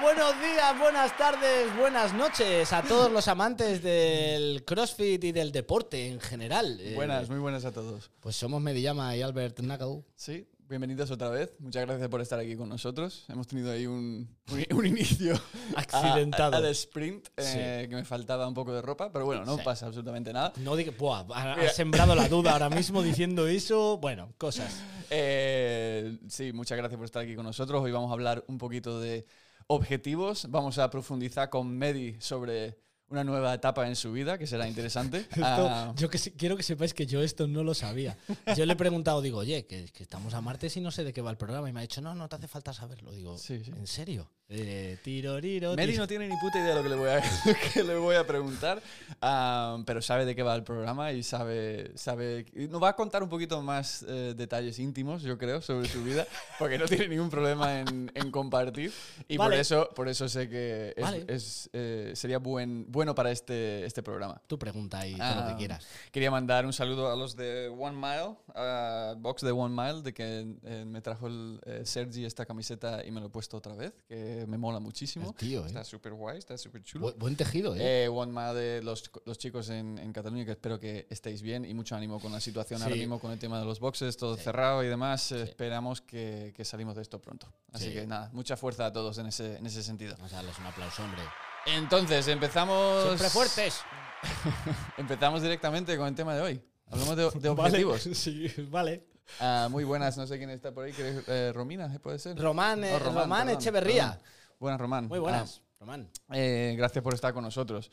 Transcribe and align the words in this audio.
Bueno, 0.00 0.02
buenos 0.02 0.40
días, 0.42 0.78
buenas 0.78 1.16
tardes, 1.16 1.76
buenas 1.78 2.12
noches 2.14 2.72
a 2.72 2.82
todos 2.82 3.10
los 3.12 3.28
amantes 3.28 3.82
del 3.82 4.64
CrossFit 4.64 5.22
y 5.24 5.32
del 5.32 5.52
deporte 5.52 6.08
en 6.08 6.20
general. 6.20 6.78
Eh, 6.80 6.94
Buenas, 6.94 7.28
muy 7.28 7.38
buenas 7.38 7.64
a 7.64 7.72
todos. 7.72 8.10
Pues 8.20 8.34
somos 8.36 8.60
Medillama 8.60 9.14
y 9.16 9.22
Albert 9.22 9.58
Knuckle. 9.60 10.02
Sí, 10.16 10.46
bienvenidos 10.68 11.10
otra 11.10 11.28
vez. 11.30 11.52
Muchas 11.60 11.86
gracias 11.86 12.08
por 12.08 12.20
estar 12.20 12.38
aquí 12.40 12.56
con 12.56 12.68
nosotros. 12.68 13.24
Hemos 13.28 13.46
tenido 13.46 13.70
ahí 13.70 13.86
un, 13.86 14.28
un- 14.50 14.76
un 14.78 14.86
inicio 14.86 15.40
Accidentado. 15.76 16.56
al 16.56 16.66
sprint, 16.66 17.28
eh, 17.36 17.86
que 17.88 17.94
me 17.94 18.04
faltaba 18.04 18.48
un 18.48 18.54
poco 18.54 18.72
de 18.74 18.82
ropa, 18.82 19.12
pero 19.12 19.24
bueno, 19.26 19.44
no 19.44 19.56
Sí. 19.58 19.62
pasa 19.64 19.86
absolutamente 19.86 20.32
nada. 20.32 20.52
No 20.56 20.74
diga, 20.76 20.92
buah, 20.98 21.24
has 21.32 21.76
sembrado 21.76 22.14
la 22.14 22.28
duda 22.28 22.52
ahora 22.52 22.68
mismo 22.70 23.02
diciendo 23.02 23.46
eso. 23.46 23.98
Bueno, 23.98 24.32
cosas. 24.38 24.74
Eh, 25.10 26.18
sí, 26.28 26.52
muchas 26.52 26.76
gracias 26.78 26.96
por 26.96 27.04
estar 27.04 27.22
aquí 27.22 27.36
con 27.36 27.44
nosotros. 27.44 27.82
Hoy 27.82 27.92
vamos 27.92 28.10
a 28.10 28.14
hablar 28.14 28.44
un 28.48 28.58
poquito 28.58 29.00
de 29.00 29.24
objetivos. 29.66 30.46
Vamos 30.50 30.78
a 30.78 30.90
profundizar 30.90 31.50
con 31.50 31.76
Medi 31.76 32.16
sobre 32.20 32.83
una 33.08 33.22
nueva 33.24 33.54
etapa 33.54 33.86
en 33.86 33.96
su 33.96 34.12
vida, 34.12 34.38
que 34.38 34.46
será 34.46 34.66
interesante. 34.66 35.18
Esto- 35.30 35.42
Ah, 35.44 35.92
yo 35.96 36.08
que 36.10 36.18
quiero 36.18 36.56
que 36.56 36.62
sepáis 36.62 36.94
que 36.94 37.06
yo 37.06 37.22
esto 37.22 37.46
no 37.46 37.62
lo 37.62 37.74
sabía. 37.74 38.16
Yo 38.56 38.66
le 38.66 38.72
he 38.72 38.76
preguntado, 38.76 39.20
digo, 39.22 39.38
oye, 39.38 39.66
que, 39.66 39.84
que 39.92 40.02
estamos 40.02 40.34
a 40.34 40.40
martes 40.40 40.76
y 40.76 40.80
no 40.80 40.90
sé 40.90 41.04
de 41.04 41.12
qué 41.12 41.20
va 41.22 41.30
el 41.30 41.36
programa. 41.36 41.68
Y 41.68 41.72
me 41.72 41.80
ha 41.80 41.82
dicho, 41.82 42.00
no, 42.00 42.14
no 42.14 42.28
te 42.28 42.36
hace 42.36 42.48
falta 42.48 42.72
saberlo. 42.72 43.12
Digo, 43.12 43.36
Sí, 43.38 43.62
sí. 43.64 43.70
¿en 43.76 43.86
serio? 43.86 44.30
Eh, 44.50 44.98
tiroriro, 45.02 45.74
Medi 45.74 45.92
tis- 45.92 45.98
no 45.98 46.06
tiene 46.06 46.28
ni 46.28 46.36
puta 46.36 46.58
idea 46.58 46.68
de 46.68 46.74
lo 46.74 46.82
que 46.82 46.88
le 46.90 46.96
voy 46.96 47.08
a, 47.08 47.22
que 47.72 47.82
le 47.82 47.94
voy 47.96 48.14
a 48.16 48.26
preguntar, 48.26 48.82
ah, 49.22 49.78
pero 49.86 50.02
sabe 50.02 50.26
de 50.26 50.34
qué 50.36 50.42
va 50.42 50.54
el 50.54 50.62
programa 50.62 51.12
y 51.12 51.22
sabe, 51.22 51.92
sabe 51.96 52.44
nos 52.68 52.82
va 52.82 52.90
a 52.90 52.96
contar 52.96 53.22
un 53.22 53.30
poquito 53.30 53.62
más 53.62 54.04
eh, 54.06 54.34
detalles 54.36 54.78
íntimos, 54.78 55.22
yo 55.22 55.38
creo, 55.38 55.62
sobre 55.62 55.88
su 55.88 56.04
vida, 56.04 56.26
porque 56.58 56.76
no 56.76 56.84
tiene 56.86 57.08
ningún 57.08 57.30
problema 57.30 57.80
en, 57.80 58.12
en 58.14 58.30
compartir 58.30 58.92
y 59.28 59.38
por 59.38 59.46
Vale. 59.48 59.60
eso, 59.60 59.88
por 59.94 60.08
eso 60.10 60.28
sé 60.28 60.46
que 60.48 60.92
es- 60.94 61.02
Vale. 61.02 61.24
es, 61.26 61.70
eh, 61.72 62.12
sería 62.14 62.38
buen, 62.38 62.84
bueno 62.94 63.14
para 63.14 63.30
este, 63.30 63.84
este 63.84 64.02
programa. 64.02 64.40
Tu 64.46 64.58
pregunta 64.58 65.06
y 65.06 65.16
todo 65.16 65.34
lo 65.34 65.40
Ah, 65.42 65.48
que 65.50 65.56
quieras. 65.56 65.86
Quería 66.10 66.30
mandar 66.30 66.64
un 66.64 66.72
saludo 66.72 67.10
a 67.12 67.16
los 67.16 67.36
de 67.36 67.68
One 67.68 67.96
Mile, 67.96 68.36
a 68.54 69.14
Box 69.18 69.42
de 69.42 69.50
One 69.52 69.74
Mile, 69.74 70.00
de 70.02 70.14
que 70.14 70.56
eh, 70.62 70.84
me 70.86 71.02
trajo 71.02 71.26
el 71.26 71.60
eh, 71.66 71.82
Sergi 71.84 72.24
esta 72.24 72.46
camiseta 72.46 73.04
y 73.04 73.10
me 73.10 73.20
lo 73.20 73.26
he 73.26 73.30
puesto 73.30 73.56
otra 73.58 73.74
vez, 73.74 73.92
que 74.08 74.46
me 74.48 74.56
mola 74.56 74.78
muchísimo. 74.80 75.28
El 75.30 75.34
tío, 75.34 75.62
¿eh? 75.64 75.66
Está 75.66 75.84
súper 75.84 76.14
guay, 76.14 76.38
está 76.38 76.56
súper 76.56 76.82
chulo. 76.82 77.08
Bu- 77.08 77.18
buen 77.18 77.36
tejido, 77.36 77.74
¿eh? 77.76 78.04
Eh, 78.04 78.08
One 78.08 78.32
Mile 78.32 78.54
de 78.54 78.82
los, 78.82 79.10
los 79.26 79.36
chicos 79.36 79.68
en, 79.68 79.98
en 79.98 80.12
Cataluña, 80.12 80.44
que 80.44 80.52
espero 80.52 80.78
que 80.78 81.06
estéis 81.10 81.42
bien 81.42 81.64
y 81.64 81.74
mucho 81.74 81.96
ánimo 81.96 82.20
con 82.20 82.32
la 82.32 82.40
situación 82.40 82.80
ahora 82.82 82.94
Sí. 82.94 83.00
mismo 83.00 83.18
con 83.18 83.32
el 83.32 83.38
tema 83.38 83.58
de 83.58 83.64
los 83.64 83.80
boxes, 83.80 84.16
todo 84.16 84.36
cerrado 84.36 84.82
y 84.84 84.86
demás. 84.88 85.32
Eh, 85.32 85.42
Esperamos 85.42 86.00
que, 86.00 86.52
que 86.56 86.64
salimos 86.64 86.94
de 86.94 87.02
esto 87.02 87.20
pronto. 87.20 87.46
Así 87.72 87.86
Sí. 87.86 87.92
que 87.92 88.06
nada, 88.06 88.30
mucha 88.32 88.56
fuerza 88.56 88.86
a 88.86 88.92
todos 88.92 89.18
en 89.18 89.26
ese, 89.26 89.56
en 89.56 89.66
ese 89.66 89.82
sentido. 89.82 90.14
Vamos 90.16 90.32
a 90.32 90.36
darles 90.36 90.58
un 90.58 90.66
aplauso, 90.66 91.02
hombre. 91.02 91.22
Entonces, 91.66 92.28
empezamos. 92.28 93.04
Siempre 93.04 93.28
fuertes. 93.30 93.80
Empezamos 94.96 95.42
directamente 95.42 95.96
con 95.96 96.06
el 96.08 96.14
tema 96.14 96.34
de 96.34 96.40
hoy. 96.42 96.62
Hablamos 96.90 97.16
de, 97.16 97.40
de 97.40 97.48
objetivos. 97.48 98.04
Vale, 98.04 98.14
sí, 98.14 98.52
vale. 98.70 99.06
Ah, 99.40 99.68
muy 99.70 99.84
buenas, 99.84 100.16
no 100.18 100.26
sé 100.26 100.36
quién 100.38 100.50
está 100.50 100.72
por 100.72 100.84
ahí. 100.84 100.92
¿creo- 100.92 101.22
eh, 101.26 101.52
Romina, 101.54 101.92
¿eh? 101.94 101.98
¿puede 101.98 102.18
ser? 102.18 102.38
Román, 102.38 102.84
eh, 102.84 102.92
Oh, 102.94 102.98
Román, 102.98 103.28
perdón, 103.46 103.48
Echeverría. 103.60 104.10
perdón. 104.12 104.26
Buenas, 104.60 104.80
Román. 104.80 105.06
Muy 105.08 105.18
buenas, 105.18 105.62
Román. 105.80 106.10
Ah, 106.28 106.34
eh, 106.38 106.74
gracias 106.76 107.02
por 107.02 107.14
estar 107.14 107.32
con 107.32 107.42
nosotros. 107.42 107.90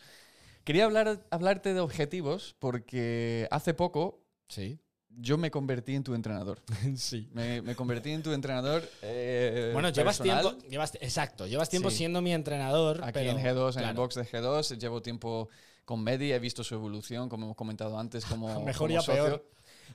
Quería 0.64 0.86
hablar, 0.86 1.26
hablarte 1.32 1.74
de 1.74 1.80
objetivos 1.80 2.56
porque 2.60 3.48
hace 3.52 3.74
poco 3.74 4.22
Sí. 4.48 4.80
Yo 5.20 5.38
me 5.38 5.52
convertí 5.52 5.95
en 5.95 6.04
tu 6.04 6.14
entrenador. 6.16 6.59
sí. 6.96 7.28
Me, 7.34 7.62
me 7.62 7.75
convertí 7.75 8.12
en 8.12 8.24
tu 8.24 8.31
entrenador. 8.31 8.88
eh, 9.02 9.69
Bueno, 9.74 9.90
llevas 9.90 10.18
personal. 10.18 10.44
tiempo, 10.58 10.68
llevas, 10.69 10.96
exacto, 11.02 11.47
llevas 11.47 11.69
tiempo 11.69 11.90
Sí. 11.90 11.97
siendo 11.97 12.22
mi 12.22 12.34
entrenador. 12.34 13.02
Aquí 13.03 13.12
pero, 13.13 13.31
en 13.31 13.38
G2, 13.38 13.44
en 13.74 13.78
el 13.80 13.84
claro, 13.86 14.02
box 14.02 14.16
de 14.16 14.25
G2, 14.25 14.78
llevo 14.78 15.02
tiempo 15.02 15.50
con 15.86 16.03
Medi, 16.03 16.31
he 16.31 16.40
visto 16.40 16.63
su 16.63 16.75
evolución, 16.75 17.28
como 17.30 17.46
hemos 17.46 17.58
comentado 17.58 18.00
antes, 18.00 18.25
como 18.25 18.47
Mejor 18.66 18.88
como 18.90 19.00
y 19.00 19.03
socio. 19.03 19.24
peor. 19.25 19.46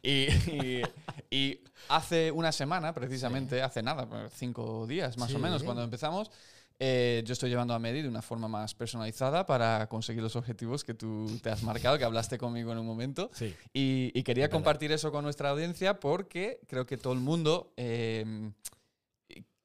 Y, 0.02 0.26
y- 0.50 0.82
y 1.30 1.60
hace 1.88 2.30
una 2.30 2.52
semana, 2.52 2.92
precisamente, 2.92 3.62
hace 3.62 3.82
nada, 3.82 4.28
cinco 4.34 4.86
días 4.86 5.16
más 5.16 5.30
Sí. 5.30 5.36
o 5.36 5.38
menos, 5.38 5.62
cuando 5.62 5.82
empezamos, 5.82 6.30
eh, 6.78 7.22
yo 7.24 7.32
estoy 7.32 7.50
llevando 7.50 7.74
a 7.74 7.78
Medi 7.78 8.02
de 8.02 8.08
una 8.08 8.22
forma 8.22 8.48
más 8.48 8.74
personalizada 8.74 9.46
para 9.46 9.88
conseguir 9.88 10.22
los 10.22 10.36
objetivos 10.36 10.84
que 10.84 10.94
tú 10.94 11.38
te 11.42 11.50
has 11.50 11.62
marcado, 11.62 11.98
que 11.98 12.04
hablaste 12.04 12.38
conmigo 12.38 12.72
en 12.72 12.78
un 12.78 12.86
momento. 12.86 13.30
Sí. 13.32 13.54
Y, 13.72 14.12
y 14.14 14.22
quería 14.22 14.50
compartir 14.50 14.92
eso 14.92 15.10
con 15.10 15.24
nuestra 15.24 15.50
audiencia 15.50 15.98
porque 16.00 16.60
creo 16.66 16.86
que 16.86 16.96
todo 16.96 17.12
el 17.12 17.20
mundo 17.20 17.72
eh, 17.76 18.52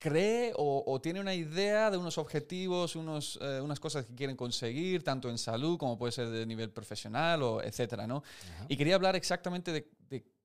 cree 0.01 0.51
o, 0.55 0.83
o 0.87 0.99
tiene 0.99 1.19
una 1.19 1.35
idea 1.35 1.91
de 1.91 1.97
unos 1.97 2.17
objetivos, 2.17 2.95
unos, 2.95 3.37
eh, 3.39 3.61
unas 3.61 3.79
cosas 3.79 4.05
que 4.05 4.15
quieren 4.15 4.35
conseguir, 4.35 5.03
tanto 5.03 5.29
en 5.29 5.37
salud 5.37 5.77
como 5.77 5.97
puede 5.97 6.11
ser 6.11 6.29
de 6.29 6.45
nivel 6.47 6.71
profesional 6.71 7.43
o 7.43 7.61
etcétera, 7.61 8.07
¿no? 8.07 8.23
Ajá. 8.55 8.65
Y 8.67 8.77
quería 8.77 8.95
hablar 8.95 9.15
exactamente 9.15 9.71
de 9.71 9.87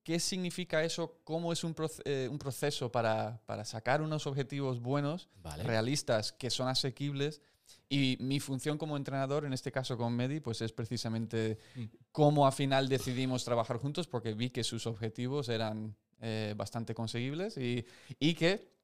qué 0.06 0.21
significa 0.21 0.84
eso, 0.84 1.19
cómo 1.25 1.53
es 1.53 1.65
un, 1.65 1.75
proce- 1.75 2.00
eh, 2.05 2.28
un 2.31 2.39
proceso 2.39 2.93
para, 2.93 3.41
para 3.44 3.65
sacar 3.65 4.00
unos 4.00 4.28
objetivos 4.28 4.81
buenos, 4.81 5.28
Vale. 5.43 5.65
realistas, 5.65 6.31
que 6.31 6.49
son 6.49 6.69
asequibles. 6.69 7.41
Y 7.89 8.17
mi 8.21 8.39
función 8.39 8.78
como 8.78 8.97
entrenador, 8.97 9.44
en 9.44 9.53
este 9.53 9.72
caso 9.72 9.97
con 9.97 10.15
Medi, 10.15 10.39
pues 10.39 10.61
es 10.62 10.71
precisamente 10.72 11.59
Mm. 11.75 11.84
cómo 12.12 12.47
al 12.47 12.53
final 12.53 12.89
decidimos 12.89 13.44
trabajar 13.44 13.78
juntos, 13.78 14.06
porque 14.06 14.33
vi 14.34 14.50
que 14.50 14.62
sus 14.62 14.87
objetivos 14.87 15.49
eran 15.49 15.97
eh, 16.21 16.55
bastante 16.56 16.94
conseguibles 16.94 17.56
y, 17.59 17.84
y 18.21 18.34
que 18.34 18.75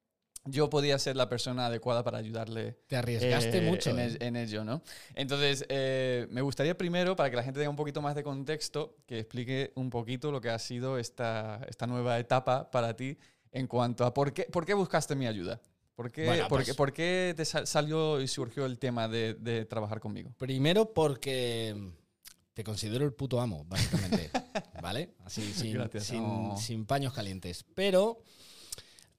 yo 0.45 0.69
podía 0.71 0.99
ser 0.99 1.17
la 1.17 1.29
persona 1.29 1.67
adecuada 1.67 2.03
para 2.03 2.19
ayudarle 2.19 2.79
Te 2.89 2.97
arriesgaste 2.97 3.59
eh, 3.59 3.71
mucho. 3.71 3.91
en, 3.91 3.99
¿eh? 4.01 4.05
el- 4.07 4.23
en 4.23 4.37
ello, 4.37 4.65
¿no? 4.65 4.83
Entonces, 5.15 5.65
eh, 5.69 6.27
me 6.31 6.41
gustaría 6.43 6.77
primero, 6.77 7.15
para 7.15 7.31
que 7.31 7.37
la 7.37 7.43
gente 7.45 7.61
tenga 7.61 7.71
un 7.71 7.77
poquito 7.77 8.03
más 8.03 8.15
de 8.15 8.23
contexto, 8.25 8.97
que 9.07 9.21
explique 9.21 9.73
un 9.77 9.89
poquito 9.91 10.33
lo 10.33 10.41
que 10.41 10.51
ha 10.51 10.59
sido 10.59 10.99
esta, 10.99 11.61
esta 11.69 11.87
nueva 11.87 12.19
etapa 12.19 12.71
para 12.71 12.97
ti 12.97 13.17
en 13.53 13.67
cuanto 13.67 14.05
a 14.05 14.13
por 14.13 14.33
qué, 14.33 14.45
por 14.45 14.67
qué 14.67 14.75
buscaste 14.75 15.15
mi 15.15 15.27
ayuda. 15.27 15.61
¿Por 15.95 16.11
qué, 16.11 16.25
Bueno, 16.25 16.49
por 16.49 16.59
pues- 16.59 16.69
qué- 16.69 16.75
por 16.75 16.93
qué 16.93 17.35
te 17.37 17.45
sa- 17.45 17.67
salió 17.67 18.21
y 18.21 18.27
surgió 18.27 18.65
el 18.67 18.79
tema 18.79 19.09
de, 19.09 19.35
de 19.35 19.67
trabajar 19.67 20.01
conmigo? 20.01 20.33
Primero 20.39 20.93
porque 20.93 21.77
te 22.55 22.65
considero 22.65 23.05
el 23.05 23.13
puto 23.13 23.41
amo, 23.41 23.65
básicamente. 23.67 24.31
¿Vale? 24.83 25.11
Así, 25.25 25.53
sin, 25.53 25.75
Gracias. 25.75 26.05
sin- 26.05 26.57
sin 26.57 26.87
paños 26.87 27.13
calientes. 27.13 27.65
Pero 27.75 28.23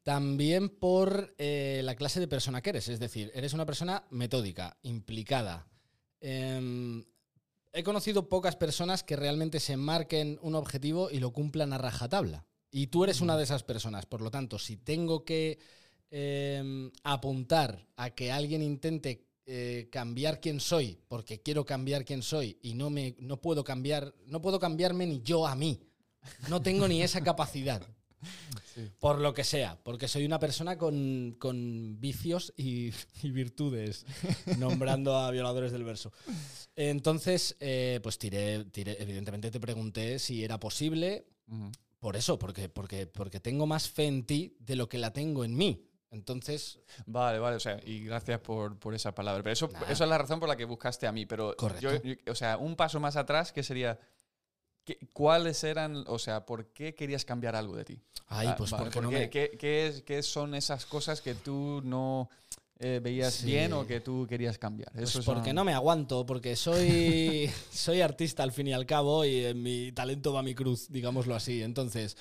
también 0.03 0.69
por 0.69 1.33
eh, 1.37 1.81
la 1.83 1.95
clase 1.95 2.19
de 2.19 2.27
persona 2.27 2.61
que 2.61 2.71
eres. 2.71 2.89
Es 2.89 2.99
decir, 2.99 3.31
eres 3.33 3.53
una 3.53 3.65
persona 3.65 4.05
metódica, 4.09 4.77
implicada. 4.83 5.67
Em, 6.19 7.03
he 7.71 7.83
conocido 7.83 8.29
pocas 8.29 8.55
personas 8.55 9.03
que 9.03 9.15
realmente 9.15 9.59
se 9.59 9.77
marquen 9.77 10.37
un 10.41 10.55
objetivo 10.55 11.09
y 11.09 11.19
lo 11.19 11.31
cumplan 11.31 11.73
a 11.73 11.77
rajatabla. 11.77 12.45
Y 12.69 12.87
tú 12.87 13.03
eres 13.03 13.21
una 13.21 13.37
de 13.37 13.43
esas 13.43 13.63
personas. 13.63 14.05
Por 14.05 14.21
lo 14.21 14.29
tanto, 14.29 14.59
si 14.59 14.77
tengo 14.77 15.23
que 15.23 15.59
em, 16.11 16.91
apuntar 17.03 17.87
a 17.95 18.09
que 18.09 18.31
alguien 18.31 18.61
intente 18.61 19.27
eh, 19.45 19.89
cambiar 19.91 20.41
quién 20.41 20.59
soy, 20.59 20.99
porque 21.07 21.41
quiero 21.41 21.65
cambiar 21.65 22.03
quién 22.03 22.23
soy 22.23 22.57
y 22.61 22.73
no 22.73 22.89
me 22.89 23.15
no 23.19 23.41
puedo 23.41 23.63
cambiar, 23.63 24.13
no 24.25 24.41
puedo 24.41 24.59
cambiarme 24.59 25.05
ni 25.05 25.21
yo 25.21 25.47
a 25.47 25.55
mí. 25.55 25.79
No 26.49 26.61
tengo 26.61 26.87
ni 26.87 27.01
esa 27.01 27.21
capacidad. 27.21 27.85
Por 28.99 29.19
lo 29.19 29.33
que 29.33 29.43
sea, 29.43 29.77
porque 29.83 30.07
soy 30.07 30.25
una 30.25 30.39
persona 30.39 30.77
con, 30.77 31.35
con 31.39 31.99
vicios 31.99 32.53
y, 32.57 32.91
y 33.21 33.31
virtudes, 33.31 34.05
nombrando 34.57 35.17
a 35.17 35.29
violadores 35.31 35.71
del 35.71 35.83
verso. 35.83 36.11
Entonces, 36.75 37.55
eh, 37.59 37.99
pues 38.01 38.17
tiré, 38.17 38.65
tiré, 38.65 39.01
evidentemente 39.01 39.51
te 39.51 39.59
pregunté 39.59 40.19
si 40.19 40.43
era 40.43 40.59
posible, 40.59 41.25
por 41.99 42.15
eso, 42.15 42.39
porque, 42.39 42.67
porque, 42.69 43.05
porque 43.07 43.39
tengo 43.39 43.65
más 43.67 43.89
fe 43.89 44.05
en 44.07 44.25
ti 44.25 44.55
de 44.59 44.75
lo 44.75 44.89
que 44.89 44.97
la 44.97 45.11
tengo 45.13 45.43
en 45.45 45.55
mí. 45.55 45.87
Entonces, 46.09 46.79
Vale, 47.07 47.39
vale, 47.39 47.55
o 47.55 47.59
sea, 47.59 47.79
y 47.83 48.03
gracias 48.03 48.39
por, 48.39 48.77
por 48.77 48.93
esa 48.93 49.15
palabra. 49.15 49.41
Pero 49.41 49.53
eso, 49.53 49.69
eso 49.89 50.03
es 50.03 50.09
la 50.09 50.17
razón 50.19 50.39
por 50.39 50.47
la 50.47 50.55
que 50.55 50.65
buscaste 50.65 51.07
a 51.07 51.11
mí. 51.11 51.25
Pero 51.25 51.55
Correcto. 51.57 51.91
yo- 52.03 52.13
yo- 52.25 52.31
o 52.31 52.35
sea, 52.35 52.57
un 52.57 52.75
paso 52.75 52.99
más 52.99 53.15
atrás, 53.15 53.51
que 53.51 53.63
sería, 53.63 53.97
¿qué- 53.97 54.12
¿cuáles 55.13 55.63
eran, 55.63 56.03
o 56.07 56.19
sea, 56.19 56.45
por 56.45 56.67
qué 56.73 56.93
querías 56.95 57.25
cambiar 57.25 57.55
algo 57.55 57.75
de 57.75 57.85
ti? 57.85 57.99
ay, 58.27 58.47
Ah, 58.49 58.55
pues 58.57 58.71
porque 58.71 59.01
no 59.01 59.09
¿por 59.09 59.09
qué- 59.09 59.19
me... 59.23 59.29
¿qué, 59.29 59.57
qué 59.59 59.87
es, 59.87 60.01
qué 60.03 60.23
son 60.23 60.55
esas 60.55 60.85
cosas 60.85 61.21
que 61.21 61.35
tú 61.35 61.81
no 61.83 62.29
eh, 62.79 62.99
veías 63.01 63.33
Sí. 63.35 63.45
bien 63.47 63.71
o 63.73 63.85
que 63.85 64.01
tú 64.01 64.25
querías 64.27 64.57
cambiar? 64.57 64.91
Pues 64.91 65.09
Eso 65.09 65.23
porque 65.23 65.49
son- 65.49 65.55
no 65.55 65.63
me 65.63 65.73
aguanto, 65.73 66.25
porque 66.25 66.55
soy, 66.55 67.49
soy 67.71 68.01
artista 68.01 68.43
al 68.43 68.51
fin 68.51 68.67
y 68.67 68.73
al 68.73 68.85
cabo 68.85 69.23
y 69.23 69.45
en 69.45 69.61
mi 69.61 69.91
talento 69.91 70.33
va 70.33 70.41
mi 70.43 70.53
cruz, 70.55 70.87
digámoslo 70.89 71.35
así. 71.35 71.61
Entonces, 71.61 72.17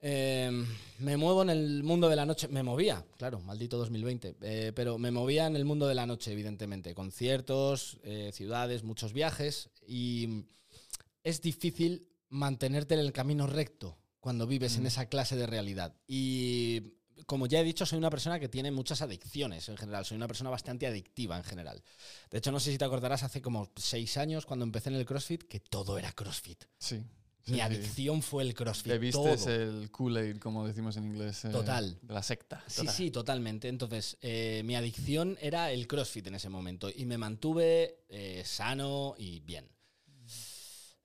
eh, 0.00 0.50
me 0.98 1.16
muevo 1.16 1.42
en 1.42 1.50
el 1.50 1.82
mundo 1.82 2.08
de 2.10 2.16
la 2.16 2.26
noche. 2.26 2.48
Me 2.48 2.62
movía, 2.62 3.04
claro, 3.16 3.40
maldito 3.40 3.78
2020, 3.78 4.34
eh, 4.42 4.72
pero 4.74 4.98
me 4.98 5.10
movía 5.10 5.46
en 5.46 5.56
el 5.56 5.64
mundo 5.64 5.86
de 5.86 5.94
la 5.94 6.04
noche, 6.06 6.32
evidentemente. 6.32 6.94
Conciertos, 6.94 7.98
eh, 8.02 8.30
ciudades, 8.34 8.82
muchos 8.82 9.12
viajes 9.14 9.70
y 9.86 10.44
es 11.24 11.40
difícil 11.42 12.08
mantenerte 12.28 12.94
en 12.94 13.00
el 13.00 13.12
camino 13.12 13.46
recto 13.46 13.98
cuando 14.20 14.46
vives 14.46 14.76
en 14.76 14.86
esa 14.86 15.06
clase 15.06 15.36
de 15.36 15.46
realidad. 15.46 15.94
Y 16.06 16.94
como 17.26 17.46
ya 17.46 17.60
he 17.60 17.64
dicho, 17.64 17.86
soy 17.86 17.98
una 17.98 18.10
persona 18.10 18.40
que 18.40 18.48
tiene 18.48 18.70
muchas 18.70 19.02
adicciones 19.02 19.68
en 19.68 19.76
general. 19.76 20.04
Soy 20.04 20.16
una 20.16 20.26
persona 20.26 20.50
bastante 20.50 20.86
adictiva 20.86 21.36
en 21.36 21.44
general. 21.44 21.82
De 22.30 22.38
hecho, 22.38 22.52
no 22.52 22.60
sé 22.60 22.72
si 22.72 22.78
te 22.78 22.84
acordarás 22.84 23.22
hace 23.22 23.42
como 23.42 23.70
seis 23.76 24.16
años 24.16 24.46
cuando 24.46 24.64
empecé 24.64 24.90
en 24.90 24.96
el 24.96 25.04
CrossFit 25.04 25.44
que 25.44 25.60
todo 25.60 25.98
era 25.98 26.12
CrossFit. 26.12 26.64
Sí. 26.78 27.02
Mi 27.46 27.56
sí, 27.56 27.60
adicción 27.60 28.22
fue 28.22 28.42
el 28.42 28.54
CrossFit. 28.54 28.92
Te 28.92 28.98
viste 28.98 29.52
el 29.52 29.90
Kool-Aid, 29.90 30.38
como 30.38 30.66
decimos 30.66 30.96
en 30.96 31.04
inglés. 31.04 31.44
eh, 31.44 31.50
Total. 31.50 31.98
De 32.00 32.14
la 32.14 32.22
secta. 32.22 32.64
Sí, 32.66 32.86
sí, 32.88 33.10
totalmente. 33.10 33.68
Entonces, 33.68 34.16
eh, 34.22 34.62
mi 34.64 34.74
adicción 34.76 35.36
era 35.42 35.70
el 35.70 35.86
CrossFit 35.86 36.26
en 36.28 36.36
ese 36.36 36.48
momento 36.48 36.88
y 36.94 37.04
me 37.04 37.18
mantuve 37.18 38.04
eh, 38.08 38.42
sano 38.46 39.14
y 39.18 39.40
bien. 39.40 39.68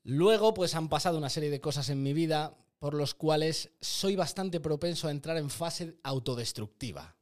Luego, 0.04 0.54
pues 0.54 0.76
han 0.76 0.90
pasado 0.90 1.18
una 1.18 1.30
serie 1.30 1.50
de 1.50 1.62
cosas 1.62 1.90
en 1.90 2.02
mi 2.02 2.14
vida 2.14 2.56
por 2.80 2.94
los 2.94 3.14
cuales 3.14 3.72
soy 3.82 4.16
bastante 4.16 4.60
propenso 4.62 5.08
a 5.08 5.12
entrar 5.12 5.38
en 5.38 5.50
fase 5.50 5.98
autodestructiva. 6.04 7.16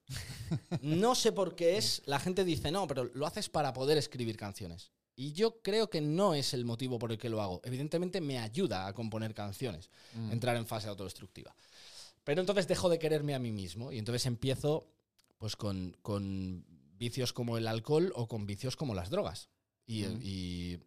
No 0.81 1.15
sé 1.15 1.31
por 1.31 1.56
qué 1.56 1.77
es, 1.77 2.01
la 2.06 2.19
gente 2.19 2.45
dice, 2.45 2.71
no, 2.71 2.88
pero 2.88 3.06
lo 3.13 3.25
haces 3.25 3.50
para 3.50 3.74
poder 3.74 3.97
escribir 3.97 4.38
canciones. 4.38 4.91
Y 5.15 5.33
yo 5.33 5.62
creo 5.63 5.89
que 5.89 6.00
no 6.00 6.35
es 6.35 6.53
el 6.53 6.63
motivo 6.63 7.00
por 7.00 7.12
el 7.12 7.18
que 7.18 7.27
lo 7.29 7.41
hago. 7.41 7.59
Evidentemente 7.65 8.21
me 8.21 8.38
ayuda 8.38 8.85
a 8.88 8.94
componer 8.94 9.33
canciones, 9.33 9.89
Mm. 10.13 10.31
entrar 10.31 10.56
en 10.56 10.68
fase 10.68 10.88
autodestructiva. 10.88 11.56
Pero 12.24 12.41
entonces 12.41 12.68
dejo 12.68 12.88
de 12.88 13.00
quererme 13.00 13.33
a 13.33 13.39
mí 13.39 13.51
mismo 13.51 13.91
y 13.91 13.97
entonces 13.97 14.25
empiezo 14.27 14.88
pues 15.39 15.56
con, 15.56 15.97
con 16.03 16.63
vicios 16.97 17.33
como 17.33 17.57
el 17.57 17.68
alcohol 17.68 18.12
o 18.15 18.27
con 18.27 18.45
vicios 18.45 18.75
como 18.75 18.94
las 18.94 19.09
drogas. 19.09 19.50
Y, 19.88 20.03
Mm. 20.03 20.19
y 20.21 20.79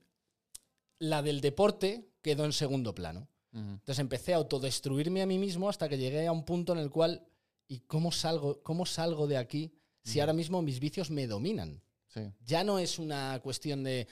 la 1.00 1.22
del 1.22 1.40
deporte 1.40 2.08
quedó 2.22 2.44
en 2.44 2.52
segundo 2.52 2.94
plano. 2.94 3.26
Entonces 3.52 3.98
empecé 3.98 4.32
a 4.32 4.36
autodestruirme 4.36 5.22
a 5.22 5.26
mí 5.26 5.36
mismo 5.36 5.68
hasta 5.68 5.88
que 5.88 5.98
llegué 5.98 6.24
a 6.28 6.32
un 6.32 6.44
punto 6.44 6.72
en 6.72 6.78
el 6.78 6.88
cual, 6.88 7.26
¿y 7.66 7.80
cómo 7.80 8.12
salgo, 8.12 8.62
cómo 8.62 8.86
salgo 8.86 9.26
de 9.26 9.38
aquí 9.38 9.72
si 10.04 10.20
ahora 10.20 10.32
mismo 10.32 10.62
mis 10.62 10.78
vicios 10.78 11.10
me 11.10 11.26
dominan? 11.26 11.82
Sí. 12.06 12.20
Ya 12.44 12.62
no 12.62 12.78
es 12.78 13.00
una 13.00 13.40
cuestión 13.42 13.82
de 13.82 14.06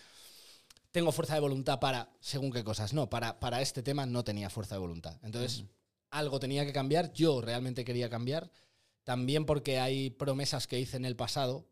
tengo 0.91 1.13
fuerza 1.13 1.35
de 1.35 1.41
voluntad 1.41 1.79
para 1.79 2.11
según 2.21 2.51
qué 2.51 2.65
cosas. 2.65 2.93
No, 2.93 3.09
para, 3.09 3.39
para 3.39 3.61
este 3.61 3.83
tema 3.83 4.07
no 4.07 4.25
tenía 4.25 4.51
fuerza 4.51 4.75
de 4.75 4.81
voluntad. 4.81 5.17
Entonces, 5.23 5.65
algo 6.11 6.41
tenía 6.41 6.67
que 6.67 6.73
cambiar. 6.73 7.13
Yo 7.13 7.41
realmente 7.41 7.85
quería 7.85 8.09
cambiar. 8.09 8.51
También 9.05 9.47
porque 9.47 9.79
hay 9.79 10.11
promesas 10.11 10.67
que 10.67 10.81
hice 10.81 10.97
en 10.97 11.05
el 11.05 11.15
pasado 11.15 11.69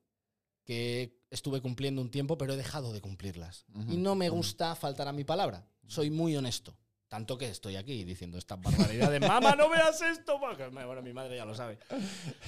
que 0.67 1.17
estuve 1.31 1.63
cumpliendo 1.63 2.03
un 2.03 2.11
tiempo, 2.11 2.37
pero 2.37 2.53
he 2.53 2.57
dejado 2.57 2.93
de 2.93 3.01
cumplirlas. 3.01 3.65
Y 3.89 3.97
no 3.97 4.15
me 4.15 4.29
gusta 4.29 4.75
faltar 4.75 5.09
a 5.09 5.13
mi 5.13 5.25
palabra. 5.25 5.65
Soy 5.87 6.11
muy 6.11 6.37
honesto. 6.37 6.77
Tanto 7.09 7.39
que 7.39 7.49
estoy 7.49 7.77
aquí 7.77 8.05
diciendo 8.05 8.37
estas 8.37 8.61
barbaridades. 8.63 9.21
Mamá, 9.21 9.55
no 9.55 9.71
veas 9.71 10.03
esto. 10.03 10.39
Bueno, 10.39 11.03
mi 11.03 11.13
madre 11.13 11.37
ya 11.37 11.45
lo 11.45 11.55
sabe. 11.55 11.79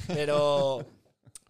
Pero, 0.09 0.85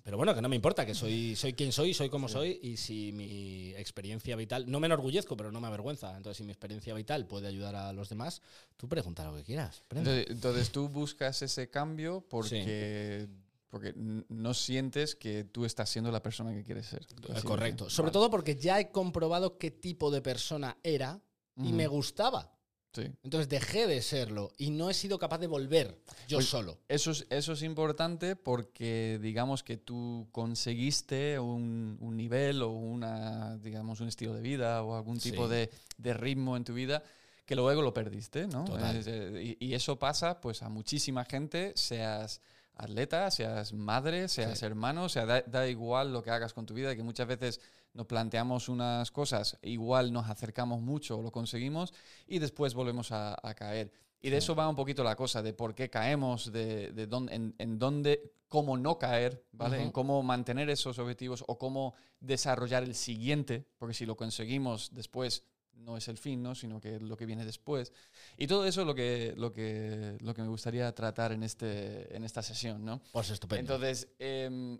pero 0.03 0.19
bueno, 0.19 0.35
que 0.35 0.43
no 0.43 0.49
me 0.51 0.57
importa, 0.57 0.85
que 0.85 0.95
soy, 0.95 1.35
soy 1.35 1.55
quien 1.55 1.73
soy, 1.73 1.95
soy 1.95 2.11
como 2.11 2.29
soy. 2.29 2.61
Y 2.63 2.77
si 2.77 3.13
mi 3.13 3.75
experiencia 3.77 4.37
vital, 4.37 4.71
no 4.71 4.79
me 4.79 4.87
enorgullezco, 4.87 5.39
pero 5.39 5.51
no 5.51 5.61
me 5.61 5.69
avergüenza. 5.69 6.17
Entonces, 6.17 6.37
si 6.37 6.45
mi 6.45 6.51
experiencia 6.53 6.93
vital 6.93 7.27
puede 7.27 7.49
ayudar 7.49 7.75
a 7.77 7.95
los 7.95 8.11
demás, 8.11 8.43
tú 8.77 8.89
pregunta 8.89 9.25
lo 9.25 9.35
que 9.35 9.45
quieras. 9.45 9.85
Entonces 9.91 10.71
tú 10.71 10.91
buscas 10.91 11.41
ese 11.41 11.71
cambio 11.71 12.27
porque, 12.29 13.27
porque 13.69 13.93
no 13.97 14.55
sientes 14.55 15.15
que 15.15 15.45
tú 15.45 15.65
estás 15.65 15.91
siendo 15.91 16.11
la 16.11 16.23
persona 16.23 16.53
que 16.55 16.65
quieres 16.65 16.87
ser. 16.87 17.07
Así, 17.35 17.47
Correcto. 17.47 17.91
Sobre 17.91 18.07
Vale. 18.07 18.13
todo 18.15 18.31
porque 18.31 18.57
ya 18.57 18.81
he 18.81 18.91
comprobado 18.91 19.59
qué 19.59 19.71
tipo 19.71 20.11
de 20.11 20.23
persona 20.23 20.77
era 20.83 21.21
y 21.57 21.73
me 21.73 21.87
gustaba. 21.87 22.55
Sí. 22.95 23.03
Entonces 23.23 23.49
dejé 23.51 23.87
de 23.87 24.01
serlo 24.01 24.51
y 24.57 24.71
no 24.71 24.89
he 24.89 24.95
sido 24.95 25.19
capaz 25.19 25.39
de 25.39 25.47
volver 25.47 26.01
yo 26.27 26.41
solo. 26.41 26.79
Eso 26.89 27.11
es, 27.11 27.27
eso 27.29 27.53
es 27.53 27.63
importante 27.63 28.35
porque 28.35 29.19
digamos 29.21 29.63
que 29.63 29.77
tú 29.77 30.27
conseguiste 30.33 31.39
un, 31.39 31.99
un 32.01 32.17
nivel 32.17 32.63
o 32.63 32.71
una, 32.71 33.57
digamos, 33.59 34.01
un 34.01 34.09
estilo 34.09 34.33
de 34.35 34.41
vida 34.41 34.83
o 34.83 34.97
algún 34.97 35.19
tipo 35.19 35.45
Sí. 35.47 35.55
de, 35.55 35.71
de 35.99 36.15
ritmo 36.15 36.57
en 36.57 36.65
tu 36.65 36.73
vida 36.75 37.03
que 37.45 37.55
luego 37.55 37.83
lo 37.83 37.93
perdiste, 37.95 38.47
¿no? 38.47 38.65
Total. 38.65 39.03
Eh, 39.07 39.57
y, 39.61 39.67
y 39.69 39.75
eso 39.75 39.99
pasa 39.99 40.41
pues 40.41 40.63
a 40.63 40.69
muchísima 40.69 41.25
gente, 41.25 41.73
seas 41.77 42.41
atleta, 42.79 43.31
seas 43.31 43.73
madre, 43.73 44.29
seas 44.29 44.59
Sí. 44.59 44.65
hermano, 44.65 45.05
o 45.05 45.09
sea, 45.09 45.27
da, 45.27 45.43
da 45.43 45.69
igual 45.69 46.13
lo 46.13 46.23
que 46.23 46.31
hagas 46.31 46.55
con 46.55 46.65
tu 46.65 46.75
vida, 46.75 46.95
que 46.97 47.03
muchas 47.03 47.27
veces 47.27 47.61
nos 47.95 48.07
planteamos 48.07 48.69
unas 48.69 49.11
cosas, 49.11 49.59
igual 49.63 50.13
nos 50.13 50.29
acercamos 50.31 50.81
mucho 50.81 51.19
o 51.19 51.23
lo 51.23 51.31
conseguimos 51.33 51.93
y 52.27 52.39
después 52.39 52.75
volvemos 52.75 53.13
a, 53.13 53.37
a 53.43 53.55
caer. 53.55 53.93
Y 54.21 54.31
de 54.31 54.41
Sí. 54.41 54.45
eso 54.47 54.55
va 54.57 54.69
un 54.69 54.75
poquito 54.77 55.05
la 55.05 55.15
cosa, 55.15 55.43
de 55.43 55.53
por 55.53 55.75
qué 55.75 55.91
caemos, 55.91 56.51
de, 56.53 56.93
de 56.93 57.07
dónde, 57.07 57.35
en, 57.35 57.55
en 57.59 57.79
dónde, 57.79 58.33
cómo 58.49 58.77
no 58.77 58.99
caer, 58.99 59.45
¿vale? 59.53 59.81
En 59.83 59.93
cómo 59.93 60.23
mantener 60.23 60.71
esos 60.71 60.99
objetivos 60.99 61.45
o 61.47 61.59
cómo 61.59 61.95
desarrollar 62.21 62.83
el 62.83 62.95
siguiente, 62.95 63.67
porque 63.79 63.95
si 63.95 64.07
lo 64.07 64.17
conseguimos 64.17 64.93
después 64.95 65.45
no 65.79 65.97
es 65.97 66.09
el 66.09 66.19
fin, 66.19 66.43
¿no? 66.43 66.55
Sino 66.55 66.81
que 66.81 66.97
es 66.97 67.03
lo 67.03 67.17
que 67.17 67.27
viene 67.27 67.45
después. 67.45 67.93
Y 68.37 68.47
todo 68.47 68.67
eso 68.67 68.83
es 68.83 68.87
lo 68.87 68.95
que, 68.95 69.35
lo 69.37 69.53
que, 69.53 70.19
lo 70.21 70.35
que 70.35 70.43
me 70.43 70.49
gustaría 70.49 70.93
tratar 70.95 71.33
en, 71.33 71.43
este, 71.43 72.15
en 72.15 72.25
esta 72.25 72.43
sesión, 72.43 72.85
¿no? 72.85 73.01
Pues 73.13 73.31
estupendo. 73.31 73.75
Entonces, 73.75 74.09
em, 74.19 74.79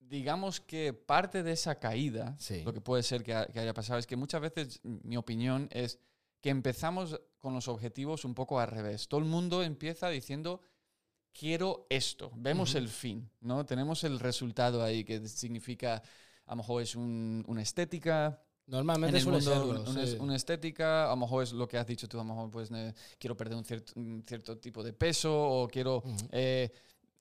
digamos 0.00 0.60
que 0.60 0.92
parte 0.92 1.42
de 1.42 1.52
esa 1.52 1.78
caída, 1.78 2.36
Sí. 2.38 2.62
lo 2.64 2.72
que 2.72 2.80
puede 2.80 3.02
ser 3.02 3.22
que, 3.22 3.34
ha- 3.34 3.46
que 3.46 3.60
haya 3.60 3.74
pasado, 3.74 3.98
es 3.98 4.06
que 4.06 4.16
muchas 4.16 4.40
veces 4.40 4.80
mi 4.82 5.16
opinión 5.16 5.68
es 5.72 5.98
que 6.40 6.50
empezamos 6.50 7.20
con 7.38 7.54
los 7.54 7.66
objetivos 7.68 8.24
un 8.24 8.34
poco 8.34 8.60
al 8.60 8.68
revés. 8.68 9.08
Todo 9.08 9.20
el 9.20 9.26
mundo 9.26 9.62
empieza 9.62 10.08
diciendo, 10.08 10.60
quiero 11.32 11.86
esto. 11.90 12.30
Vemos 12.36 12.70
Ujú. 12.70 12.78
el 12.78 12.88
fin, 12.88 13.30
¿no? 13.40 13.66
Tenemos 13.66 14.04
el 14.04 14.20
resultado 14.20 14.82
ahí, 14.82 15.04
que 15.04 15.26
significa, 15.28 16.02
a 16.46 16.50
lo 16.52 16.56
mejor 16.56 16.82
es 16.82 16.94
un- 16.94 17.44
una 17.48 17.62
estética, 17.62 18.42
Normalmente 18.66 19.18
el 19.18 19.22
suele 19.22 19.38
un- 19.60 19.88
una, 19.88 20.06
sí. 20.06 20.16
una 20.18 20.34
estética, 20.36 21.06
a 21.06 21.10
lo 21.10 21.16
mejor 21.16 21.44
es 21.44 21.52
lo 21.52 21.68
que 21.68 21.78
has 21.78 21.86
dicho 21.86 22.08
tú, 22.08 22.18
a 22.18 22.24
lo 22.24 22.28
mejor 22.34 22.50
pues 22.50 22.70
quiero 23.18 23.36
perder 23.36 23.56
un 23.58 23.64
cierto, 23.64 23.92
un 23.96 24.24
cierto 24.26 24.58
tipo 24.58 24.82
de 24.82 24.92
peso 24.92 25.32
o 25.32 25.68
quiero 25.68 26.02
eh, 26.32 26.72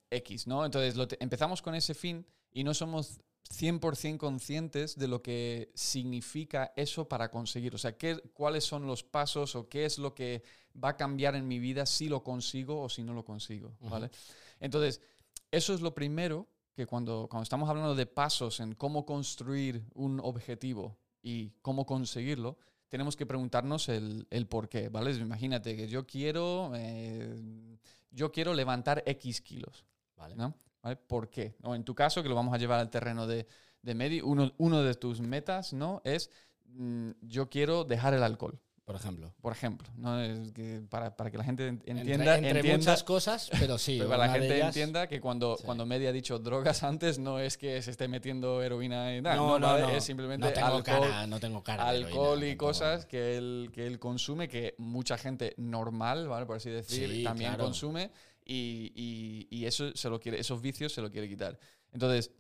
X, 0.10 0.48
¿no? 0.48 0.66
Entonces 0.66 0.96
lo 0.96 1.08
empezamos 1.20 1.62
con 1.62 1.76
ese 1.76 1.94
fin 1.94 2.26
y 2.52 2.64
no 2.64 2.74
somos 2.74 3.20
100% 3.52 4.18
conscientes 4.18 4.98
de 4.98 5.08
lo 5.08 5.22
que 5.22 5.72
significa 5.76 6.74
eso 6.76 7.08
para 7.08 7.30
conseguir. 7.30 7.76
O 7.76 7.78
sea, 7.78 7.96
qué, 7.96 8.18
cuáles 8.34 8.64
son 8.64 8.88
los 8.88 9.04
pasos 9.04 9.56
o 9.56 9.70
qué 9.70 9.86
es 9.86 10.00
lo 10.00 10.16
que 10.16 10.42
va 10.84 10.90
a 10.90 10.98
cambiar 10.98 11.36
en 11.36 11.48
mi 11.48 11.60
vida 11.60 11.86
si 11.86 12.10
lo 12.10 12.24
consigo 12.24 12.82
o 12.82 12.90
si 12.90 13.04
no 13.04 13.14
lo 13.14 13.24
consigo. 13.24 13.78
¿vale? 13.82 14.10
Entonces, 14.60 15.00
eso 15.52 15.74
es 15.76 15.82
lo 15.82 15.94
primero 15.94 16.48
que 16.74 16.88
cuando, 16.88 17.28
cuando 17.30 17.44
estamos 17.44 17.70
hablando 17.70 17.94
de 17.94 18.06
pasos 18.08 18.60
en 18.60 18.74
cómo 18.74 19.06
construir 19.06 19.86
un 19.94 20.20
objetivo 20.20 20.98
y 21.26 21.50
cómo 21.64 21.88
conseguirlo, 21.88 22.60
tenemos 22.88 23.16
que 23.16 23.26
preguntarnos 23.26 23.90
el, 23.90 24.28
el 24.30 24.46
por 24.46 24.70
qué, 24.70 24.90
¿vale? 24.90 25.12
Imagínate 25.12 25.76
que 25.76 25.88
yo 25.88 26.06
quiero, 26.06 26.72
eh, 26.76 27.80
yo 28.12 28.32
quiero 28.32 28.54
levantar 28.54 29.02
X 29.08 29.42
kilos, 29.42 29.86
Vale. 30.16 30.36
¿no? 30.36 30.54
¿Vale? 30.84 30.98
¿Por 30.98 31.32
qué? 31.32 31.56
O 31.64 31.74
en 31.74 31.84
tu 31.84 31.96
caso, 31.96 32.22
que 32.22 32.30
lo 32.30 32.36
vamos 32.36 32.54
a 32.54 32.60
llevar 32.60 32.80
al 32.80 32.92
terreno 32.92 33.26
de, 33.26 33.48
de 33.82 33.96
medio, 33.96 34.28
uno, 34.28 34.54
uno 34.60 34.84
de 34.84 34.94
tus 34.94 35.20
metas, 35.20 35.74
¿no? 35.74 36.04
Es, 36.06 36.30
mm, 36.66 37.10
yo 37.22 37.50
quiero 37.50 37.86
dejar 37.86 38.14
el 38.14 38.22
alcohol, 38.22 38.60
Por 38.86 38.96
ejemplo. 38.96 39.34
por 39.42 39.52
ejemplo, 39.52 39.88
¿no? 39.98 40.22
Es 40.22 40.52
que 40.52 40.80
para, 40.88 41.18
para 41.18 41.32
que 41.32 41.40
la 41.40 41.44
gente 41.44 41.68
Entre- 41.70 41.92
entienda, 41.92 42.36
entre, 42.38 42.52
entienda 42.60 42.78
muchas 42.78 43.04
cosas, 43.04 43.50
pero 43.60 43.80
sí. 43.80 43.96
pero 43.98 44.12
para 44.12 44.28
la 44.28 44.34
gente 44.34 44.56
ellas- 44.56 44.68
entienda 44.68 45.08
que 45.08 45.20
cuando, 45.20 45.58
Sí. 45.58 45.64
cuando 45.66 45.88
Medi 45.88 46.06
ha 46.06 46.12
dicho 46.12 46.38
drogas 46.38 46.84
antes, 46.84 47.18
no 47.18 47.40
es 47.40 47.58
que 47.58 47.82
se 47.82 47.90
esté 47.90 48.08
metiendo 48.08 48.62
heroína 48.62 49.18
y 49.18 49.24
tal. 49.24 49.38
No, 49.38 49.58
no, 49.58 49.66
¿vale? 49.68 49.82
no. 49.82 49.90
Es 49.90 50.04
simplemente 50.04 50.46
no 50.46 50.54
tengo 50.54 50.68
alcohol, 50.68 50.84
cara, 51.10 51.26
no 51.26 51.40
tengo 51.40 51.64
cara 51.64 51.92
de 51.92 51.98
alcohol 52.06 52.38
heroína, 52.38 52.46
y 52.46 52.50
tampoco. 52.52 52.68
cosas 52.68 53.06
que 53.08 53.38
él, 53.38 53.72
que 53.74 53.88
él 53.88 53.98
consume, 53.98 54.48
que 54.48 54.76
mucha 54.78 55.18
gente 55.18 55.56
normal, 55.58 56.28
¿vale? 56.28 56.46
Por 56.46 56.58
así 56.58 56.70
decir, 56.70 57.10
Sí, 57.10 57.24
también 57.24 57.50
claro. 57.54 57.64
consume 57.64 58.12
y, 58.46 58.92
y- 58.96 59.48
y 59.50 59.66
eso 59.66 59.96
se 59.96 60.10
lo 60.12 60.20
quiere, 60.20 60.40
esos 60.40 60.62
vicios 60.62 60.94
se 60.94 61.02
lo 61.02 61.10
quiere 61.10 61.28
quitar. 61.28 61.58
Entonces, 61.92 62.32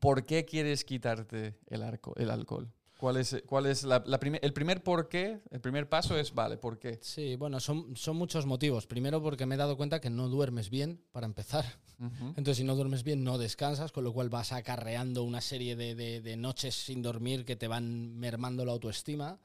¿por 0.00 0.26
qué 0.26 0.44
quieres 0.44 0.84
quitarte 0.84 1.58
el, 1.68 1.84
arco, 1.84 2.12
el 2.16 2.30
alcohol? 2.30 2.72
¿Cuál 3.00 3.16
es, 3.16 3.42
cuál 3.46 3.64
es 3.66 3.82
la, 3.84 4.02
la 4.06 4.20
primer- 4.20 4.44
el 4.44 4.52
primer 4.52 4.82
por 4.82 5.08
qué? 5.08 5.40
El 5.50 5.60
primer 5.62 5.88
paso 5.88 6.18
es, 6.18 6.34
vale, 6.34 6.58
¿por 6.58 6.78
qué? 6.78 6.98
Sí, 7.00 7.34
bueno, 7.36 7.58
son, 7.58 7.96
son 7.96 8.16
muchos 8.16 8.44
motivos. 8.44 8.86
Primero 8.86 9.22
porque 9.22 9.46
me 9.46 9.54
he 9.54 9.58
dado 9.58 9.78
cuenta 9.78 10.00
que 10.02 10.10
no 10.10 10.28
duermes 10.28 10.68
bien, 10.68 11.02
para 11.10 11.24
empezar. 11.26 11.64
Ujú. 11.98 12.28
Entonces, 12.36 12.58
si 12.58 12.64
no 12.64 12.76
duermes 12.76 13.02
bien, 13.02 13.24
no 13.24 13.38
descansas, 13.38 13.90
con 13.90 14.04
lo 14.04 14.12
cual 14.12 14.28
vas 14.28 14.52
acarreando 14.52 15.22
una 15.24 15.40
serie 15.40 15.76
de, 15.76 15.94
de- 15.94 16.20
de 16.20 16.36
noches 16.36 16.74
sin 16.74 17.00
dormir 17.00 17.46
que 17.46 17.56
te 17.56 17.68
van 17.68 18.16
mermando 18.18 18.64
la 18.66 18.72
autoestima. 18.72 19.40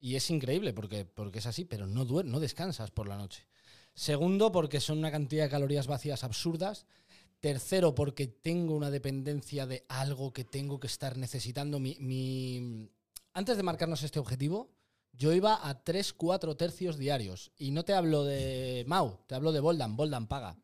Y 0.00 0.14
es 0.16 0.30
increíble 0.30 0.72
porque, 0.72 1.04
porque 1.04 1.38
es 1.40 1.46
así, 1.46 1.64
pero 1.66 1.86
no, 1.86 2.04
duer 2.06 2.24
no 2.24 2.40
descansas 2.40 2.90
por 2.90 3.08
la 3.08 3.16
noche. 3.18 3.46
Segundo, 3.94 4.52
porque 4.52 4.80
son 4.80 4.98
una 4.98 5.10
cantidad 5.10 5.44
de 5.44 5.50
calorías 5.50 5.86
vacías 5.86 6.24
absurdas. 6.24 6.86
Tercero, 7.50 7.94
porque 7.94 8.26
tengo 8.26 8.74
una 8.74 8.90
dependencia 8.90 9.66
de 9.66 9.84
algo 9.88 10.32
que 10.32 10.42
tengo 10.42 10.80
que 10.80 10.88
estar 10.88 11.16
necesitando. 11.16 11.78
Mi, 11.78 11.96
mi- 12.00 12.88
Antes 13.34 13.56
de 13.56 13.62
marcarnos 13.62 14.02
este 14.02 14.18
objetivo, 14.18 14.72
yo 15.12 15.32
iba 15.32 15.54
a 15.68 15.84
3-4 15.84 16.56
tercios 16.56 16.98
diarios. 16.98 17.52
Y 17.56 17.70
no 17.70 17.84
te 17.84 17.92
hablo 17.94 18.24
de 18.24 18.82
Mau, 18.88 19.20
te 19.28 19.36
hablo 19.36 19.52
de 19.52 19.60
Boldan. 19.60 19.94
Boldan 19.96 20.26
paga. 20.26 20.56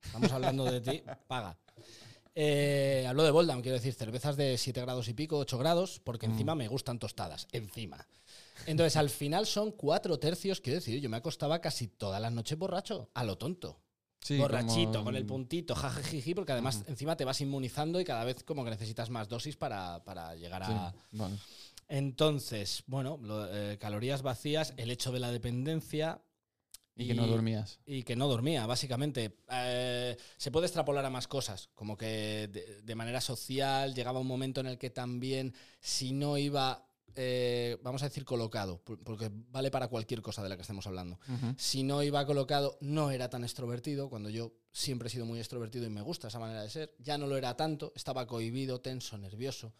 Estamos 0.00 0.30
hablando 0.30 0.64
de 0.66 0.80
ti, 0.80 1.02
paga. 1.26 1.58
Eh, 2.36 3.04
hablo 3.08 3.24
de 3.24 3.32
Boldam, 3.32 3.60
quiero 3.60 3.74
decir, 3.78 3.94
cervezas 3.94 4.36
de 4.36 4.56
7 4.58 4.80
grados 4.82 5.08
y 5.08 5.14
pico, 5.14 5.38
8 5.38 5.58
grados, 5.58 6.00
porque 6.04 6.28
Mm. 6.28 6.30
encima 6.30 6.54
me 6.54 6.68
gustan 6.68 7.00
tostadas, 7.00 7.48
encima. 7.50 8.06
Entonces, 8.66 8.96
al 8.96 9.10
final 9.10 9.44
son 9.44 9.72
cuatro 9.72 10.20
tercios, 10.20 10.60
quiero 10.60 10.78
decir, 10.78 11.00
yo 11.00 11.08
me 11.10 11.16
acostaba 11.16 11.60
casi 11.60 11.88
todas 11.88 12.22
las 12.22 12.30
noches 12.30 12.56
borracho, 12.56 13.10
a 13.12 13.24
lo 13.24 13.36
tonto. 13.38 13.80
Sí, 14.20 14.36
borrachito, 14.38 14.92
como- 14.92 15.04
con 15.04 15.16
el 15.16 15.24
puntito, 15.24 15.74
jajajiji, 15.74 16.34
porque 16.34 16.52
además 16.52 16.84
encima 16.88 17.16
te 17.16 17.24
vas 17.24 17.40
inmunizando 17.40 18.00
y 18.00 18.04
cada 18.04 18.24
vez 18.24 18.42
como 18.44 18.64
que 18.64 18.70
necesitas 18.70 19.10
más 19.10 19.28
dosis 19.28 19.56
para, 19.56 20.02
para 20.04 20.34
llegar 20.34 20.64
Sí, 20.66 20.72
a... 20.74 20.94
vale. 21.12 21.36
Entonces, 21.88 22.82
bueno, 22.86 23.18
lo- 23.22 23.46
eh, 23.52 23.78
calorías 23.78 24.22
vacías, 24.22 24.74
el 24.76 24.90
hecho 24.90 25.12
de 25.12 25.20
la 25.20 25.30
dependencia... 25.30 26.20
Y 27.00 27.06
que 27.06 27.14
no 27.14 27.28
dormías. 27.28 27.78
Y 27.86 28.02
que 28.02 28.16
no 28.16 28.26
dormía, 28.26 28.66
básicamente. 28.66 29.36
Eh, 29.52 30.16
se 30.36 30.50
puede 30.50 30.66
extrapolar 30.66 31.04
a 31.04 31.10
más 31.10 31.28
cosas, 31.28 31.68
como 31.76 31.96
que 31.96 32.48
de, 32.52 32.82
de 32.82 32.94
manera 32.96 33.20
social 33.20 33.94
llegaba 33.94 34.18
un 34.18 34.26
momento 34.26 34.60
en 34.60 34.66
el 34.66 34.78
que 34.78 34.90
también, 34.90 35.54
si 35.80 36.10
no 36.12 36.36
iba, 36.36 36.87
eh, 37.20 37.76
vamos 37.82 38.00
a 38.02 38.06
decir, 38.08 38.24
colocado, 38.24 38.78
por- 38.84 39.00
porque 39.02 39.28
vale 39.50 39.72
para 39.72 39.88
cualquier 39.88 40.22
cosa 40.22 40.40
de 40.40 40.48
la 40.48 40.54
que 40.56 40.62
estemos 40.62 40.86
hablando, 40.86 41.18
si 41.56 41.82
no 41.82 42.00
iba 42.04 42.24
colocado, 42.24 42.78
no 42.80 43.10
era 43.10 43.28
tan 43.28 43.42
extrovertido, 43.42 44.08
cuando 44.08 44.30
yo 44.30 44.52
siempre 44.70 45.08
he 45.08 45.10
sido 45.10 45.26
muy 45.26 45.40
extrovertido 45.40 45.84
y 45.84 45.90
me 45.90 46.00
gusta 46.00 46.28
esa 46.28 46.38
manera 46.38 46.62
de 46.62 46.70
ser, 46.70 46.94
ya 47.00 47.18
no 47.18 47.26
lo 47.26 47.36
era 47.36 47.56
tanto, 47.56 47.92
estaba 47.96 48.24
cohibido, 48.28 48.80
tenso, 48.80 49.18
nervioso. 49.18 49.72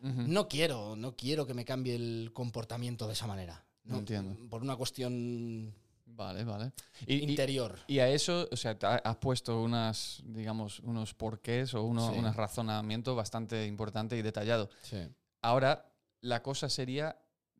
No 0.00 0.48
quiero, 0.48 0.94
no 0.96 1.14
quiero 1.16 1.46
que 1.46 1.54
me 1.54 1.64
cambie 1.64 1.94
el 1.94 2.30
comportamiento 2.32 3.06
de 3.06 3.12
esa 3.14 3.26
manera. 3.26 3.64
No, 3.84 3.98
Entiendo. 3.98 4.36
Por 4.48 4.62
una 4.62 4.76
cuestión 4.76 5.74
Vale, 6.06 6.44
vale. 6.44 6.72
Y, 7.06 7.16
interior. 7.30 7.78
y 7.86 7.98
a 7.98 8.08
eso, 8.08 8.48
o 8.50 8.56
sea, 8.56 8.76
has 9.04 9.16
puesto 9.16 9.60
unas, 9.62 10.22
digamos, 10.24 10.80
unos 10.80 11.12
porqués 11.14 11.74
o 11.74 11.82
uno, 11.82 12.10
Sí. 12.12 12.18
un 12.18 12.32
razonamiento 12.32 13.14
bastante 13.14 13.66
importante 13.66 14.16
y 14.16 14.22
detallado. 14.22 14.70
Sí, 14.82 14.96
Ahora, 15.42 15.84
la 16.26 16.42
cosa 16.42 16.68
sería 16.68 17.18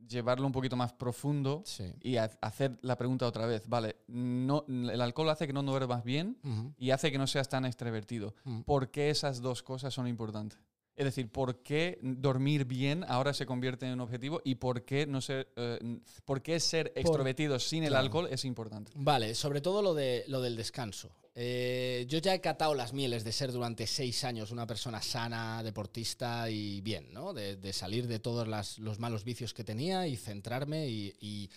llevarlo 0.08 0.46
un 0.46 0.52
poquito 0.52 0.76
más 0.76 0.92
profundo 0.92 1.62
sí. 1.64 1.85
y 2.02 2.16
ha- 2.16 2.30
hacer 2.42 2.78
la 2.82 2.96
pregunta 2.96 3.26
otra 3.26 3.46
vez. 3.46 3.66
Vale, 3.68 3.96
no, 4.08 4.64
el 4.68 5.00
alcohol 5.00 5.30
hace 5.30 5.46
que 5.46 5.52
no 5.52 5.62
duermas 5.62 6.04
bien 6.04 6.38
y 6.78 6.90
hace 6.90 7.11
que 7.11 7.18
no 7.18 7.26
seas 7.26 7.49
tan 7.49 7.64
extrovertido. 7.64 8.35
¿Por 8.64 8.90
qué 8.90 9.11
esas 9.11 9.40
dos 9.40 9.62
cosas 9.62 9.94
son 9.94 10.06
importantes? 10.06 10.58
Es 10.94 11.04
decir, 11.04 11.30
¿por 11.30 11.62
qué 11.62 11.99
dormir 12.02 12.64
bien 12.64 13.04
ahora 13.06 13.35
se 13.35 13.44
convierte 13.44 13.87
en 13.87 13.92
un 13.92 14.00
objetivo 14.00 14.40
y 14.44 14.54
por 14.54 14.85
qué, 14.85 15.06
no 15.06 15.20
ser, 15.20 15.52
eh, 15.56 16.00
por 16.25 16.40
qué 16.40 16.58
ser 16.58 16.90
extrovertido 16.96 17.58
sin 17.58 17.82
el 17.82 17.90
claro. 17.90 18.04
alcohol 18.04 18.28
es 18.30 18.46
importante? 18.46 18.92
Vale, 18.94 19.35
sobre 19.35 19.61
todo 19.61 19.82
lo, 19.82 19.92
de, 19.92 20.25
lo 20.28 20.40
del 20.40 20.56
descanso. 20.56 21.11
Eh, 21.38 22.07
yo 22.09 22.19
ya 22.19 22.35
he 22.35 22.40
catado 22.40 22.75
las 22.75 22.95
mieles 22.95 23.23
de 23.23 23.31
ser 23.31 23.52
durante 23.52 23.87
seis 23.87 24.25
años 24.25 24.50
una 24.50 24.66
persona 24.66 25.02
sana, 25.02 25.62
deportista 25.62 26.49
y 26.49 26.81
bien, 26.81 27.12
¿no? 27.12 27.35
De, 27.35 27.57
de 27.57 27.73
salir 27.75 28.07
de 28.07 28.19
todos 28.19 28.49
las- 28.49 28.78
los 28.78 28.99
malos 28.99 29.23
vicios 29.23 29.52
que 29.52 29.62
tenía 29.62 30.07
y 30.07 30.16
centrarme 30.16 30.88
y, 30.88 31.14
y 31.21 31.50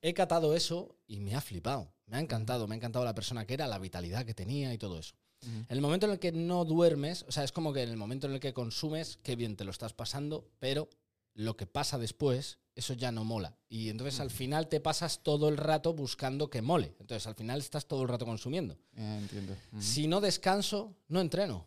he 0.00 0.14
catado 0.14 0.56
eso 0.56 0.96
y 1.06 1.20
me 1.20 1.34
ha 1.34 1.42
flipado. 1.42 1.92
Me 2.06 2.16
ha 2.16 2.20
encantado, 2.20 2.66
me 2.66 2.74
ha 2.74 2.78
encantado 2.78 3.04
la 3.04 3.14
persona 3.14 3.46
que 3.46 3.52
era, 3.54 3.66
la 3.66 3.78
vitalidad 3.78 4.24
que 4.24 4.32
tenía 4.32 4.72
y 4.72 4.78
todo 4.78 4.98
eso. 4.98 5.14
En 5.42 5.66
el 5.68 5.80
momento 5.82 6.06
en 6.06 6.12
el 6.12 6.18
que 6.18 6.32
no 6.32 6.64
duermes, 6.64 7.24
o 7.28 7.30
sea, 7.30 7.44
es 7.44 7.52
como 7.52 7.74
que 7.74 7.82
en 7.82 7.90
el 7.90 7.96
momento 7.98 8.26
en 8.26 8.32
el 8.32 8.40
que 8.40 8.54
consumes, 8.54 9.18
qué 9.22 9.36
bien 9.36 9.54
te 9.54 9.64
lo 9.64 9.70
estás 9.70 9.92
pasando, 9.92 10.48
pero 10.58 10.88
lo 11.36 11.56
que 11.56 11.66
pasa 11.66 11.98
después, 11.98 12.58
eso 12.74 12.92
ya 12.94 13.12
no 13.12 13.22
mola. 13.24 13.56
Y 13.68 13.88
entonces 13.90 14.18
al 14.20 14.30
final 14.30 14.68
te 14.68 14.80
pasas 14.80 15.22
todo 15.22 15.48
el 15.48 15.56
rato 15.56 15.92
buscando 15.94 16.50
que 16.50 16.62
mole. 16.62 16.94
Entonces 16.98 17.26
al 17.26 17.34
final 17.34 17.58
estás 17.60 17.86
todo 17.86 18.02
el 18.02 18.08
rato 18.08 18.24
consumiendo. 18.26 18.74
Eh, 18.96 19.18
entiendo. 19.20 19.54
Si 19.78 20.06
no 20.08 20.20
descanso, 20.20 20.94
no 21.08 21.20
entreno. 21.20 21.66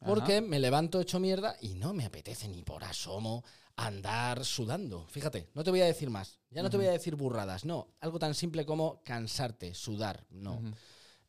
Ajá. 0.00 0.14
Porque 0.14 0.40
me 0.40 0.58
levanto 0.58 1.00
hecho 1.00 1.20
mierda 1.20 1.56
y 1.60 1.74
no 1.74 1.92
me 1.92 2.04
apetece 2.06 2.48
ni 2.48 2.62
por 2.62 2.82
asomo 2.84 3.44
andar 3.76 4.44
sudando. 4.44 5.06
Fíjate, 5.08 5.48
no 5.54 5.62
te 5.64 5.70
voy 5.70 5.80
a 5.80 5.86
decir 5.86 6.08
más. 6.10 6.38
Ya 6.50 6.62
no 6.62 6.70
te 6.70 6.76
voy 6.76 6.86
a 6.86 6.90
decir 6.92 7.16
burradas. 7.16 7.64
No, 7.64 7.88
algo 8.00 8.18
tan 8.18 8.34
simple 8.34 8.64
como 8.64 9.02
cansarte, 9.04 9.74
sudar. 9.74 10.24
No. 10.30 10.60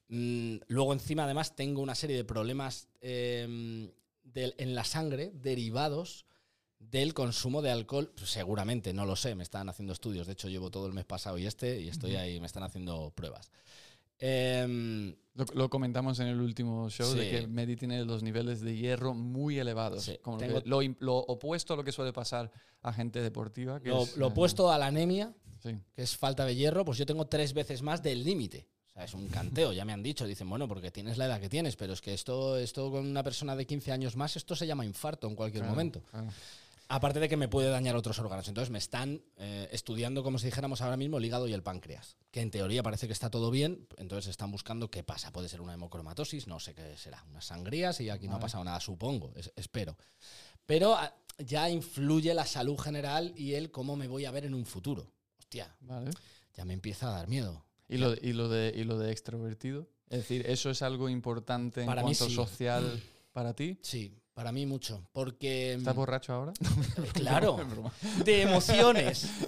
Mm, 0.09 0.57
luego 0.67 0.93
encima 0.93 1.23
además 1.23 1.55
tengo 1.55 1.81
una 1.81 1.95
serie 1.95 2.17
de 2.17 2.23
problemas 2.25 2.87
eh, 3.01 3.89
del- 4.23 4.55
en 4.57 4.75
la 4.75 4.83
sangre 4.83 5.31
derivados 5.33 6.25
del 6.89 7.13
consumo 7.13 7.61
de 7.61 7.71
alcohol. 7.71 8.11
Seguramente, 8.23 8.93
no 8.93 9.05
lo 9.05 9.15
sé, 9.15 9.35
me 9.35 9.43
están 9.43 9.69
haciendo 9.69 9.93
estudios. 9.93 10.27
De 10.27 10.33
hecho, 10.33 10.49
llevo 10.49 10.69
todo 10.71 10.87
el 10.87 10.93
mes 10.93 11.05
pasado 11.05 11.37
y 11.37 11.45
este 11.45 11.79
y 11.81 11.87
estoy 11.87 12.15
ahí, 12.15 12.39
me 12.39 12.47
están 12.47 12.63
haciendo 12.63 13.11
pruebas. 13.15 13.51
Em, 14.19 15.15
Lo, 15.33 15.45
lo 15.53 15.69
comentamos 15.69 16.19
en 16.19 16.27
el 16.27 16.41
último 16.41 16.89
show 16.89 17.13
de 17.13 17.23
Sí. 17.23 17.29
que 17.31 17.47
Medi 17.47 17.77
tiene 17.77 18.03
los 18.03 18.21
niveles 18.21 18.59
de 18.59 18.75
hierro 18.75 19.13
muy 19.13 19.57
elevados. 19.59 20.03
Sí, 20.03 20.19
Como 20.21 20.35
lo 20.37 20.41
tengo- 20.45 20.61
que- 20.61 20.69
lo, 20.69 20.81
lo 20.99 21.15
opuesto 21.17 21.73
a 21.73 21.77
lo 21.77 21.85
que 21.85 21.93
suele 21.93 22.11
pasar 22.11 22.51
a 22.81 22.91
gente 22.91 23.21
deportiva. 23.21 23.79
Que 23.79 23.89
lo, 23.89 24.03
es, 24.03 24.17
eh, 24.17 24.23
opuesto 24.23 24.69
a 24.69 24.77
la 24.77 24.87
anemia, 24.87 25.33
sí. 25.63 25.77
que 25.95 26.01
es 26.01 26.17
falta 26.17 26.43
de 26.45 26.53
hierro, 26.55 26.83
pues 26.83 26.97
yo 26.97 27.05
tengo 27.05 27.27
tres 27.27 27.53
veces 27.53 27.81
más 27.81 28.03
del 28.03 28.25
límite. 28.25 28.67
O 28.89 28.93
sea, 28.93 29.05
es 29.05 29.13
un 29.13 29.29
canteo, 29.29 29.71
ya 29.71 29.85
me 29.85 29.93
han 29.93 30.03
dicho. 30.03 30.27
Dicen, 30.27 30.49
bueno, 30.49 30.67
porque 30.67 30.91
tienes 30.91 31.17
la 31.17 31.27
edad 31.27 31.39
que 31.39 31.47
tienes, 31.47 31.77
pero 31.77 31.93
es 31.93 32.01
que 32.01 32.13
esto, 32.13 32.57
esto 32.57 32.91
con 32.91 33.05
una 33.07 33.23
persona 33.23 33.55
de 33.55 33.65
15 33.65 33.93
años 33.93 34.17
más, 34.17 34.35
esto 34.35 34.53
se 34.53 34.67
llama 34.67 34.83
infarto 34.85 35.27
en 35.29 35.35
cualquier 35.35 35.61
Claro, 35.63 35.71
momento. 35.71 36.01
claro. 36.11 36.27
Aparte 36.93 37.21
de 37.21 37.29
que 37.29 37.37
me 37.37 37.47
puede 37.47 37.69
dañar 37.69 37.95
otros 37.95 38.19
órganos. 38.19 38.47
Entonces 38.49 38.69
me 38.69 38.77
están 38.77 39.21
eh, 39.37 39.69
estudiando, 39.71 40.23
como 40.23 40.37
si 40.39 40.47
dijéramos 40.47 40.81
ahora 40.81 40.97
mismo, 40.97 41.17
el 41.19 41.25
hígado 41.25 41.47
y 41.47 41.53
el 41.53 41.63
páncreas. 41.63 42.17
Que 42.31 42.41
en 42.41 42.51
teoría 42.51 42.83
parece 42.83 43.07
que 43.07 43.13
está 43.13 43.29
todo 43.29 43.49
bien, 43.49 43.87
entonces 43.97 44.29
están 44.29 44.51
buscando 44.51 44.89
qué 44.91 45.01
pasa. 45.01 45.31
Puede 45.31 45.47
ser 45.47 45.61
una 45.61 45.73
hemocromatosis, 45.73 46.47
no 46.47 46.59
sé 46.59 46.73
qué 46.75 46.97
será. 46.97 47.23
Unas 47.29 47.45
sangrías 47.45 48.01
y 48.01 48.09
aquí 48.09 48.27
no 48.27 48.35
ha 48.35 48.39
pasado 48.39 48.63
nada, 48.65 48.79
supongo, 48.81 49.31
es- 49.37 49.53
espero. 49.55 49.97
Pero 50.65 50.95
ah, 50.95 51.13
ya 51.37 51.69
influye 51.69 52.33
la 52.33 52.45
salud 52.45 52.77
general 52.77 53.33
y 53.37 53.53
el 53.53 53.71
cómo 53.71 53.95
me 53.95 54.07
voy 54.09 54.25
a 54.25 54.31
ver 54.31 54.43
en 54.45 54.53
un 54.53 54.65
futuro. 54.65 55.11
Hostia, 55.39 55.73
Vale. 55.79 56.11
ya 56.55 56.65
me 56.65 56.73
empieza 56.73 57.07
a 57.09 57.11
dar 57.17 57.27
miedo. 57.29 57.63
¿Y 57.87 57.97
lo, 57.97 58.13
y, 58.13 58.33
lo 58.33 58.49
de, 58.49 58.73
¿Y 58.75 58.83
lo 58.83 58.97
de 58.99 59.11
extrovertido? 59.11 59.87
Es 60.09 60.19
decir, 60.19 60.45
¿eso 60.45 60.69
es 60.69 60.81
algo 60.81 61.07
importante 61.09 61.81
en 61.81 61.87
Para 61.87 62.01
mí 62.03 62.07
cuanto 62.15 62.27
sí. 62.27 62.35
social 62.35 63.01
para 63.31 63.53
ti? 63.53 63.77
Sí, 63.81 64.13
para 64.33 64.51
mí 64.51 64.65
mucho. 64.65 65.03
Porque. 65.11 65.73
¿Estás 65.73 65.95
borracho 65.95 66.33
ahora? 66.33 66.53
Claro, 67.13 67.59
Es 67.61 67.69
broma. 67.69 67.91
de 68.23 68.41
emociones. 68.43 69.29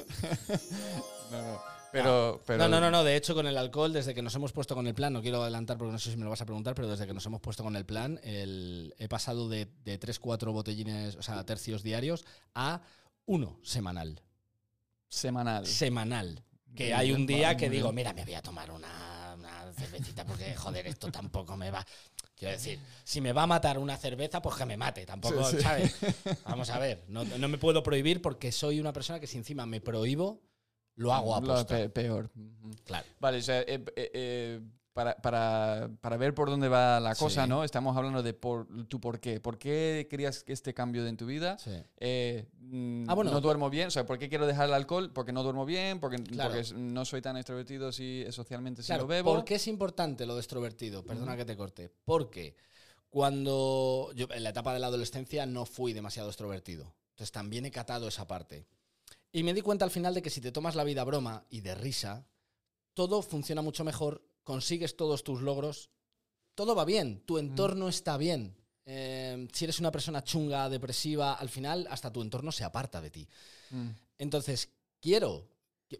No, 1.32 1.42
no. 1.42 1.60
Pero, 1.92 2.42
pero 2.48 2.58
No, 2.63 2.70
no, 2.70 2.80
no, 2.82 2.90
no. 2.92 3.04
De 3.04 3.16
hecho, 3.16 3.36
con 3.36 3.46
el 3.46 3.56
alcohol, 3.58 3.94
desde 3.94 4.16
que 4.16 4.22
nos 4.24 4.34
hemos 4.36 4.52
puesto 4.52 4.74
con 4.75 4.88
el 4.88 4.96
plan, 4.96 5.13
no 5.13 5.22
quiero 5.22 5.42
adelantar 5.44 5.78
porque 5.78 5.92
no 5.92 6.00
sé 6.00 6.10
si 6.12 6.18
me 6.18 6.24
lo 6.24 6.30
vas 6.32 6.42
a 6.42 6.46
preguntar, 6.46 6.74
pero 6.74 6.88
desde 6.88 7.06
que 7.06 7.13
nos 7.13 7.25
hemos 7.28 7.40
puesto 7.40 7.63
con 7.63 7.75
el 7.75 7.86
plan, 7.86 8.20
el- 8.24 8.96
he 8.98 9.08
pasado 9.08 9.48
de, 9.48 9.68
de 9.84 10.00
3-4 10.00 10.52
botellines, 10.52 11.16
o 11.16 11.22
sea, 11.22 11.44
tercios 11.46 11.84
diarios, 11.84 12.25
a 12.56 12.82
uno 13.25 13.60
semanal. 13.63 14.22
Semanal. 15.08 15.68
Semanal. 15.68 16.44
Que 16.75 16.96
hay 16.96 17.12
un 17.12 17.28
día 17.28 17.56
que 17.56 17.70
digo, 17.70 17.92
mira, 17.92 18.12
me 18.13 18.24
voy 18.25 18.34
a 18.34 18.42
tomar 18.42 18.72
una, 18.72 19.36
una 19.38 19.72
cervecita 19.74 20.25
porque, 20.25 20.56
joder, 20.56 20.88
esto 20.88 21.12
tampoco 21.12 21.56
me 21.56 21.70
va. 21.70 21.86
Quiero 22.48 22.58
decir, 22.58 22.80
si 23.04 23.22
me 23.22 23.32
va 23.34 23.44
a 23.44 23.48
matar 23.48 23.78
una 23.80 23.98
cerveza, 23.98 24.42
pues 24.42 24.56
que 24.56 24.66
me 24.66 24.78
mate. 24.78 25.06
Tampoco, 25.06 25.44
Sí, 25.50 25.58
sí. 25.58 25.62
¿sabes? 25.64 25.96
Vamos 26.46 26.70
a 26.70 26.80
ver. 26.80 27.04
No, 27.08 27.24
no 27.24 27.48
me 27.48 27.58
puedo 27.58 27.82
prohibir 27.84 28.22
porque 28.22 28.52
soy 28.52 28.80
una 28.80 28.94
persona 28.94 29.20
que 29.20 29.28
si 29.28 29.38
encima 29.38 29.66
me 29.66 29.82
prohíbo, 29.82 30.42
lo 30.96 31.14
hago 31.14 31.36
a 31.36 31.42
posta. 31.42 31.76
pe- 31.76 31.90
peor. 31.90 32.30
Claro. 32.86 33.06
Vale, 33.20 33.38
o 33.38 33.42
sea, 33.42 33.62
eh, 33.62 33.84
eh, 33.96 34.12
eh, 34.14 34.62
para, 34.94 35.16
para, 35.16 35.90
para 36.02 36.18
ver 36.18 36.34
por 36.36 36.50
dónde 36.50 36.70
va 36.70 37.00
la 37.00 37.16
cosa, 37.16 37.44
Sí. 37.44 37.50
¿no? 37.50 37.64
Estamos 37.64 37.98
hablando 37.98 38.22
de 38.22 38.34
por, 38.34 38.68
tu 38.88 39.00
por 39.02 39.20
qué. 39.20 39.40
¿Por 39.40 39.58
qué 39.58 40.08
querías 40.10 40.44
que 40.44 40.54
este 40.54 40.74
cambio 40.74 41.06
en 41.08 41.18
tu 41.18 41.26
vida? 41.26 41.58
Sí. 41.58 41.72
Eh, 41.98 42.48
mm, 42.60 43.06
Ah, 43.10 43.16
bueno. 43.16 43.32
no 43.32 43.42
duermo 43.42 43.70
bien. 43.72 43.88
O 43.88 43.92
sea, 43.92 44.06
¿por 44.06 44.20
qué 44.20 44.30
quiero 44.30 44.46
dejar 44.46 44.68
el 44.68 44.74
alcohol? 44.76 45.12
Porque 45.12 45.32
no 45.34 45.42
duermo 45.44 45.66
bien, 45.66 46.00
porque, 46.00 46.18
Claro. 46.24 46.52
porque 46.54 46.74
no 46.76 47.06
soy 47.06 47.22
tan 47.22 47.38
extrovertido 47.38 47.92
si, 47.92 48.24
socialmente 48.30 48.84
si 48.84 48.88
Claro, 48.88 49.04
lo 49.04 49.08
bebo. 49.08 49.34
¿por 49.34 49.44
qué 49.46 49.56
es 49.56 49.68
importante 49.68 50.26
lo 50.26 50.36
de 50.36 50.42
extrovertido? 50.42 51.04
Perdona 51.04 51.36
que 51.36 51.46
te 51.46 51.58
corte. 51.58 51.92
Porque 52.06 52.56
cuando 53.10 54.12
yo 54.16 54.28
en 54.32 54.44
la 54.44 54.50
etapa 54.50 54.74
de 54.74 54.80
la 54.80 54.88
adolescencia 54.88 55.46
no 55.46 55.66
fui 55.66 55.94
demasiado 55.94 56.30
extrovertido. 56.30 56.94
Entonces 57.12 57.32
también 57.32 57.66
he 57.66 57.72
catado 57.72 58.08
esa 58.08 58.28
parte. 58.28 58.66
Y 59.32 59.44
me 59.44 59.54
di 59.54 59.62
cuenta 59.62 59.86
al 59.86 59.92
final 59.92 60.14
de 60.14 60.22
que 60.22 60.30
si 60.30 60.42
te 60.42 60.52
tomas 60.52 60.76
la 60.76 60.84
vida 60.84 61.04
broma 61.04 61.46
y 61.50 61.62
de 61.62 61.74
risa, 61.76 62.26
todo 62.96 63.22
funciona 63.22 63.62
mucho 63.62 63.84
mejor, 63.84 64.24
consigues 64.44 64.96
todos 64.96 65.24
tus 65.24 65.42
logros, 65.42 65.90
todo 66.56 66.76
va 66.76 66.86
bien, 66.86 67.22
tu 67.26 67.38
entorno 67.38 67.90
está 67.90 68.18
bien. 68.18 68.56
Eh, 68.86 69.48
si 69.54 69.64
eres 69.64 69.80
una 69.80 69.92
persona 69.92 70.24
chunga, 70.24 70.70
depresiva, 70.70 71.34
al 71.34 71.50
final 71.50 71.88
hasta 71.90 72.12
tu 72.12 72.22
entorno 72.22 72.52
se 72.52 72.64
aparta 72.64 73.02
de 73.02 73.10
ti. 73.10 73.28
Mm, 73.72 73.90
Entonces, 74.18 74.70
quiero, 75.00 75.48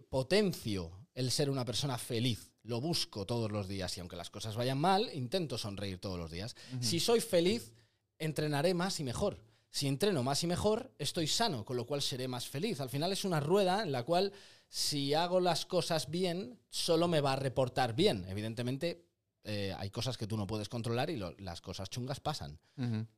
potencio 0.10 1.08
el 1.14 1.32
ser 1.32 1.50
una 1.50 1.66
persona 1.66 1.98
feliz. 1.98 2.52
Lo 2.64 2.82
busco 2.82 3.26
todos 3.26 3.52
los 3.52 3.68
días 3.68 3.96
y 3.98 4.00
aunque 4.00 4.16
las 4.16 4.30
cosas 4.30 4.56
vayan 4.56 4.78
mal, 4.78 5.10
intento 5.14 5.58
sonreír 5.58 6.00
todos 6.00 6.18
los 6.18 6.32
días. 6.32 6.56
Si 6.82 7.00
soy 7.00 7.20
feliz, 7.20 7.74
entrenaré 8.18 8.74
más 8.74 9.00
y 9.00 9.04
mejor. 9.04 9.38
Si 9.74 9.88
entreno 9.88 10.22
más 10.22 10.44
y 10.44 10.48
mejor, 10.48 10.94
estoy 11.00 11.26
sano, 11.26 11.66
con 11.66 11.76
lo 11.78 11.88
cual 11.88 12.04
seré 12.04 12.28
más 12.28 12.48
feliz. 12.48 12.80
Al 12.80 12.92
final 12.92 13.12
es 13.12 13.26
una 13.26 13.40
rueda 13.40 13.82
en 13.82 13.92
la 13.92 14.04
cual 14.04 14.32
si 14.70 15.16
hago 15.16 15.40
las 15.40 15.66
cosas 15.66 16.12
bien, 16.12 16.60
solo 16.70 17.08
me 17.08 17.22
va 17.22 17.34
a 17.34 17.38
reportar 17.38 17.96
bien. 17.96 18.24
Evidentemente, 18.30 19.08
eh, 19.44 19.74
hay 19.76 19.90
cosas 19.90 20.16
que 20.16 20.28
tú 20.28 20.38
no 20.38 20.46
puedes 20.46 20.70
controlar 20.70 21.10
y 21.10 21.18
lo- 21.18 21.34
las 21.40 21.60
cosas 21.60 21.90
chungas 21.90 22.20
pasan. 22.20 22.60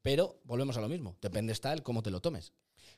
Pero 0.02 0.40
volvemos 0.46 0.78
a 0.78 0.82
lo 0.82 0.88
mismo. 0.88 1.18
Depende 1.22 1.52
está 1.52 1.74
el 1.74 1.84
cómo 1.84 2.02
te 2.02 2.10
lo 2.10 2.22
tomes. 2.22 2.54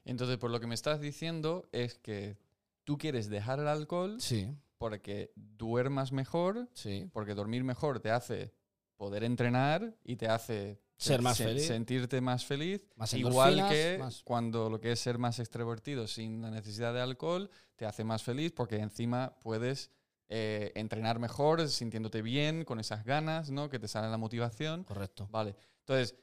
Entonces, 0.05 0.37
por 0.37 0.51
lo 0.51 0.59
que 0.59 0.67
me 0.67 0.75
estás 0.75 1.01
diciendo 1.01 1.67
es 1.71 1.97
que 1.97 2.37
tú 2.83 2.99
quieres 2.99 3.27
dejar 3.27 3.59
el 3.59 3.67
alcohol 3.69 4.21
Sí, 4.21 4.55
porque 4.77 5.31
duermas 5.35 6.11
mejor, 6.11 6.69
sí. 6.75 7.09
porque 7.11 7.33
dormir 7.33 7.63
mejor 7.63 8.01
te 8.01 8.11
hace 8.11 8.53
poder 8.97 9.23
entrenar 9.23 9.97
y 10.03 10.15
te 10.17 10.27
hace 10.27 10.79
Ser 10.97 11.21
más 11.21 11.37
se- 11.37 11.43
feliz. 11.45 11.67
sentirte 11.67 12.21
más 12.21 12.45
feliz. 12.45 12.81
Más 12.95 13.13
Igual 13.13 13.67
que 13.69 13.97
más- 13.99 14.23
cuando 14.23 14.69
lo 14.69 14.79
que 14.79 14.91
es 14.93 14.99
ser 14.99 15.17
más 15.19 15.37
extrovertido 15.39 16.07
sin 16.07 16.41
la 16.41 16.49
necesidad 16.49 16.93
de 16.93 17.01
alcohol 17.01 17.49
te 17.75 17.85
hace 17.85 18.03
más 18.03 18.23
feliz 18.23 18.51
porque 18.51 18.77
encima 18.77 19.35
puedes 19.41 19.91
eh, 20.29 20.73
entrenar 20.75 21.19
mejor, 21.19 21.69
sintiéndote 21.69 22.21
bien, 22.21 22.65
con 22.65 22.81
esas 22.81 23.05
ganas, 23.05 23.49
¿no? 23.49 23.69
Que 23.69 23.79
te 23.79 23.87
sale 23.87 24.09
la 24.09 24.17
motivación. 24.17 24.83
Correcto. 24.83 25.27
Vale. 25.31 25.55
Entonces, 25.79 26.15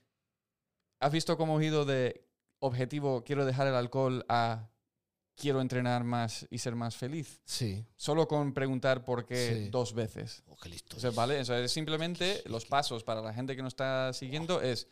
¿has 1.01 1.11
visto 1.11 1.39
cómo 1.39 1.59
he 1.61 1.65
ido 1.67 1.85
de 1.87 2.27
objetivo 2.59 3.25
quiero 3.25 3.47
dejar 3.47 3.67
el 3.67 3.75
alcohol 3.75 4.25
a 4.29 4.69
quiero 5.37 5.61
entrenar 5.61 6.05
más 6.05 6.47
y 6.51 6.59
ser 6.59 6.75
más 6.75 6.97
feliz? 6.97 7.41
Sí. 7.45 7.85
Solo 7.97 8.27
con 8.29 8.53
preguntar 8.55 9.05
por 9.05 9.27
qué 9.27 9.65
Sí. 9.65 9.69
dos 9.71 9.93
veces. 9.95 10.43
Oh, 10.47 10.57
qué 10.57 10.69
listo. 10.69 10.97
O 10.97 11.01
sea, 11.01 11.11
¿vale? 11.11 11.41
O 11.41 11.45
sea, 11.45 11.59
es 11.61 11.73
simplemente 11.73 12.43
los 12.47 12.65
pasos 12.67 13.03
para 13.05 13.21
la 13.21 13.33
gente 13.35 13.57
que 13.57 13.63
nos 13.63 13.73
está 13.73 14.13
siguiendo 14.13 14.61
es, 14.63 14.87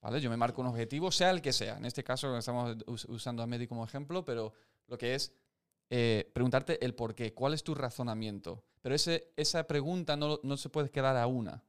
¿vale? 0.00 0.20
Yo 0.20 0.30
me 0.30 0.36
marco 0.36 0.60
un 0.60 0.68
objetivo, 0.68 1.10
sea 1.10 1.30
el 1.30 1.42
que 1.42 1.52
sea. 1.52 1.76
En 1.76 1.84
este 1.84 2.04
caso 2.04 2.36
estamos 2.36 2.76
us- 2.86 3.04
usando 3.06 3.42
a 3.42 3.46
Medi 3.46 3.66
como 3.66 3.84
ejemplo, 3.84 4.24
pero 4.24 4.52
lo 4.86 4.96
que 4.98 5.14
es 5.14 5.32
eh, 5.90 6.30
preguntarte 6.32 6.84
el 6.84 6.94
por 6.94 7.14
qué, 7.16 7.34
cuál 7.34 7.52
es 7.52 7.64
tu 7.64 7.74
razonamiento. 7.74 8.64
Pero 8.80 8.94
ese, 8.94 9.32
esa 9.36 9.66
pregunta 9.66 10.16
no, 10.16 10.38
no 10.44 10.56
se 10.56 10.68
puede 10.68 10.88
quedar 10.90 11.16
a 11.16 11.26
una, 11.26 11.64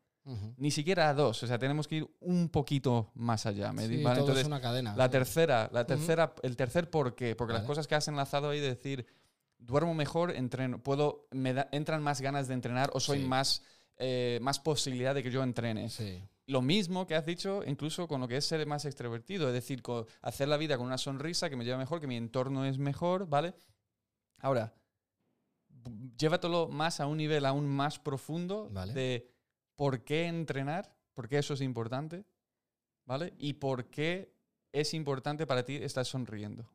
Ni 0.57 0.69
siquiera 0.71 1.09
a 1.09 1.13
dos. 1.13 1.41
O 1.43 1.47
sea, 1.47 1.57
tenemos 1.57 1.87
que 1.87 1.95
ir 1.97 2.07
un 2.19 2.49
poquito 2.49 3.11
más 3.15 3.45
allá. 3.45 3.73
Medi, 3.73 3.97
Sí, 3.97 4.03
¿vale? 4.03 4.17
todo 4.17 4.25
Entonces, 4.27 4.43
es 4.43 4.47
una 4.47 4.61
cadena. 4.61 4.95
la 4.95 5.09
tercera, 5.09 5.69
la 5.73 5.85
tercera, 5.85 6.33
el 6.43 6.55
tercer 6.55 6.89
por 6.89 7.15
qué, 7.15 7.35
porque 7.35 7.53
las 7.53 7.63
cosas 7.63 7.87
que 7.87 7.95
has 7.95 8.07
enlazado 8.07 8.49
ahí 8.49 8.59
de 8.59 8.67
decir, 8.69 9.05
duermo 9.57 9.93
mejor, 9.95 10.31
entreno, 10.35 10.77
puedo, 10.81 11.27
me 11.31 11.53
da- 11.53 11.67
entran 11.71 12.03
más 12.03 12.21
ganas 12.21 12.47
de 12.47 12.53
entrenar 12.53 12.91
o 12.93 12.99
soy 12.99 13.19
Sí. 13.21 13.25
más, 13.25 13.63
eh, 13.97 14.39
más 14.41 14.59
posibilidad 14.59 15.15
de 15.15 15.23
que 15.23 15.31
yo 15.31 15.41
entrene. 15.43 15.89
Sí. 15.89 16.23
Lo 16.47 16.61
mismo 16.61 17.07
que 17.07 17.15
has 17.15 17.25
dicho 17.25 17.63
incluso 17.65 18.07
con 18.07 18.21
lo 18.21 18.27
que 18.27 18.37
es 18.37 18.45
ser 18.45 18.65
más 18.67 18.85
extrovertido, 18.85 19.47
es 19.47 19.53
decir, 19.53 19.81
hacer 20.21 20.47
la 20.47 20.57
vida 20.57 20.77
con 20.77 20.85
una 20.87 20.97
sonrisa 20.97 21.49
que 21.49 21.55
me 21.55 21.63
lleva 21.65 21.77
mejor, 21.77 21.99
que 22.01 22.07
mi 22.07 22.15
entorno 22.17 22.65
es 22.65 22.77
mejor, 22.77 23.27
¿vale? 23.27 23.53
Ahora, 24.39 24.73
llévatelo 26.17 26.67
más 26.67 26.99
a 26.99 27.07
un 27.07 27.17
nivel 27.17 27.45
aún 27.45 27.67
más 27.67 27.99
profundo 27.99 28.69
Vale. 28.71 28.93
de 28.93 29.31
por 29.75 30.03
qué 30.03 30.27
entrenar, 30.27 30.95
por 31.13 31.27
qué 31.27 31.37
eso 31.39 31.53
es 31.53 31.61
importante, 31.61 32.25
¿vale? 33.05 33.33
Y 33.37 33.53
por 33.53 33.89
qué 33.89 34.33
es 34.71 34.93
importante 34.93 35.45
para 35.45 35.65
ti 35.65 35.75
estar 35.75 36.05
sonriendo. 36.05 36.69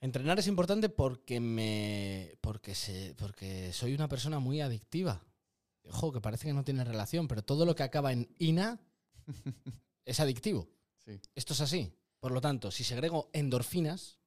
Entrenar 0.00 0.38
es 0.38 0.46
importante 0.46 0.88
porque 0.88 1.40
me. 1.40 2.36
porque 2.40 2.74
se. 2.74 3.14
porque 3.16 3.72
soy 3.72 3.94
una 3.94 4.08
persona 4.08 4.38
muy 4.38 4.60
adictiva. 4.60 5.24
Ojo, 5.84 6.12
que 6.12 6.20
parece 6.20 6.46
que 6.46 6.52
no 6.52 6.64
tiene 6.64 6.84
relación, 6.84 7.26
pero 7.26 7.42
todo 7.42 7.64
lo 7.64 7.74
que 7.74 7.82
acaba 7.82 8.12
en 8.12 8.28
ina 8.38 8.78
es 10.04 10.20
adictivo. 10.20 10.68
Sí. 10.98 11.20
Esto 11.34 11.54
es 11.54 11.60
así. 11.60 11.92
Por 12.20 12.32
lo 12.32 12.40
tanto, 12.40 12.70
si 12.70 12.84
segrego 12.84 13.30
endorfinas, 13.32 14.18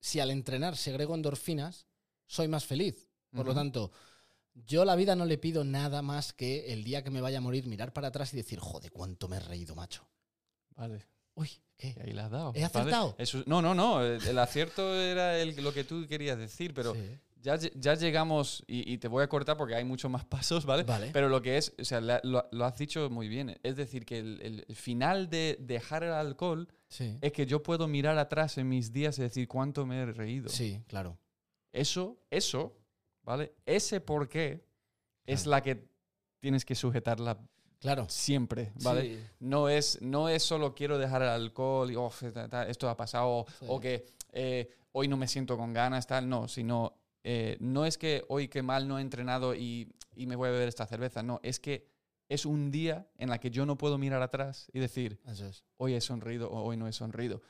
si 0.00 0.20
al 0.20 0.30
entrenar 0.30 0.76
segrego 0.76 1.14
endorfinas, 1.14 1.86
soy 2.26 2.48
más 2.48 2.64
feliz. 2.64 3.08
Por 3.30 3.46
lo 3.46 3.54
tanto, 3.54 3.92
yo 4.54 4.82
a 4.82 4.84
la 4.84 4.96
vida 4.96 5.14
no 5.16 5.24
le 5.24 5.38
pido 5.38 5.64
nada 5.64 6.02
más 6.02 6.32
que 6.32 6.72
el 6.72 6.84
día 6.84 7.02
que 7.04 7.10
me 7.10 7.20
vaya 7.20 7.38
a 7.38 7.40
morir 7.40 7.66
mirar 7.66 7.92
para 7.92 8.08
atrás 8.08 8.32
y 8.34 8.36
decir, 8.36 8.58
joder, 8.58 8.90
cuánto 8.92 9.28
me 9.28 9.36
he 9.36 9.40
reído, 9.40 9.74
macho. 9.74 10.06
Vale. 10.76 11.04
Uy, 11.34 11.48
¿qué? 11.76 11.94
Y 11.96 12.00
ahí 12.08 12.12
la 12.12 12.26
has 12.26 12.30
dado. 12.30 12.48
¿He 12.50 12.62
¿vale? 12.62 12.64
acertado? 12.66 13.14
Eso- 13.18 13.42
no, 13.46 13.62
no, 13.62 13.74
no. 13.74 14.02
El, 14.04 14.38
acierto 14.38 14.94
era 15.00 15.38
el- 15.38 15.54
lo 15.62 15.72
que 15.72 15.84
tú 15.84 16.06
querías 16.08 16.36
decir, 16.38 16.74
pero 16.74 16.94
Sí. 16.94 17.00
ya, 17.40 17.56
ya 17.56 17.94
llegamos, 17.94 18.64
y, 18.66 18.92
y 18.92 18.98
te 18.98 19.06
voy 19.06 19.22
a 19.22 19.28
cortar 19.28 19.56
porque 19.56 19.76
hay 19.76 19.84
muchos 19.84 20.10
más 20.10 20.24
pasos, 20.24 20.66
¿vale? 20.66 20.82
Vale. 20.82 21.10
Pero 21.12 21.28
lo 21.28 21.40
que 21.40 21.56
es, 21.56 21.72
o 21.78 21.84
sea, 21.84 22.00
la- 22.00 22.20
lo, 22.24 22.48
lo 22.50 22.64
has 22.64 22.76
dicho 22.76 23.08
muy 23.10 23.28
bien. 23.28 23.56
Es 23.62 23.76
decir, 23.76 24.04
que 24.04 24.18
el, 24.18 24.40
el- 24.42 24.64
el 24.68 24.74
final 24.76 25.30
de 25.30 25.56
dejar 25.60 26.02
el 26.02 26.12
alcohol 26.12 26.66
Sí. 26.88 27.16
es 27.20 27.32
que 27.32 27.46
yo 27.46 27.62
puedo 27.62 27.86
mirar 27.86 28.18
atrás 28.18 28.58
en 28.58 28.68
mis 28.68 28.92
días 28.92 29.16
y 29.18 29.22
decir 29.22 29.46
cuánto 29.46 29.86
me 29.86 29.98
he 30.00 30.06
reído. 30.06 30.48
Sí, 30.48 30.82
claro. 30.88 31.18
Eso, 31.72 32.18
eso, 32.30 32.77
¿vale? 33.28 33.52
Ese 33.66 34.00
por 34.00 34.26
qué 34.26 34.64
es 35.26 35.44
la 35.44 35.62
que 35.62 35.86
tienes 36.40 36.64
que 36.64 36.74
sujetarla 36.74 37.38
Claro. 37.78 38.06
siempre, 38.08 38.72
¿vale? 38.82 39.02
Sí. 39.02 39.20
No 39.40 39.68
es, 39.68 40.00
no 40.00 40.30
es 40.30 40.42
solo 40.42 40.74
quiero 40.74 40.96
dejar 40.98 41.20
el 41.22 41.28
alcohol 41.28 41.90
y 41.90 41.94
"Oh, 41.96 42.10
esto 42.68 42.88
ha 42.88 42.96
pasado 42.96 43.44
Sí. 43.60 43.66
o 43.68 43.78
que 43.78 44.06
eh, 44.32 44.70
hoy 44.92 45.08
no 45.08 45.16
me 45.18 45.28
siento 45.28 45.56
con 45.58 45.74
ganas, 45.74 46.06
tal, 46.06 46.26
no, 46.28 46.48
sino 46.48 46.94
eh, 47.22 47.58
no 47.60 47.84
es 47.84 47.98
que 47.98 48.24
hoy 48.28 48.48
que 48.48 48.62
mal 48.62 48.88
no 48.88 48.98
he 48.98 49.02
entrenado 49.02 49.54
y, 49.54 49.92
y 50.16 50.26
me 50.26 50.34
voy 50.34 50.48
a 50.48 50.52
beber 50.52 50.68
esta 50.68 50.86
cerveza, 50.86 51.22
no, 51.22 51.38
es 51.42 51.60
que 51.60 51.86
es 52.30 52.46
un 52.46 52.70
día 52.70 53.06
en 53.18 53.28
la 53.28 53.38
que 53.38 53.50
yo 53.50 53.66
no 53.66 53.76
puedo 53.76 53.98
mirar 53.98 54.22
atrás 54.22 54.70
y 54.72 54.78
decir, 54.80 55.20
es. 55.26 55.64
hoy 55.76 55.92
he 55.94 56.00
sonrido 56.00 56.50
o 56.50 56.62
hoy 56.62 56.76
no 56.78 56.88
he 56.88 56.92
sonrido. 56.92 57.42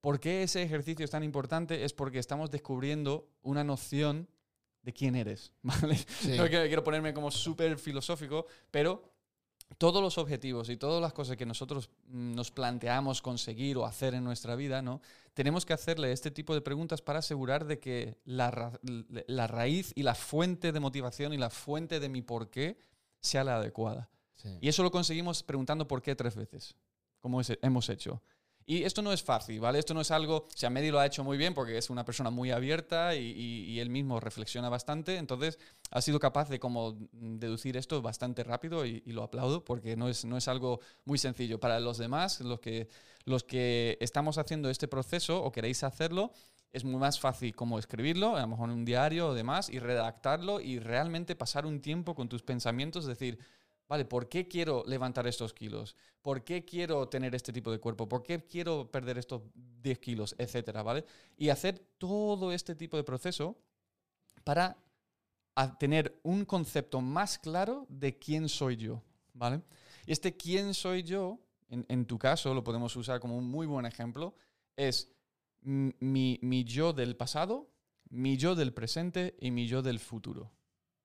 ¿Por 0.00 0.20
qué 0.20 0.44
ese 0.44 0.62
ejercicio 0.62 1.04
es 1.04 1.10
tan 1.10 1.24
importante? 1.24 1.84
Es 1.84 1.92
porque 1.92 2.18
estamos 2.20 2.50
descubriendo 2.52 3.28
una 3.42 3.64
noción 3.64 4.28
de 4.86 4.92
quién 4.92 5.16
eres, 5.16 5.52
¿vale? 5.62 5.96
Sí. 5.96 6.36
No 6.38 6.46
quiero, 6.48 6.82
ponerme 6.84 7.12
como 7.12 7.30
súper 7.32 7.76
filosófico, 7.76 8.46
pero 8.70 9.12
todos 9.78 10.00
los 10.00 10.16
objetivos 10.16 10.70
y 10.70 10.76
todas 10.76 11.02
las 11.02 11.12
cosas 11.12 11.36
que 11.36 11.44
nosotros 11.44 11.90
mm, 12.06 12.34
nos 12.36 12.52
planteamos 12.52 13.20
conseguir 13.20 13.76
o 13.78 13.84
hacer 13.84 14.14
en 14.14 14.22
nuestra 14.22 14.54
vida, 14.54 14.80
¿no? 14.82 15.00
Tenemos 15.34 15.66
que 15.66 15.72
hacerle 15.72 16.12
este 16.12 16.30
tipo 16.30 16.54
de 16.54 16.60
preguntas 16.60 17.02
para 17.02 17.18
asegurar 17.18 17.66
de 17.66 17.80
que 17.80 18.16
la, 18.24 18.52
ra- 18.52 18.78
la 19.26 19.46
raíz 19.48 19.92
y 19.96 20.04
la 20.04 20.14
fuente 20.14 20.70
de 20.70 20.78
motivación 20.80 21.32
y 21.34 21.36
la 21.36 21.50
fuente 21.50 21.98
de 21.98 22.08
mi 22.08 22.22
por 22.22 22.48
qué 22.48 22.78
sea 23.20 23.42
la 23.42 23.56
adecuada. 23.56 24.08
Sí. 24.36 24.56
Y 24.60 24.68
eso 24.68 24.84
lo 24.84 24.92
conseguimos 24.92 25.42
preguntando 25.42 25.88
por 25.88 26.00
qué 26.00 26.14
tres 26.14 26.36
veces, 26.36 26.76
como 27.20 27.40
hemos 27.60 27.88
hecho. 27.88 28.22
Y 28.68 28.82
esto 28.82 29.00
no 29.00 29.12
es 29.12 29.22
fácil, 29.22 29.60
¿vale? 29.60 29.78
Esto 29.78 29.94
no 29.94 30.00
es 30.00 30.10
algo, 30.10 30.38
o 30.38 30.56
sea, 30.56 30.70
Medi 30.70 30.90
lo 30.90 30.98
ha 30.98 31.06
hecho 31.06 31.22
muy 31.22 31.38
bien 31.38 31.54
porque 31.54 31.78
es 31.78 31.88
una 31.88 32.04
persona 32.04 32.30
muy 32.30 32.50
abierta 32.50 33.14
y, 33.14 33.78
él 33.78 33.90
mismo 33.90 34.18
reflexiona 34.18 34.68
bastante, 34.68 35.18
entonces 35.18 35.58
ha 35.92 36.00
sido 36.00 36.18
capaz 36.18 36.48
de 36.48 36.58
como 36.58 36.96
deducir 37.12 37.76
esto 37.76 38.02
bastante 38.02 38.42
rápido 38.42 38.84
y, 38.84 39.02
lo 39.06 39.22
aplaudo 39.22 39.64
porque 39.64 39.96
no 39.96 40.08
es, 40.08 40.24
no 40.24 40.36
es 40.36 40.48
algo 40.48 40.80
muy 41.04 41.16
sencillo. 41.16 41.60
Para 41.60 41.78
los 41.78 41.96
demás, 41.96 42.40
los 42.40 42.58
que, 42.58 42.88
los 43.24 43.44
que 43.44 43.98
estamos 44.00 44.36
haciendo 44.36 44.68
este 44.68 44.88
proceso 44.88 45.44
o 45.44 45.52
queréis 45.52 45.84
hacerlo, 45.84 46.32
es 46.72 46.84
muy 46.84 46.96
más 46.96 47.20
fácil 47.20 47.54
como 47.54 47.78
escribirlo, 47.78 48.36
a 48.36 48.40
lo 48.40 48.48
mejor 48.48 48.70
en 48.70 48.76
un 48.76 48.84
diario 48.84 49.28
o 49.28 49.34
demás, 49.34 49.70
y 49.70 49.78
redactarlo 49.78 50.60
y 50.60 50.80
realmente 50.80 51.36
pasar 51.36 51.66
un 51.66 51.80
tiempo 51.80 52.16
con 52.16 52.28
tus 52.28 52.42
pensamientos, 52.42 53.06
decir, 53.06 53.38
vale, 53.88 54.04
¿por 54.04 54.28
qué 54.28 54.48
quiero 54.48 54.84
levantar 54.86 55.26
estos 55.26 55.52
kilos? 55.52 55.96
¿Por 56.22 56.44
qué 56.44 56.64
quiero 56.64 57.08
tener 57.08 57.34
este 57.34 57.52
tipo 57.52 57.70
de 57.70 57.78
cuerpo? 57.78 58.08
¿Por 58.08 58.22
qué 58.22 58.44
quiero 58.44 58.90
perder 58.90 59.18
estos 59.18 59.42
10 59.54 59.98
kilos? 59.98 60.34
Etcétera, 60.38 60.82
¿vale? 60.82 61.04
Y 61.36 61.48
hacer 61.50 61.78
todo 61.98 62.52
este 62.52 62.74
tipo 62.74 62.96
de 62.96 63.04
proceso 63.04 63.56
para 64.44 64.76
tener 65.78 66.20
un 66.22 66.44
concepto 66.44 67.00
más 67.00 67.38
claro 67.38 67.86
de 67.88 68.18
quién 68.18 68.48
soy 68.48 68.76
yo, 68.76 69.02
¿vale? 69.32 69.62
Y 70.06 70.12
este 70.12 70.36
quién 70.36 70.74
soy 70.74 71.02
yo, 71.02 71.38
en, 71.68 71.86
en 71.88 72.06
tu 72.06 72.18
caso, 72.18 72.54
lo 72.54 72.62
podemos 72.62 72.94
usar 72.96 73.20
como 73.20 73.36
un 73.36 73.48
muy 73.48 73.66
buen 73.66 73.86
ejemplo, 73.86 74.34
es 74.76 75.10
mi, 75.62 76.38
mi 76.42 76.64
yo 76.64 76.92
del 76.92 77.16
pasado, 77.16 77.68
mi 78.08 78.36
yo 78.36 78.54
del 78.54 78.72
presente 78.72 79.36
y 79.40 79.50
mi 79.50 79.66
yo 79.66 79.82
del 79.82 79.98
futuro. 79.98 80.52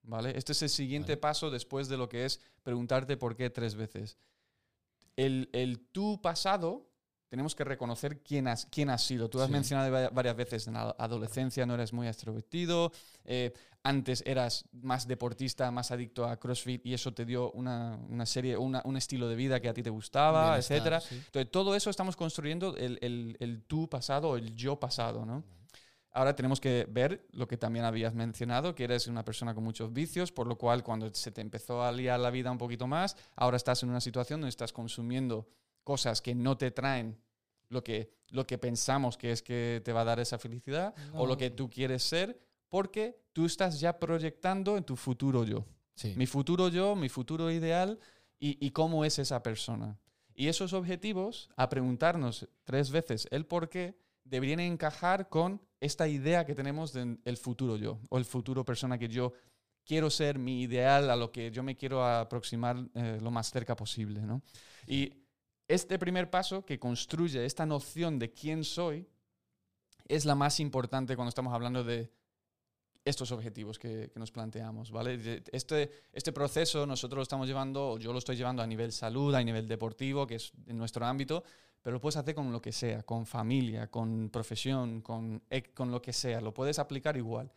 ¿Vale? 0.04 0.36
Este 0.38 0.52
es 0.54 0.62
el 0.64 0.70
siguiente 0.70 1.14
Vale. 1.14 1.18
paso 1.22 1.50
después 1.52 1.88
de 1.88 1.98
lo 1.98 2.10
que 2.10 2.26
es 2.26 2.40
preguntarte 2.64 3.18
por 3.18 3.36
qué 3.36 3.50
tres 3.50 3.76
veces. 3.76 4.18
El, 5.16 5.50
el 5.54 5.80
tú 5.92 6.20
pasado, 6.22 6.88
tenemos 7.30 7.54
que 7.56 7.64
reconocer 7.64 8.22
quién 8.24 8.48
has, 8.48 8.66
quién 8.66 8.90
has 8.90 9.04
sido. 9.04 9.30
Tú 9.30 9.40
has 9.42 9.48
Sí. 9.48 9.52
mencionado 9.54 9.92
va- 9.92 10.10
varias 10.10 10.36
veces 10.36 10.68
en 10.68 10.74
la 10.74 10.96
adolescencia 10.98 11.66
no 11.66 11.76
eres 11.76 11.94
muy 11.94 12.08
extrovertido, 12.08 12.92
eh, 13.26 13.54
antes 13.84 14.24
eras 14.26 14.66
más 14.72 15.08
deportista, 15.08 15.70
más 15.72 15.92
adicto 15.92 16.26
a 16.26 16.38
CrossFit 16.40 16.86
y 16.86 16.94
eso 16.94 17.14
te 17.14 17.26
dio 17.26 17.52
una, 17.52 17.98
una 18.10 18.26
serie, 18.26 18.58
una- 18.58 18.82
un 18.86 18.96
estilo 18.98 19.28
de 19.28 19.36
vida 19.36 19.60
que 19.60 19.70
a 19.70 19.74
ti 19.74 19.82
te 19.84 19.90
gustaba, 19.90 20.62
sí. 20.62 20.74
Entonces, 20.74 21.52
todo 21.52 21.74
eso 21.76 21.90
estamos 21.90 22.16
construyendo 22.16 22.76
el, 22.78 22.98
el, 23.02 23.38
el 23.40 23.64
tú 23.64 23.88
pasado, 23.90 24.36
el 24.36 24.56
yo 24.56 24.80
pasado, 24.80 25.26
¿no? 25.26 25.44
Ahora 26.14 26.36
tenemos 26.36 26.60
que 26.60 26.86
ver 26.90 27.26
lo 27.32 27.48
que 27.48 27.56
también 27.56 27.86
habías 27.86 28.14
mencionado, 28.14 28.76
que 28.76 28.84
eres 28.84 29.08
una 29.08 29.24
persona 29.24 29.54
con 29.56 29.64
muchos 29.64 29.94
vicios, 29.94 30.32
por 30.32 30.46
lo 30.46 30.58
cual 30.58 30.84
cuando 30.84 31.14
se 31.14 31.32
te 31.32 31.40
empezó 31.40 31.84
a 31.84 31.92
liar 31.92 32.20
la 32.20 32.32
vida 32.32 32.52
un 32.52 32.58
poquito 32.58 32.86
más, 32.86 33.16
ahora 33.36 33.56
estás 33.56 33.82
en 33.84 33.90
una 33.90 34.02
situación 34.02 34.42
donde 34.42 34.50
estás 34.50 34.74
consumiendo 34.74 35.48
cosas 35.84 36.22
que 36.22 36.36
no 36.36 36.58
te 36.58 36.72
traen 36.72 37.18
lo 37.70 37.82
que, 37.82 38.14
lo 38.30 38.46
que 38.46 38.58
pensamos 38.58 39.18
que 39.18 39.32
es 39.32 39.42
que 39.42 39.82
te 39.86 39.94
va 39.94 40.02
a 40.02 40.06
dar 40.06 40.20
esa 40.20 40.38
felicidad 40.38 40.94
o 41.14 41.26
lo 41.26 41.38
que 41.38 41.50
tú 41.50 41.70
quieres 41.70 42.04
ser, 42.04 42.38
porque 42.68 43.18
tú 43.32 43.46
estás 43.46 43.80
ya 43.80 43.98
proyectando 43.98 44.76
en 44.76 44.84
tu 44.84 44.98
futuro 44.98 45.46
yo. 45.46 45.66
Sí. 45.96 46.14
Mi 46.18 46.26
futuro 46.26 46.68
yo, 46.68 46.96
mi 46.96 47.08
futuro 47.08 47.50
ideal 47.50 48.00
y, 48.38 48.58
y 48.66 48.72
cómo 48.72 49.06
es 49.06 49.18
esa 49.18 49.42
persona. 49.44 49.98
Y 50.36 50.50
esos 50.50 50.74
objetivos, 50.74 51.50
a 51.56 51.70
preguntarnos 51.70 52.50
tres 52.66 52.92
veces 52.92 53.28
el 53.32 53.46
por 53.46 53.70
qué, 53.70 53.96
deberían 54.26 54.60
encajar 54.60 55.30
con 55.30 55.62
esta 55.82 56.08
idea 56.08 56.46
que 56.46 56.56
tenemos 56.56 56.94
del 56.94 57.20
el 57.26 57.38
futuro 57.38 57.76
yo 57.76 58.00
o 58.10 58.18
el 58.18 58.26
futuro 58.26 58.64
persona 58.64 58.98
que 58.98 59.10
yo 59.10 59.34
quiero 59.84 60.10
ser, 60.10 60.40
mi 60.40 60.62
ideal, 60.62 61.10
a 61.10 61.16
lo 61.16 61.32
que 61.32 61.52
yo 61.52 61.64
me 61.64 61.76
quiero 61.76 62.06
aproximar 62.06 62.78
eh, 62.94 63.20
lo 63.22 63.32
más 63.32 63.52
cerca 63.52 63.76
posible. 63.76 64.22
¿no? 64.22 64.42
Y 64.88 65.26
este 65.68 65.98
primer 66.00 66.30
paso 66.30 66.66
que 66.66 66.80
construye 66.80 67.46
esta 67.46 67.66
noción 67.66 68.20
de 68.20 68.32
quién 68.32 68.64
soy 68.64 69.08
es 70.08 70.26
la 70.26 70.36
más 70.36 70.60
importante 70.60 71.16
cuando 71.16 71.30
estamos 71.30 71.54
hablando 71.54 71.84
de 71.84 72.12
estos 73.04 73.32
objetivos 73.32 73.80
que, 73.80 74.10
que 74.14 74.20
nos 74.20 74.32
planteamos, 74.32 74.92
¿vale? 74.92 75.42
Este, 75.52 75.92
este 76.14 76.32
proceso 76.32 76.86
nosotros 76.86 77.18
lo 77.18 77.24
estamos 77.24 77.48
llevando, 77.48 77.98
yo 77.98 78.14
lo 78.14 78.20
estoy 78.20 78.36
llevando 78.36 78.62
a 78.62 78.68
nivel 78.68 78.92
salud, 78.92 79.34
a 79.34 79.44
nivel 79.44 79.68
deportivo, 79.68 80.28
que 80.28 80.36
es 80.36 80.52
en 80.68 80.78
nuestro 80.78 81.06
ámbito, 81.06 81.44
pero 81.82 81.96
lo 81.96 82.02
puedes 82.02 82.18
hacer 82.18 82.36
con 82.36 82.52
lo 82.52 82.62
que 82.62 82.72
sea, 82.72 83.02
con 83.04 83.26
familia, 83.26 83.90
con 83.90 84.30
profesión, 84.30 85.02
con, 85.02 85.42
ec- 85.50 85.74
con 85.74 85.90
lo 85.92 86.00
que 86.02 86.14
sea, 86.14 86.40
lo 86.42 86.54
puedes 86.54 86.78
aplicar 86.78 87.18
igual. 87.18 87.52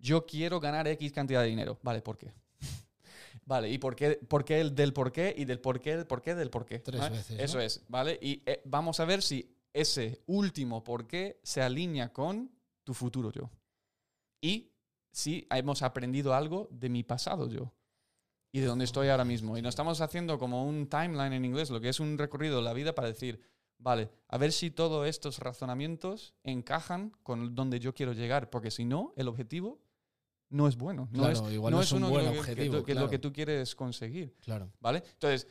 Yo 0.00 0.26
quiero 0.26 0.58
ganar 0.58 0.88
X 0.88 1.12
cantidad 1.12 1.42
de 1.42 1.48
dinero, 1.48 1.78
¿vale? 1.82 2.02
¿Por 2.02 2.18
qué? 2.18 2.32
Vale, 3.46 3.70
¿y 3.70 3.78
por 3.78 3.96
qué, 3.96 4.16
por 4.28 4.44
qué 4.44 4.60
el 4.60 4.74
del 4.74 4.92
por 4.92 5.10
qué 5.10 5.32
y 5.36 5.44
del 5.44 5.58
por 5.60 5.80
qué, 5.80 5.96
del 5.96 6.06
por 6.06 6.20
qué, 6.20 6.34
del 6.34 6.50
por 6.50 6.66
qué? 6.66 6.80
Tres 6.80 7.00
¿vale? 7.00 7.16
veces, 7.16 7.36
¿no? 7.36 7.42
Eso 7.44 7.60
es, 7.60 7.82
¿vale? 7.88 8.18
Y 8.20 8.42
eh, 8.44 8.60
vamos 8.64 9.00
a 9.00 9.04
ver 9.06 9.22
si 9.22 9.48
ese 9.72 10.20
último 10.26 10.82
por 10.84 11.06
qué 11.06 11.40
se 11.42 11.62
alinea 11.62 12.12
con 12.12 12.50
tu 12.84 12.92
futuro 12.94 13.30
yo. 13.32 13.48
Y 14.40 14.70
si 15.10 15.46
hemos 15.50 15.82
aprendido 15.82 16.34
algo 16.34 16.68
de 16.70 16.88
mi 16.88 17.02
pasado 17.02 17.48
yo 17.48 17.72
y 18.52 18.60
de 18.60 18.66
donde 18.66 18.84
estoy 18.84 19.08
ahora 19.08 19.24
mismo. 19.24 19.58
Y 19.58 19.62
nos 19.62 19.70
estamos 19.70 20.00
haciendo 20.00 20.38
como 20.38 20.64
un 20.64 20.88
timeline 20.88 21.32
en 21.34 21.44
inglés, 21.44 21.70
lo 21.70 21.80
que 21.80 21.88
es 21.90 22.00
un 22.00 22.16
recorrido 22.18 22.56
de 22.56 22.62
la 22.62 22.72
vida 22.72 22.94
para 22.94 23.08
decir, 23.08 23.40
vale, 23.78 24.10
a 24.28 24.38
ver 24.38 24.52
si 24.52 24.70
todos 24.70 25.06
estos 25.06 25.38
razonamientos 25.38 26.34
encajan 26.44 27.10
con 27.22 27.54
donde 27.54 27.78
yo 27.80 27.94
quiero 27.94 28.12
llegar, 28.12 28.48
porque 28.50 28.70
si 28.70 28.84
no, 28.84 29.12
el 29.16 29.28
objetivo 29.28 29.80
no 30.50 30.66
es 30.66 30.76
bueno. 30.76 31.08
No 31.12 31.24
Claro, 31.24 31.46
es, 31.48 31.52
igual 31.52 31.72
no 31.74 31.82
es 31.82 31.92
un 31.92 31.98
uno 32.04 32.10
buen 32.10 32.26
objetivo, 32.28 32.78
que- 32.78 32.84
que 32.84 32.92
claro. 32.92 33.06
lo 33.06 33.10
que 33.10 33.18
tú 33.18 33.32
quieres 33.32 33.74
conseguir. 33.74 34.34
Claro. 34.40 34.72
¿vale? 34.80 35.02
Entonces, 35.12 35.46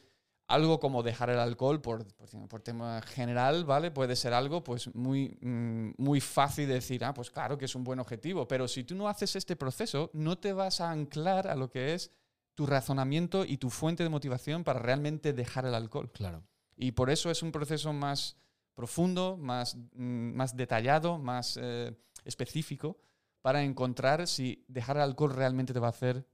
algo 0.47 0.79
como 0.79 1.03
dejar 1.03 1.29
el 1.29 1.39
alcohol 1.39 1.81
por, 1.81 2.05
por, 2.15 2.47
por 2.47 2.61
tema 2.61 3.01
general, 3.01 3.65
¿vale? 3.65 3.91
Puede 3.91 4.15
ser 4.15 4.33
algo 4.33 4.63
pues 4.63 4.93
muy, 4.95 5.37
mm, 5.41 5.91
muy 5.97 6.21
fácil 6.21 6.67
de 6.67 6.75
decir, 6.75 7.03
ah, 7.03 7.13
pues 7.13 7.29
claro 7.29 7.57
que 7.57 7.65
es 7.65 7.75
un 7.75 7.83
buen 7.83 7.99
objetivo, 7.99 8.47
pero 8.47 8.67
si 8.67 8.83
tú 8.83 8.95
no 8.95 9.09
haces 9.09 9.35
este 9.35 9.55
proceso, 9.55 10.09
no 10.13 10.37
te 10.37 10.53
vas 10.53 10.79
a 10.79 10.89
anclar 10.89 11.47
a 11.47 11.55
lo 11.55 11.69
que 11.69 11.93
es 11.93 12.11
tu 12.55 12.65
razonamiento 12.65 13.45
y 13.45 13.57
tu 13.57 13.69
fuente 13.69 14.03
de 14.03 14.09
motivación 14.09 14.63
para 14.63 14.79
realmente 14.79 15.33
dejar 15.33 15.65
el 15.65 15.75
alcohol. 15.75 16.11
Claro. 16.11 16.43
Y 16.77 16.93
por 16.93 17.09
eso 17.09 17.29
es 17.29 17.43
un 17.43 17.51
proceso 17.51 17.91
más 17.91 18.37
profundo, 18.73 19.37
más, 19.37 19.75
mm, 19.75 20.33
más 20.33 20.55
detallado, 20.55 21.17
más 21.17 21.59
eh, 21.61 21.93
específico, 22.23 22.99
para 23.41 23.63
encontrar 23.63 24.27
si 24.27 24.63
dejar 24.67 24.95
el 24.95 25.03
alcohol 25.03 25.33
realmente 25.33 25.73
te 25.73 25.79
va 25.79 25.87
a 25.87 25.91
hacer 25.91 26.25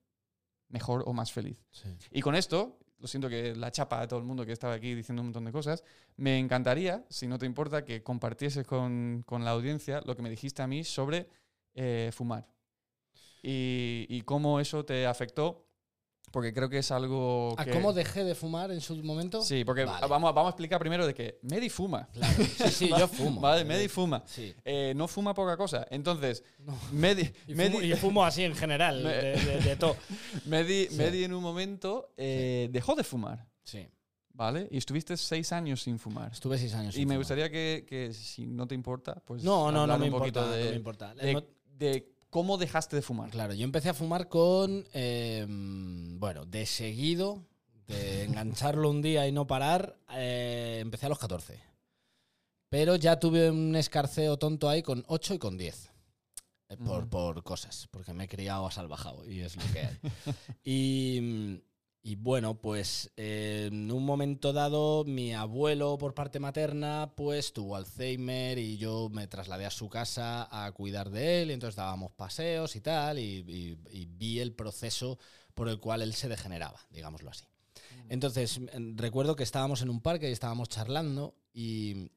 mejor 0.67 1.03
o 1.07 1.13
más 1.13 1.31
feliz. 1.31 1.65
Sí. 1.71 1.89
Y 2.11 2.21
con 2.21 2.35
esto, 2.35 2.79
lo 3.03 3.07
siento 3.07 3.27
que 3.27 3.53
la 3.53 3.69
chapa 3.69 3.99
a 3.99 4.07
todo 4.07 4.17
el 4.17 4.25
mundo 4.25 4.45
que 4.45 4.53
estaba 4.53 4.75
aquí 4.75 4.95
diciendo 4.95 5.21
un 5.21 5.27
montón 5.27 5.43
de 5.43 5.51
cosas, 5.51 5.83
me 6.15 6.39
encantaría, 6.39 7.03
si 7.09 7.27
no 7.27 7.37
te 7.37 7.45
importa, 7.45 7.83
que 7.83 8.01
compartieses 8.01 8.65
con, 8.65 9.23
con 9.25 9.43
la 9.43 9.51
audiencia 9.51 10.01
lo 10.05 10.15
que 10.15 10.21
me 10.21 10.29
dijiste 10.29 10.61
a 10.61 10.67
mí 10.67 10.85
sobre 10.85 11.27
eh, 11.73 12.11
fumar. 12.13 12.47
Y, 13.41 14.05
y 14.07 14.21
cómo 14.21 14.61
eso 14.61 14.85
te 14.85 15.05
afectó, 15.05 15.62
porque 16.33 16.51
creo 16.51 16.67
que 16.67 16.79
es 16.79 16.89
algo 16.89 17.53
¿A 17.59 17.63
que... 17.63 17.69
cómo 17.69 17.93
dejé 17.93 18.23
de 18.23 18.33
fumar 18.33 18.71
en 18.71 18.81
su 18.81 18.95
momento? 19.03 19.43
Sí, 19.43 19.63
porque 19.63 19.85
Vale. 19.85 20.07
vamos, 20.07 20.29
a- 20.29 20.31
vamos 20.31 20.47
a 20.47 20.51
explicar 20.53 20.79
primero 20.79 21.05
de 21.05 21.13
que 21.13 21.37
Medi 21.43 21.69
fuma. 21.69 22.09
Claro. 22.11 22.33
Sí, 22.43 22.69
sí, 22.71 22.89
yo 22.97 23.07
fumo. 23.07 23.39
Vale, 23.39 23.63
Medi 23.63 23.87
fuma. 23.87 24.23
Sí. 24.25 24.51
Eh, 24.65 24.93
no 24.95 25.07
fuma 25.07 25.35
poca 25.35 25.55
cosa. 25.55 25.85
Entonces, 25.91 26.43
No. 26.57 26.75
Medi, 26.91 27.21
Y 27.47 27.53
Medi- 27.53 27.71
fumo, 27.73 27.81
y 27.83 27.93
fumo 27.93 28.25
así 28.25 28.43
en 28.43 28.55
general, 28.55 29.03
Me- 29.03 29.11
de, 29.13 29.35
de- 29.37 29.59
de 29.59 29.75
todo. 29.75 29.95
Medi- 30.47 30.87
Sí. 30.89 30.95
Medi 30.95 31.23
en 31.23 31.33
un 31.35 31.43
momento 31.43 32.09
eh, 32.17 32.67
dejó 32.71 32.95
de 32.95 33.03
fumar. 33.03 33.45
Sí. 33.63 33.87
¿Vale? 34.35 34.67
Y 34.71 34.77
estuviste 34.79 35.15
seis 35.15 35.51
años 35.51 35.83
sin 35.83 35.99
fumar. 35.99 36.31
Estuve 36.31 36.57
seis 36.57 36.73
años. 36.73 36.95
Y 36.95 36.99
sin 36.99 37.07
me 37.07 37.13
fumar. 37.13 37.17
gustaría 37.19 37.51
que, 37.51 37.85
que, 37.87 38.11
si 38.11 38.47
no 38.47 38.65
te 38.67 38.73
importa, 38.73 39.21
pues. 39.23 39.43
No, 39.43 39.71
no, 39.71 39.85
no 39.85 39.99
me 39.99 40.05
un 40.05 40.11
poquito 40.11 40.39
importa. 40.39 40.57
de, 40.57 40.63
no 40.65 40.69
me 40.71 40.75
importa. 40.77 41.13
de- 41.13 41.33
No- 41.33 41.43
de 41.77 42.12
cómo 42.33 42.57
dejaste 42.57 42.95
de 42.95 43.03
fumar. 43.03 43.29
Claro, 43.29 43.53
yo 43.53 43.63
empecé 43.63 43.89
a 43.89 43.93
fumar 43.93 44.27
con. 44.27 44.85
eh, 44.91 45.45
bueno, 45.47 46.45
de 46.45 46.65
seguido, 46.65 47.45
de 47.85 48.23
engancharlo 48.25 48.89
un 48.89 49.03
día 49.03 49.27
y 49.27 49.31
no 49.31 49.45
parar, 49.45 49.99
eh, 50.15 50.79
empecé 50.81 51.05
a 51.05 51.09
los 51.09 51.19
14. 51.19 51.61
Pero 52.69 52.95
ya 52.95 53.19
tuve 53.19 53.51
un 53.51 53.75
escarceo 53.75 54.37
tonto 54.37 54.67
ahí 54.67 54.81
con 54.81 55.05
8 55.07 55.35
y 55.35 55.37
con 55.37 55.57
10. 55.59 55.91
eh, 56.69 56.77
por, 56.77 57.07
por 57.07 57.43
cosas, 57.43 57.87
porque 57.91 58.15
me 58.15 58.23
he 58.23 58.27
criado 58.27 58.65
a 58.65 58.71
salvajado 58.71 59.29
y 59.29 59.41
es 59.41 59.55
lo 59.55 59.71
que 59.71 59.79
hay. 59.79 59.99
y, 60.63 61.61
y 62.05 62.15
bueno, 62.15 62.59
pues 62.59 63.11
eh, 63.15 63.69
en 63.71 63.89
un 63.91 64.03
momento 64.05 64.51
dado, 64.51 65.05
mi 65.05 65.33
abuelo 65.33 65.97
por 65.97 66.13
parte 66.13 66.37
materna, 66.39 67.13
pues 67.15 67.53
tuvo 67.53 67.77
Alzheimer 67.77 68.57
y 68.59 68.77
yo 68.77 69.07
me 69.09 69.25
trasladé 69.27 69.65
a 69.65 69.71
su 69.71 69.87
casa 69.89 70.47
a 70.51 70.69
cuidar 70.73 71.09
de 71.11 71.41
él, 71.41 71.49
y 71.51 71.53
entonces 71.53 71.77
dábamos 71.77 72.11
paseos 72.11 72.75
y 72.75 72.81
tal, 72.81 73.19
y, 73.19 73.23
y- 73.47 73.77
y 74.01 74.05
vi 74.05 74.39
el 74.41 74.53
proceso 74.53 75.17
por 75.53 75.69
el 75.69 75.79
cual 75.79 76.01
él 76.01 76.13
se 76.13 76.27
degeneraba, 76.27 76.79
digámoslo 76.89 77.29
así. 77.29 77.45
Entonces, 78.09 78.59
mm, 78.59 78.97
recuerdo 78.97 79.35
que 79.37 79.43
estábamos 79.43 79.81
en 79.81 79.89
un 79.89 80.01
parque 80.01 80.27
y 80.29 80.33
estábamos 80.33 80.67
charlando 80.69 81.35
y, 81.53 82.11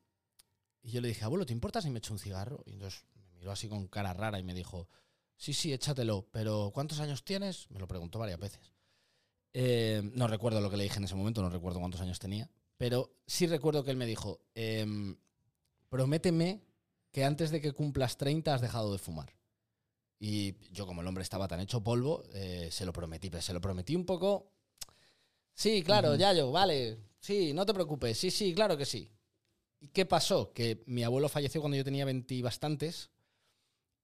y 0.82 0.90
yo 0.90 1.00
le 1.00 1.08
dije, 1.08 1.24
abuelo, 1.24 1.46
¿te 1.46 1.52
importa 1.52 1.80
si 1.80 1.90
me 1.90 1.98
echo 1.98 2.12
un 2.12 2.18
cigarro? 2.18 2.62
Y 2.66 2.72
entonces 2.72 3.04
me 3.14 3.38
miró 3.38 3.52
así 3.52 3.68
con 3.68 3.86
cara 3.88 4.12
rara 4.14 4.38
y 4.38 4.42
me 4.42 4.54
dijo, 4.54 4.88
sí, 5.36 5.52
sí, 5.52 5.72
échatelo, 5.72 6.26
pero 6.32 6.70
¿cuántos 6.74 6.98
años 7.00 7.24
tienes? 7.24 7.70
Me 7.70 7.78
lo 7.78 7.86
preguntó 7.86 8.18
varias 8.18 8.40
veces. 8.40 8.72
Eh, 9.58 10.02
no 10.12 10.26
recuerdo 10.28 10.60
lo 10.60 10.68
que 10.68 10.76
le 10.76 10.82
dije 10.84 10.98
en 10.98 11.04
ese 11.04 11.14
momento, 11.14 11.40
no 11.40 11.48
recuerdo 11.48 11.80
cuántos 11.80 12.02
años 12.02 12.18
tenía, 12.18 12.50
pero 12.76 13.16
sí 13.26 13.46
recuerdo 13.46 13.84
que 13.84 13.90
él 13.90 13.96
me 13.96 14.04
dijo, 14.04 14.42
em, 14.54 15.16
prométeme 15.88 16.60
que 17.10 17.24
antes 17.24 17.50
de 17.50 17.62
que 17.62 17.72
cumplas 17.72 18.18
30 18.18 18.52
has 18.52 18.60
dejado 18.60 18.92
de 18.92 18.98
fumar. 18.98 19.34
Y 20.18 20.56
yo, 20.72 20.86
como 20.86 21.00
el 21.00 21.06
hombre 21.06 21.22
estaba 21.22 21.48
tan 21.48 21.60
hecho 21.60 21.82
polvo, 21.82 22.22
eh, 22.34 22.68
se 22.70 22.84
lo 22.84 22.92
prometí, 22.92 23.30
pero 23.30 23.40
se 23.40 23.54
lo 23.54 23.60
prometí 23.62 23.96
un 23.96 24.04
poco. 24.04 24.52
Sí, 25.54 25.82
claro, 25.82 26.10
Ujú. 26.10 26.18
Yayo, 26.18 26.52
vale. 26.52 26.98
Sí, 27.18 27.54
no 27.54 27.64
te 27.64 27.72
preocupes. 27.72 28.18
Sí, 28.18 28.30
sí, 28.30 28.54
claro 28.54 28.76
que 28.76 28.84
sí. 28.84 29.10
¿Y 29.80 29.88
qué 29.88 30.04
pasó? 30.04 30.52
Que 30.52 30.82
mi 30.84 31.02
abuelo 31.02 31.30
falleció 31.30 31.62
cuando 31.62 31.78
yo 31.78 31.84
tenía 31.84 32.04
20 32.04 32.34
y 32.34 32.42
bastantes. 32.42 33.08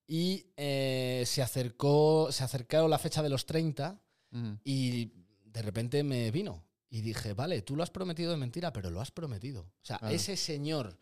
Y 0.07 0.47
eh, 0.57 1.25
se 1.27 1.43
acercó, 1.43 2.33
se 2.33 2.43
acercó 2.43 2.89
la 2.89 2.99
fecha 2.99 3.23
de 3.23 3.29
los 3.29 3.45
30 3.45 4.01
Ujú. 4.33 4.59
y 4.65 5.13
de 5.53 5.63
repente 5.63 6.03
me 6.03 6.31
vino. 6.31 6.65
Y 6.91 7.01
dije, 7.01 7.33
vale, 7.33 7.63
tú 7.63 7.75
lo 7.75 7.83
has 7.83 7.91
prometido 7.91 8.31
de 8.31 8.37
mentira, 8.37 8.73
pero 8.73 8.91
lo 8.91 9.01
has 9.01 9.11
prometido. 9.11 9.63
O 9.63 9.85
sea, 9.85 9.97
ese 10.11 10.37
señor 10.37 10.99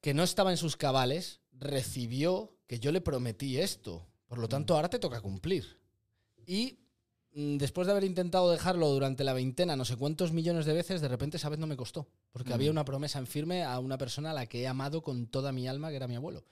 que 0.00 0.14
no 0.14 0.22
estaba 0.22 0.50
en 0.52 0.56
sus 0.56 0.76
cabales 0.76 1.40
recibió 1.52 2.56
que 2.66 2.78
yo 2.78 2.92
le 2.92 3.00
prometí 3.00 3.58
esto. 3.58 4.06
Por 4.26 4.38
lo 4.38 4.48
tanto, 4.48 4.74
ahora 4.76 4.88
te 4.90 4.98
toca 4.98 5.20
cumplir. 5.20 5.80
Y 6.46 6.78
mm, 7.32 7.56
después 7.56 7.86
de 7.86 7.92
haber 7.92 8.04
intentado 8.04 8.50
dejarlo 8.50 8.88
durante 8.90 9.24
la 9.24 9.32
veintena, 9.32 9.74
no 9.74 9.84
sé 9.84 9.96
cuántos 9.96 10.32
millones 10.32 10.66
de 10.66 10.72
veces, 10.74 11.00
de 11.00 11.08
repente 11.08 11.36
esa 11.38 11.48
vez 11.48 11.58
no 11.58 11.66
me 11.66 11.76
costó. 11.76 12.08
Porque 12.30 12.50
Mm. 12.50 12.54
había 12.54 12.70
una 12.70 12.84
promesa 12.84 13.18
en 13.18 13.26
firme 13.26 13.64
a 13.64 13.78
una 13.80 13.98
persona 13.98 14.30
a 14.30 14.34
la 14.34 14.46
que 14.46 14.62
he 14.62 14.68
amado 14.68 15.02
con 15.02 15.26
toda 15.26 15.50
mi 15.50 15.66
alma, 15.66 15.90
que 15.90 15.96
era 15.96 16.06
mi 16.08 16.14
abuelo. 16.16 16.44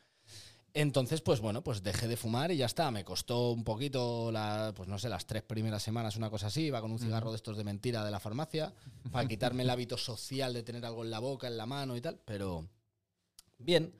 Entonces, 0.78 1.22
pues 1.22 1.40
bueno, 1.40 1.64
pues 1.64 1.82
dejé 1.82 2.06
de 2.06 2.18
fumar 2.18 2.52
y 2.52 2.58
ya 2.58 2.66
está. 2.66 2.90
Me 2.90 3.02
costó 3.02 3.52
un 3.52 3.64
poquito, 3.64 4.30
la, 4.30 4.74
pues 4.76 4.88
no 4.90 4.98
sé, 4.98 5.08
las 5.08 5.26
tres 5.26 5.42
primeras 5.42 5.82
semanas, 5.82 6.16
una 6.16 6.28
cosa 6.28 6.48
así. 6.48 6.64
Iba 6.66 6.82
con 6.82 6.92
un 6.92 6.98
cigarro 6.98 7.30
de 7.30 7.36
estos 7.36 7.56
de 7.56 7.64
mentira 7.64 8.04
de 8.04 8.10
la 8.10 8.20
farmacia 8.20 8.74
para 9.10 9.26
quitarme 9.26 9.62
el 9.62 9.70
hábito 9.70 9.96
social 9.96 10.52
de 10.52 10.62
tener 10.62 10.84
algo 10.84 11.02
en 11.02 11.10
la 11.10 11.18
boca, 11.18 11.46
en 11.46 11.56
la 11.56 11.64
mano 11.64 11.96
y 11.96 12.02
tal. 12.02 12.20
Pero 12.26 12.68
bien. 13.58 13.94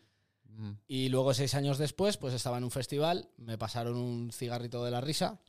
Ujú. 0.53 0.77
Y 0.87 1.09
luego, 1.09 1.33
seis 1.33 1.55
años 1.55 1.79
después, 1.79 2.19
pues 2.19 2.35
estaba 2.35 2.59
en 2.59 2.65
un 2.65 2.71
festival, 2.71 3.31
me 3.39 3.57
pasaron 3.57 3.97
un 3.97 4.31
cigarrito 4.31 4.85
de 4.85 4.91
la 4.91 5.01
risa 5.01 5.41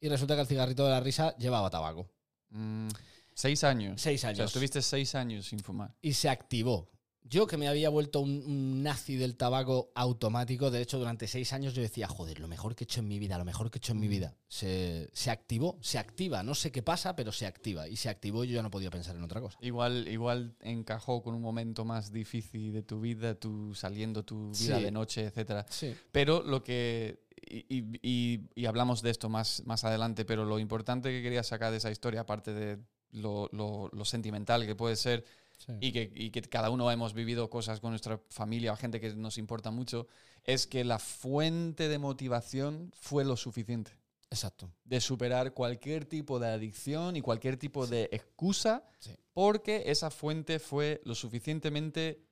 y 0.00 0.08
resulta 0.08 0.36
que 0.36 0.42
el 0.42 0.46
cigarrito 0.46 0.84
de 0.84 0.90
la 0.90 1.00
risa 1.00 1.36
llevaba 1.36 1.68
tabaco. 1.68 2.08
Mm, 2.50 2.88
Seis 3.34 3.64
años. 3.64 4.00
Seis 4.00 4.20
O 4.20 4.22
sea, 4.22 4.30
años. 4.30 4.46
estuviste 4.46 4.80
seis 4.82 5.14
años 5.16 5.46
sin 5.46 5.58
fumar. 5.58 5.94
y 6.00 6.12
se 6.14 6.28
activó. 6.28 6.88
Yo 7.28 7.46
que 7.46 7.56
me 7.56 7.66
había 7.68 7.88
vuelto 7.90 8.20
un, 8.20 8.42
un 8.46 8.82
nazi 8.82 9.16
del 9.16 9.36
tabaco 9.36 9.90
automático, 9.94 10.70
de 10.70 10.80
hecho 10.80 10.98
durante 10.98 11.26
seis 11.26 11.52
años 11.52 11.74
yo 11.74 11.82
decía, 11.82 12.06
joder, 12.06 12.38
lo 12.40 12.48
mejor 12.48 12.74
que 12.74 12.84
he 12.84 12.86
hecho 12.86 13.00
en 13.00 13.08
mi 13.08 13.18
vida, 13.18 13.36
lo 13.38 13.44
mejor 13.44 13.70
que 13.70 13.78
he 13.78 13.80
hecho 13.80 13.92
en 13.92 14.00
mi 14.00 14.08
vida. 14.08 14.34
Se, 14.48 15.08
se 15.12 15.30
activó, 15.30 15.76
se 15.80 15.98
activa, 15.98 16.42
no 16.42 16.54
sé 16.54 16.70
qué 16.70 16.82
pasa, 16.82 17.16
pero 17.16 17.32
se 17.32 17.46
activa. 17.46 17.88
Y 17.88 17.96
se 17.96 18.08
activó 18.08 18.44
y 18.44 18.48
yo 18.48 18.54
ya 18.54 18.62
no 18.62 18.70
podía 18.70 18.90
pensar 18.90 19.16
en 19.16 19.24
otra 19.24 19.40
cosa. 19.40 19.58
Igual, 19.60 20.06
igual 20.08 20.54
encajó 20.60 21.22
con 21.22 21.34
un 21.34 21.42
momento 21.42 21.84
más 21.84 22.12
difícil 22.12 22.72
de 22.72 22.82
tu 22.82 23.00
vida, 23.00 23.34
tú 23.34 23.74
saliendo 23.74 24.24
tu 24.24 24.50
vida 24.52 24.78
Sí. 24.78 24.82
de 24.84 24.90
noche, 24.90 25.24
etcétera. 25.24 25.66
Sí. 25.68 25.94
Pero 26.12 26.42
lo 26.42 26.62
que 26.62 27.24
y, 27.48 27.58
y- 27.68 27.84
y- 28.02 28.40
y 28.54 28.66
hablamos 28.66 29.02
de 29.02 29.10
esto 29.10 29.28
más, 29.28 29.62
más 29.66 29.84
adelante, 29.84 30.24
pero 30.24 30.44
lo 30.44 30.58
importante 30.58 31.10
que 31.10 31.22
quería 31.22 31.42
sacar 31.44 31.70
de 31.70 31.76
esa 31.78 31.90
historia, 31.90 32.22
aparte 32.22 32.52
de 32.52 32.78
lo, 33.12 33.48
lo- 33.52 33.88
lo 33.92 34.04
sentimental 34.04 34.66
que 34.66 34.74
puede 34.74 34.96
ser 34.96 35.24
y 35.80 35.92
que, 35.92 36.10
y 36.14 36.30
que 36.30 36.42
cada 36.42 36.70
uno 36.70 36.90
hemos 36.90 37.12
vivido 37.14 37.50
cosas 37.50 37.80
con 37.80 37.90
nuestra 37.90 38.20
familia 38.28 38.72
o 38.72 38.76
gente 38.76 39.00
que 39.00 39.14
nos 39.14 39.38
importa 39.38 39.70
mucho, 39.70 40.06
es 40.44 40.66
que 40.66 40.84
la 40.84 40.98
fuente 40.98 41.88
de 41.88 41.98
motivación 41.98 42.92
fue 42.94 43.24
lo 43.24 43.36
suficiente 43.36 43.92
Exacto. 44.30 44.70
de 44.84 45.00
superar 45.00 45.54
cualquier 45.54 46.04
tipo 46.04 46.38
de 46.38 46.48
adicción 46.48 47.16
y 47.16 47.20
cualquier 47.20 47.56
tipo 47.56 47.86
de 47.86 48.08
excusa, 48.12 48.84
Sí. 49.00 49.10
porque 49.32 49.84
esa 49.86 50.10
fuente 50.10 50.58
fue 50.60 51.00
lo 51.04 51.14
suficientemente 51.14 52.22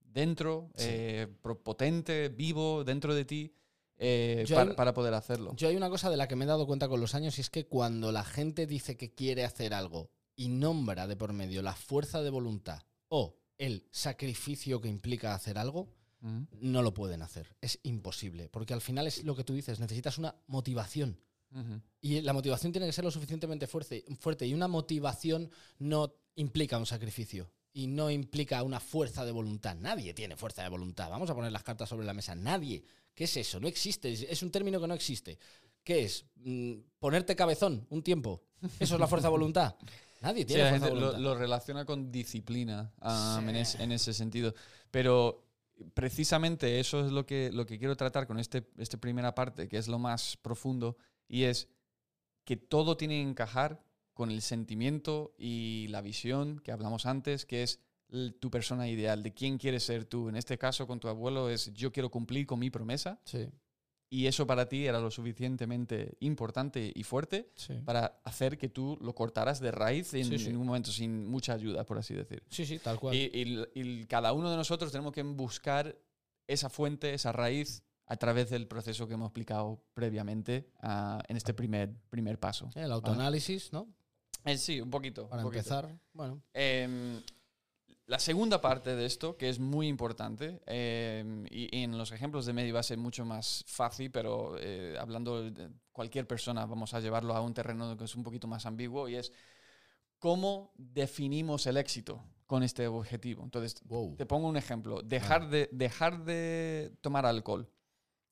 dentro, 0.00 0.70
Sí. 0.74 0.86
eh, 0.88 1.28
potente, 1.62 2.28
vivo 2.30 2.82
dentro 2.84 3.14
de 3.14 3.24
ti, 3.24 3.54
eh, 3.98 4.44
Yo 4.46 4.56
para, 4.56 4.70
hay- 4.70 4.76
para 4.76 4.94
poder 4.94 5.14
hacerlo. 5.14 5.54
Yo 5.56 5.68
hay 5.68 5.76
una 5.76 5.90
cosa 5.90 6.08
de 6.10 6.16
la 6.16 6.26
que 6.26 6.34
me 6.36 6.44
he 6.44 6.48
dado 6.48 6.66
cuenta 6.66 6.88
con 6.88 7.00
los 7.00 7.14
años 7.14 7.36
y 7.38 7.42
es 7.42 7.50
que 7.50 7.66
cuando 7.66 8.10
la 8.12 8.24
gente 8.24 8.66
dice 8.66 8.96
que 8.96 9.12
quiere 9.14 9.44
hacer 9.44 9.74
algo 9.74 10.10
y 10.36 10.48
nombra 10.48 11.06
de 11.06 11.16
por 11.16 11.32
medio 11.32 11.62
la 11.62 11.74
fuerza 11.74 12.22
de 12.22 12.30
voluntad 12.30 12.82
o 13.08 13.36
el 13.58 13.86
sacrificio 13.90 14.80
que 14.80 14.88
implica 14.88 15.34
hacer 15.34 15.58
algo, 15.58 15.92
Ujú. 16.22 16.46
no 16.60 16.82
lo 16.82 16.94
pueden 16.94 17.22
hacer. 17.22 17.54
Es 17.60 17.78
imposible. 17.82 18.48
Porque 18.48 18.72
al 18.74 18.80
final 18.80 19.06
es 19.06 19.24
lo 19.24 19.34
que 19.36 19.44
tú 19.44 19.52
dices, 19.54 19.80
necesitas 19.80 20.18
una 20.18 20.34
motivación. 20.46 21.18
Y 22.00 22.20
la 22.20 22.32
motivación 22.32 22.70
tiene 22.70 22.86
que 22.86 22.92
ser 22.92 23.04
lo 23.04 23.10
suficientemente 23.10 23.66
fuerte, 23.66 24.04
fuerte. 24.20 24.46
Y 24.46 24.54
una 24.54 24.68
motivación 24.68 25.50
no 25.80 26.14
implica 26.36 26.78
un 26.78 26.86
sacrificio. 26.86 27.50
Y 27.72 27.88
no 27.88 28.08
implica 28.08 28.62
una 28.62 28.78
fuerza 28.78 29.24
de 29.24 29.32
voluntad. 29.32 29.74
Nadie 29.74 30.14
tiene 30.14 30.36
fuerza 30.36 30.62
de 30.62 30.68
voluntad. 30.68 31.10
Vamos 31.10 31.28
a 31.28 31.34
poner 31.34 31.50
las 31.50 31.64
cartas 31.64 31.88
sobre 31.88 32.06
la 32.06 32.14
mesa. 32.14 32.36
Nadie. 32.36 32.84
¿Qué 33.14 33.24
es 33.24 33.36
eso? 33.36 33.58
No 33.58 33.66
existe. 33.66 34.12
Es- 34.12 34.22
Es 34.22 34.42
un 34.44 34.50
término 34.52 34.80
que 34.80 34.86
no 34.86 34.94
existe. 34.94 35.38
¿Qué 35.82 36.04
es? 36.04 36.24
Mm, 36.36 36.74
¿Ponerte 37.00 37.34
cabezón 37.34 37.84
un 37.90 38.02
tiempo? 38.04 38.44
¿Eso 38.78 38.94
es 38.94 39.00
la 39.00 39.08
fuerza 39.08 39.26
de 39.26 39.32
voluntad? 39.32 39.74
Nadie 40.20 40.44
tiene 40.44 40.68
fuerza 40.78 40.90
lo, 40.90 41.34
relaciona 41.34 41.84
con 41.84 42.10
disciplina 42.12 42.92
um, 43.02 43.48
en, 43.48 43.54
Sí. 43.54 43.60
es- 43.60 43.74
en 43.80 43.92
ese 43.92 44.12
sentido. 44.12 44.54
Pero 44.90 45.46
precisamente 45.94 46.78
eso 46.80 47.04
es 47.06 47.12
lo 47.12 47.24
que, 47.26 47.50
lo 47.52 47.64
que 47.66 47.78
quiero 47.78 47.96
tratar 47.96 48.26
con 48.26 48.38
este, 48.38 48.68
esta 48.76 48.98
primera 48.98 49.34
parte, 49.34 49.68
que 49.68 49.78
es 49.78 49.88
lo 49.88 49.98
más 49.98 50.36
profundo, 50.36 50.96
y 51.28 51.44
es 51.44 51.68
que 52.44 52.56
todo 52.56 52.96
tiene 52.96 53.14
que 53.14 53.28
encajar 53.30 53.82
con 54.14 54.30
el 54.30 54.42
sentimiento 54.42 55.34
y 55.38 55.86
la 55.88 56.02
visión 56.02 56.58
que 56.60 56.72
hablamos 56.72 57.06
antes, 57.06 57.46
que 57.46 57.62
es 57.62 57.80
tu 58.40 58.50
persona 58.50 58.88
ideal, 58.88 59.22
de 59.22 59.32
quién 59.32 59.56
quieres 59.56 59.84
ser 59.84 60.04
tú. 60.04 60.28
En 60.28 60.36
este 60.36 60.58
caso, 60.58 60.86
con 60.86 60.98
tu 61.00 61.08
abuelo, 61.08 61.48
es 61.48 61.72
yo 61.72 61.92
quiero 61.92 62.10
cumplir 62.10 62.44
con 62.46 62.58
mi 62.58 62.68
promesa, 62.68 63.20
Sí, 63.24 63.48
y 64.12 64.26
eso 64.26 64.44
para 64.46 64.68
ti 64.68 64.86
era 64.86 64.98
lo 65.00 65.10
suficientemente 65.10 66.16
importante 66.20 66.92
y 66.94 67.02
fuerte 67.04 67.50
sí. 67.54 67.74
para 67.84 68.20
hacer 68.24 68.58
que 68.58 68.68
tú 68.68 68.98
lo 69.00 69.14
cortaras 69.14 69.60
de 69.60 69.70
raíz 69.70 70.12
en, 70.14 70.24
Sí, 70.26 70.38
sí. 70.38 70.48
en 70.50 70.56
un 70.56 70.66
momento 70.66 70.90
sin 70.90 71.28
mucha 71.28 71.52
ayuda, 71.54 71.84
por 71.84 71.96
así 71.98 72.14
decir. 72.14 72.42
Sí, 72.48 72.66
sí, 72.66 72.78
tal 72.80 72.98
cual. 72.98 73.14
Y, 73.14 73.30
y- 73.32 73.80
y 73.80 74.06
cada 74.06 74.32
uno 74.32 74.50
de 74.50 74.56
nosotros 74.56 74.90
tenemos 74.90 75.12
que 75.12 75.22
buscar 75.22 75.96
esa 76.48 76.68
fuente, 76.68 77.14
esa 77.14 77.30
raíz, 77.32 77.84
a 78.06 78.16
través 78.16 78.50
del 78.50 78.66
proceso 78.66 79.06
que 79.06 79.14
hemos 79.14 79.28
explicado 79.28 79.84
previamente 79.94 80.68
ah, 80.82 81.22
en 81.28 81.36
este 81.36 81.54
primer, 81.54 81.94
primer 82.10 82.40
paso. 82.40 82.68
El 82.74 82.90
autoanálisis, 82.90 83.72
¿no? 83.72 83.86
Eh, 84.44 84.58
sí, 84.58 84.80
un 84.80 84.90
poquito. 84.90 85.28
Para 85.28 85.42
un 85.42 85.46
poquito. 85.48 85.58
empezar, 85.60 85.96
bueno. 86.12 86.42
Em, 86.52 87.22
la 88.10 88.18
segunda 88.18 88.60
parte 88.60 88.96
de 88.96 89.06
esto, 89.06 89.36
que 89.36 89.48
es 89.48 89.60
muy 89.60 89.86
importante, 89.86 90.60
em, 90.66 91.46
y, 91.48 91.78
y 91.78 91.84
en 91.84 91.96
los 91.96 92.10
ejemplos 92.10 92.44
de 92.44 92.52
medio 92.52 92.74
va 92.74 92.80
a 92.80 92.82
ser 92.82 92.98
mucho 92.98 93.24
más 93.24 93.64
fácil, 93.68 94.10
pero 94.10 94.56
eh, 94.58 94.96
hablando 94.98 95.48
de 95.48 95.70
cualquier 95.92 96.26
persona, 96.26 96.66
vamos 96.66 96.92
a 96.92 96.98
llevarlo 96.98 97.36
a 97.36 97.40
un 97.40 97.54
terreno 97.54 97.96
que 97.96 98.02
es 98.04 98.16
un 98.16 98.24
poquito 98.24 98.48
más 98.48 98.66
ambiguo, 98.66 99.08
y 99.08 99.14
es 99.14 99.30
cómo 100.18 100.72
definimos 100.76 101.66
el 101.68 101.76
éxito 101.76 102.20
con 102.48 102.64
este 102.64 102.88
objetivo. 102.88 103.44
Entonces, 103.44 103.80
Wow. 103.84 104.16
te 104.16 104.26
pongo 104.26 104.48
un 104.48 104.56
ejemplo. 104.56 105.02
Dejar, 105.02 105.48
de, 105.48 105.68
dejar 105.70 106.24
de 106.24 106.92
tomar 107.02 107.26
alcohol. 107.26 107.70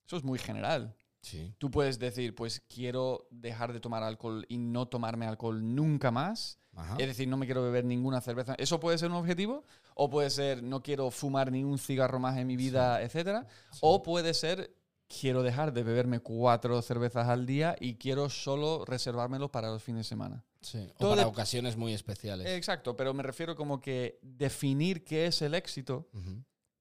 Eso 0.08 0.16
es 0.16 0.24
muy 0.24 0.40
general. 0.40 0.96
Sí. 1.20 1.54
Tú 1.59 1.70
puedes 1.70 1.98
decir, 1.98 2.35
pues 2.35 2.62
quiero 2.72 3.26
dejar 3.31 3.72
de 3.72 3.81
tomar 3.81 4.02
alcohol 4.02 4.46
y 4.48 4.59
no 4.59 4.87
tomarme 4.87 5.26
alcohol 5.26 5.74
nunca 5.74 6.11
más. 6.11 6.59
Ajá. 6.74 6.96
Es 6.98 7.09
decir, 7.09 7.26
no 7.28 7.37
me 7.37 7.46
quiero 7.46 7.62
beber 7.62 7.85
ninguna 7.85 8.20
cerveza. 8.20 8.54
¿Eso 8.59 8.78
puede 8.78 8.98
ser 8.98 9.11
un 9.11 9.16
objetivo? 9.16 9.64
O 9.94 10.09
puede 10.09 10.31
ser, 10.31 10.62
no 10.62 10.83
quiero 10.83 11.11
fumar 11.11 11.50
ni 11.50 11.64
un 11.64 11.78
cigarro 11.78 12.20
más 12.20 12.38
en 12.38 12.46
mi 12.46 12.57
vida, 12.57 13.02
etcétera. 13.02 13.46
O 13.81 14.02
puede 14.02 14.33
ser, 14.33 14.72
quiero 15.09 15.42
dejar 15.42 15.72
de 15.72 15.83
beberme 15.83 16.20
cuatro 16.20 16.81
cervezas 16.83 17.28
al 17.28 17.46
día 17.46 17.74
y 17.81 17.94
quiero 17.94 18.31
solo 18.31 18.85
reservármelo 18.85 19.50
para 19.50 19.70
los 19.70 19.83
fines 19.83 20.07
de 20.07 20.09
semana. 20.09 20.44
Sí. 20.61 20.87
O 20.94 20.98
todo 20.98 21.16
para 21.16 21.26
ocasiones 21.26 21.76
muy 21.76 21.94
especiales. 21.94 22.46
Exacto, 22.46 22.96
pero 22.96 23.12
me 23.14 23.22
refiero 23.22 23.57
como 23.57 23.81
que 23.81 24.18
definir 24.22 25.04
qué 25.04 25.26
es 25.26 25.42
el 25.42 25.54
éxito. 25.54 26.09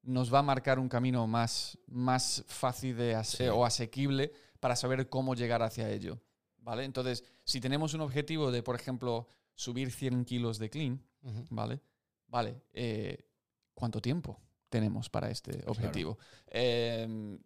Nos 0.07 0.33
va 0.33 0.39
a 0.39 0.43
marcar 0.43 0.79
un 0.79 0.87
camino 0.89 1.27
más, 1.27 1.77
más 1.87 2.43
fácil 2.47 2.95
de 2.95 3.13
ase- 3.15 3.43
Sí. 3.43 3.49
o 3.49 3.65
asequible 3.65 4.31
para 4.59 4.75
saber 4.75 5.09
cómo 5.09 5.35
llegar 5.35 5.61
hacia 5.61 5.89
ello. 5.91 6.19
¿Vale? 6.59 6.83
Entonces, 6.85 7.23
si 7.43 7.59
tenemos 7.61 7.93
un 7.93 8.01
objetivo 8.01 8.49
de, 8.51 8.63
por 8.63 8.75
ejemplo, 8.75 9.27
subir 9.53 9.91
100 9.91 10.23
kilos 10.25 10.59
de 10.59 10.69
clean. 10.69 11.03
¿vale? 11.49 11.81
Vale, 12.27 12.61
eh, 12.73 13.25
¿cuánto 13.73 14.01
tiempo 14.01 14.39
tenemos 14.69 15.09
para 15.09 15.29
este 15.29 15.63
objetivo? 15.67 16.17
Em, 16.47 17.37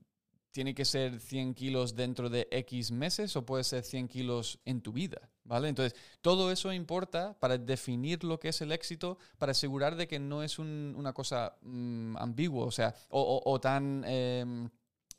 ¿Tiene 0.51 0.75
que 0.75 0.83
ser 0.85 1.19
100 1.21 1.53
kilos 1.53 1.95
dentro 1.95 2.29
de 2.29 2.47
X 2.51 2.91
meses 2.91 3.35
o 3.37 3.45
puede 3.45 3.63
ser 3.63 3.83
100 3.83 4.07
kilos 4.09 4.59
en 4.65 4.81
tu 4.81 4.91
vida? 4.91 5.29
¿Vale? 5.45 5.69
Entonces, 5.69 5.97
todo 6.21 6.51
eso 6.51 6.71
importa 6.73 7.37
para 7.39 7.57
definir 7.57 8.23
lo 8.23 8.39
que 8.39 8.49
es 8.49 8.61
el 8.61 8.71
éxito, 8.71 9.17
para 9.37 9.51
asegurar 9.53 9.95
de 9.95 10.07
que 10.07 10.19
no 10.19 10.43
es 10.43 10.59
un- 10.59 10.93
una 10.97 11.13
cosa 11.13 11.57
mm, 11.61 12.17
ambigua, 12.17 12.65
o 12.65 12.71
sea, 12.71 12.93
o, 13.09 13.21
o- 13.21 13.51
o 13.51 13.59
tan 13.61 14.03
em, 14.05 14.69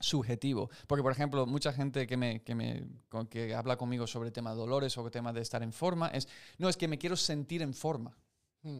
subjetivo. 0.00 0.68
Porque, 0.86 1.02
por 1.02 1.12
ejemplo, 1.12 1.46
mucha 1.46 1.72
gente 1.72 2.06
que, 2.06 2.16
me, 2.16 2.42
que, 2.42 2.54
me, 2.54 2.84
que 3.30 3.54
habla 3.54 3.76
conmigo 3.76 4.06
sobre 4.06 4.28
el 4.28 4.32
tema 4.32 4.50
de 4.50 4.56
dolores 4.56 4.96
o 4.98 5.04
el 5.06 5.10
tema 5.12 5.32
de 5.32 5.40
estar 5.40 5.62
en 5.62 5.72
forma 5.72 6.08
es, 6.08 6.28
no, 6.58 6.68
es 6.68 6.76
que 6.76 6.88
me 6.88 6.98
quiero 6.98 7.16
sentir 7.16 7.62
en 7.62 7.72
forma. 7.74 8.16
Mm. 8.62 8.78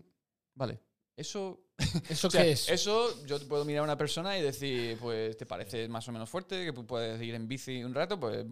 Vale, 0.55 0.81
eso 1.17 1.61
¿Eso 2.09 2.29
o 2.29 2.31
sea, 2.31 2.43
qué 2.43 2.53
es? 2.53 2.69
Eso 2.69 3.25
yo 3.27 3.39
puedo 3.49 3.65
mirar 3.65 3.81
a 3.81 3.85
una 3.85 3.97
persona 3.97 4.39
y 4.39 4.43
decir, 4.43 4.97
pues 5.01 5.37
te 5.37 5.47
parece 5.47 5.89
más 5.89 6.07
o 6.09 6.13
menos 6.13 6.31
fuerte, 6.31 6.65
que 6.65 6.73
pu- 6.73 6.87
puedes 6.87 7.21
ir 7.21 7.35
en 7.35 7.49
bici 7.49 7.83
un 7.83 7.93
rato, 7.95 8.19
pues 8.21 8.45
mm, 8.47 8.51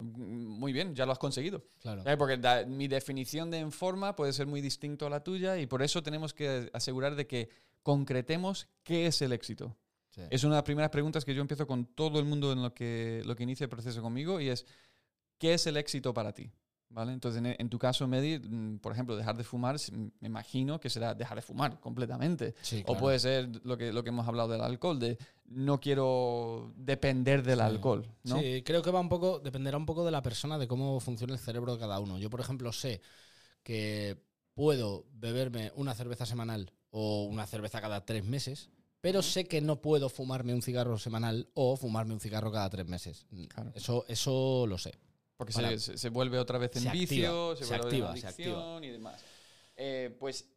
muy 0.59 0.73
bien, 0.73 0.93
ya 0.93 1.05
lo 1.05 1.13
has 1.13 1.19
conseguido. 1.19 1.63
Claro. 1.79 2.03
¿Sabes? 2.03 2.17
Porque 2.17 2.37
da- 2.37 2.65
mi 2.65 2.87
definición 2.87 3.49
de 3.49 3.59
en 3.59 3.71
forma 3.71 4.15
puede 4.15 4.33
ser 4.33 4.47
muy 4.47 4.59
distinto 4.61 5.07
a 5.07 5.09
la 5.09 5.23
tuya 5.23 5.57
y 5.57 5.65
por 5.65 5.81
eso 5.81 6.03
tenemos 6.03 6.33
que 6.33 6.69
asegurar 6.73 7.15
de 7.15 7.25
que 7.25 7.49
concretemos 7.83 8.67
qué 8.83 9.07
es 9.07 9.21
el 9.21 9.31
éxito. 9.33 9.77
Sí. 10.09 10.21
Es 10.29 10.43
una 10.43 10.55
de 10.55 10.57
las 10.57 10.63
primeras 10.65 10.91
preguntas 10.91 11.23
que 11.23 11.33
yo 11.33 11.41
empiezo 11.41 11.65
con 11.65 11.85
todo 11.95 12.19
el 12.19 12.25
mundo 12.25 12.51
en 12.51 12.61
lo 12.61 12.73
que, 12.73 13.21
lo 13.25 13.35
que 13.35 13.43
inicia 13.43 13.63
el 13.63 13.69
proceso 13.69 14.01
conmigo 14.01 14.41
y 14.41 14.49
es, 14.49 14.65
¿qué 15.37 15.53
es 15.53 15.65
el 15.67 15.77
éxito 15.77 16.13
para 16.13 16.33
ti? 16.33 16.51
¿Vale? 16.93 17.13
Entonces, 17.13 17.39
en, 17.39 17.55
en 17.57 17.69
tu 17.69 17.79
caso, 17.79 18.05
Medi, 18.05 18.37
mm, 18.37 18.79
por 18.79 18.91
ejemplo, 18.91 19.15
dejar 19.15 19.37
de 19.37 19.45
fumar, 19.45 19.77
me 20.19 20.27
imagino 20.27 20.77
que 20.79 20.89
será 20.89 21.13
dejar 21.15 21.37
de 21.37 21.41
fumar 21.41 21.79
completamente. 21.79 22.53
Sí, 22.61 22.83
O 22.85 22.97
puede 22.97 23.17
ser 23.17 23.49
lo 23.65 23.77
que, 23.77 23.93
lo 23.93 24.03
que 24.03 24.09
hemos 24.09 24.27
hablado 24.27 24.49
del 24.49 24.59
alcohol, 24.61 24.99
de 24.99 25.17
no 25.45 25.79
quiero 25.79 26.73
depender 26.75 27.43
del 27.43 27.59
Sí. 27.59 27.63
alcohol, 27.63 28.05
¿no? 28.23 28.39
Sí, 28.39 28.61
creo 28.65 28.81
que 28.81 28.91
va 28.91 28.99
un 28.99 29.07
poco, 29.07 29.39
dependerá 29.39 29.77
un 29.77 29.85
poco 29.85 30.03
de 30.03 30.11
la 30.11 30.21
persona, 30.21 30.57
de 30.57 30.67
cómo 30.67 30.99
funciona 30.99 31.31
el 31.33 31.39
cerebro 31.39 31.73
de 31.73 31.79
cada 31.79 31.99
uno. 32.01 32.17
Yo, 32.19 32.29
por 32.29 32.41
ejemplo, 32.41 32.73
sé 32.73 33.01
que 33.63 34.17
puedo 34.53 35.05
beberme 35.13 35.71
una 35.75 35.93
cerveza 35.95 36.25
semanal 36.25 36.71
o 36.89 37.23
una 37.23 37.47
cerveza 37.47 37.79
cada 37.79 38.05
tres 38.05 38.25
meses, 38.25 38.69
pero 38.99 39.21
sé 39.21 39.45
que 39.45 39.61
no 39.61 39.81
puedo 39.81 40.09
fumarme 40.09 40.53
un 40.53 40.61
cigarro 40.61 40.97
semanal 40.97 41.47
o 41.53 41.77
fumarme 41.77 42.13
un 42.13 42.19
cigarro 42.19 42.51
cada 42.51 42.69
tres 42.69 42.85
meses. 42.85 43.25
Claro. 43.47 43.71
Eso, 43.75 44.03
eso 44.09 44.65
lo 44.67 44.77
sé. 44.77 44.93
Porque 45.41 45.53
se, 45.53 45.79
se- 45.79 45.97
se 45.97 46.09
vuelve 46.09 46.37
otra 46.37 46.59
vez 46.59 46.75
en 46.75 46.83
Se 46.83 46.91
vicio, 46.91 47.51
activa, 47.51 47.55
se, 47.55 47.65
vuelve 47.65 47.85
activa, 47.87 48.11
en 48.11 48.17
se 48.21 48.27
adicción 48.27 48.83
y 48.83 48.89
demás. 48.91 49.23
Eh, 49.75 50.15
pues 50.19 50.47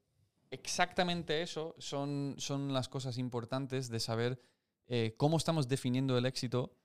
exactamente 0.50 1.40
eso 1.40 1.74
son, 1.78 2.34
son 2.36 2.70
las 2.74 2.90
cosas 2.90 3.16
importantes 3.16 3.88
de 3.88 3.98
saber 3.98 4.38
eh, 4.86 5.14
cómo 5.16 5.38
estamos 5.38 5.68
definiendo 5.68 6.18
el 6.18 6.26
éxito, 6.26 6.76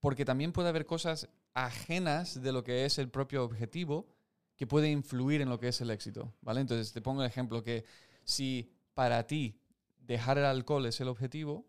porque 0.00 0.24
también 0.24 0.52
puede 0.52 0.68
haber 0.68 0.86
cosas 0.86 1.28
ajenas 1.52 2.40
de 2.40 2.52
lo 2.52 2.62
que 2.62 2.84
es 2.84 2.98
el 2.98 3.10
propio 3.10 3.42
objetivo 3.44 4.06
que 4.54 4.68
pueden 4.68 4.92
influir 4.92 5.40
en 5.40 5.48
lo 5.48 5.58
que 5.58 5.66
es 5.66 5.80
el 5.80 5.90
éxito, 5.90 6.32
¿vale? 6.42 6.60
Entonces 6.60 6.92
te 6.92 7.00
pongo 7.02 7.22
el 7.22 7.26
ejemplo 7.28 7.64
que 7.64 7.84
si 8.24 8.70
para 8.94 9.26
ti 9.26 9.58
dejar 9.98 10.38
el 10.38 10.44
alcohol 10.44 10.86
es 10.86 11.00
el 11.00 11.08
objetivo, 11.08 11.66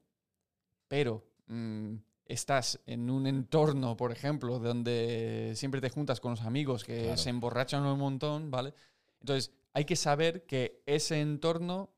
pero 0.88 1.26
mm, 1.48 1.96
estás 2.26 2.80
en 2.86 3.10
un 3.10 3.28
entorno, 3.28 3.98
por 3.98 4.12
ejemplo, 4.12 4.60
donde 4.60 5.54
siempre 5.56 5.82
te 5.82 5.90
juntas 5.90 6.20
con 6.20 6.32
los 6.32 6.42
amigos 6.42 6.84
que 6.84 7.04
Claro. 7.04 7.18
se 7.18 7.30
emborrachan 7.30 7.86
un 7.86 8.00
montón, 8.00 8.50
¿vale? 8.52 8.74
Entonces, 9.20 9.52
hay 9.74 9.86
que 9.86 9.96
saber 9.96 10.46
que 10.46 10.82
ese 10.86 11.20
entorno 11.22 11.90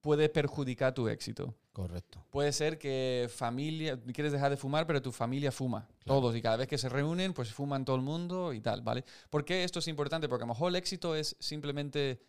puede 0.00 0.28
perjudicar 0.28 0.92
tu 0.94 1.08
éxito. 1.08 1.54
Correcto. 1.72 2.22
Puede 2.28 2.52
ser 2.52 2.76
que 2.78 3.30
familia, 3.34 3.98
quieres 4.12 4.32
dejar 4.32 4.50
de 4.50 4.56
fumar, 4.58 4.86
pero 4.86 5.00
tu 5.00 5.10
familia 5.10 5.50
fuma. 5.50 5.86
Claro. 6.00 6.20
Todos. 6.20 6.36
Y 6.36 6.42
cada 6.42 6.56
vez 6.56 6.68
que 6.68 6.76
se 6.76 6.88
reúnen, 6.90 7.32
pues 7.32 7.52
fuman 7.52 7.84
todo 7.84 7.96
el 7.96 8.02
mundo 8.02 8.52
y 8.52 8.60
tal, 8.60 8.82
¿vale? 8.82 9.04
¿Por 9.30 9.44
qué 9.44 9.64
esto 9.64 9.78
es 9.78 9.88
importante? 9.88 10.28
Porque 10.28 10.44
a 10.44 10.46
lo 10.46 10.52
mejor 10.52 10.68
el 10.70 10.76
éxito 10.76 11.14
es 11.14 11.34
simplemente 11.38 12.20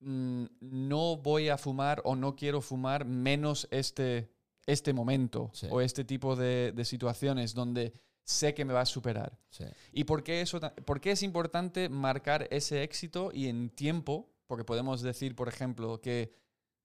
mm, 0.00 0.44
no 0.60 1.16
voy 1.16 1.48
a 1.48 1.58
fumar 1.58 2.00
o 2.04 2.14
no 2.14 2.36
quiero 2.36 2.60
fumar 2.60 3.04
menos 3.04 3.66
este, 3.72 4.30
este 4.68 4.92
momento 4.92 5.50
Sí. 5.54 5.66
o 5.70 5.80
este 5.80 6.04
tipo 6.04 6.36
de, 6.36 6.72
de 6.72 6.84
situaciones 6.84 7.54
donde 7.54 7.92
sé 8.22 8.52
que 8.54 8.64
me 8.64 8.74
va 8.74 8.82
a 8.82 8.86
superar. 8.86 9.38
Sí. 9.50 9.64
¿Y 9.92 10.04
por 10.04 10.22
qué, 10.22 10.42
eso, 10.42 10.60
por 10.84 11.00
qué 11.00 11.12
es 11.12 11.22
importante 11.22 11.88
marcar 11.88 12.46
ese 12.50 12.82
éxito 12.82 13.30
y 13.32 13.48
en 13.48 13.70
tiempo? 13.70 14.28
Porque 14.46 14.64
podemos 14.64 15.00
decir, 15.02 15.34
por 15.34 15.48
ejemplo, 15.48 16.00
que 16.00 16.34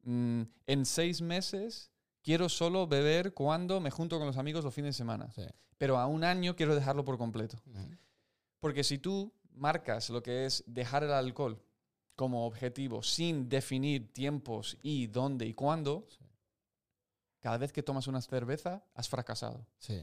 mm, 0.04 0.42
en 0.68 0.86
seis 0.86 1.22
meses 1.22 1.92
quiero 2.22 2.48
solo 2.48 2.88
beber 2.88 3.34
cuando 3.34 3.82
me 3.82 3.92
junto 3.92 4.18
con 4.18 4.28
los 4.28 4.38
amigos 4.38 4.64
los 4.64 4.74
fines 4.74 4.96
de 4.96 4.98
semana. 4.98 5.30
Sí. 5.36 5.44
Pero 5.78 5.98
a 5.98 6.08
un 6.08 6.24
año 6.24 6.56
quiero 6.56 6.76
dejarlo 6.76 7.04
por 7.04 7.18
completo. 7.18 7.58
Porque 8.62 8.84
si 8.86 8.98
tú 8.98 9.34
marcas 9.56 10.10
lo 10.10 10.24
que 10.24 10.46
es 10.46 10.64
dejar 10.66 11.04
el 11.04 11.12
alcohol 11.12 11.62
como 12.16 12.46
objetivo 12.46 13.04
sin 13.04 13.50
definir 13.50 14.14
tiempos 14.14 14.78
y 14.82 15.08
dónde 15.08 15.46
y 15.46 15.54
cuándo, 15.54 16.06
Sí. 16.10 16.20
Cada 17.44 17.58
vez 17.58 17.74
que 17.74 17.84
tomas 17.84 18.08
una 18.08 18.22
cerveza 18.22 18.86
has 18.96 19.10
fracasado. 19.10 19.68
Sí. 19.78 20.02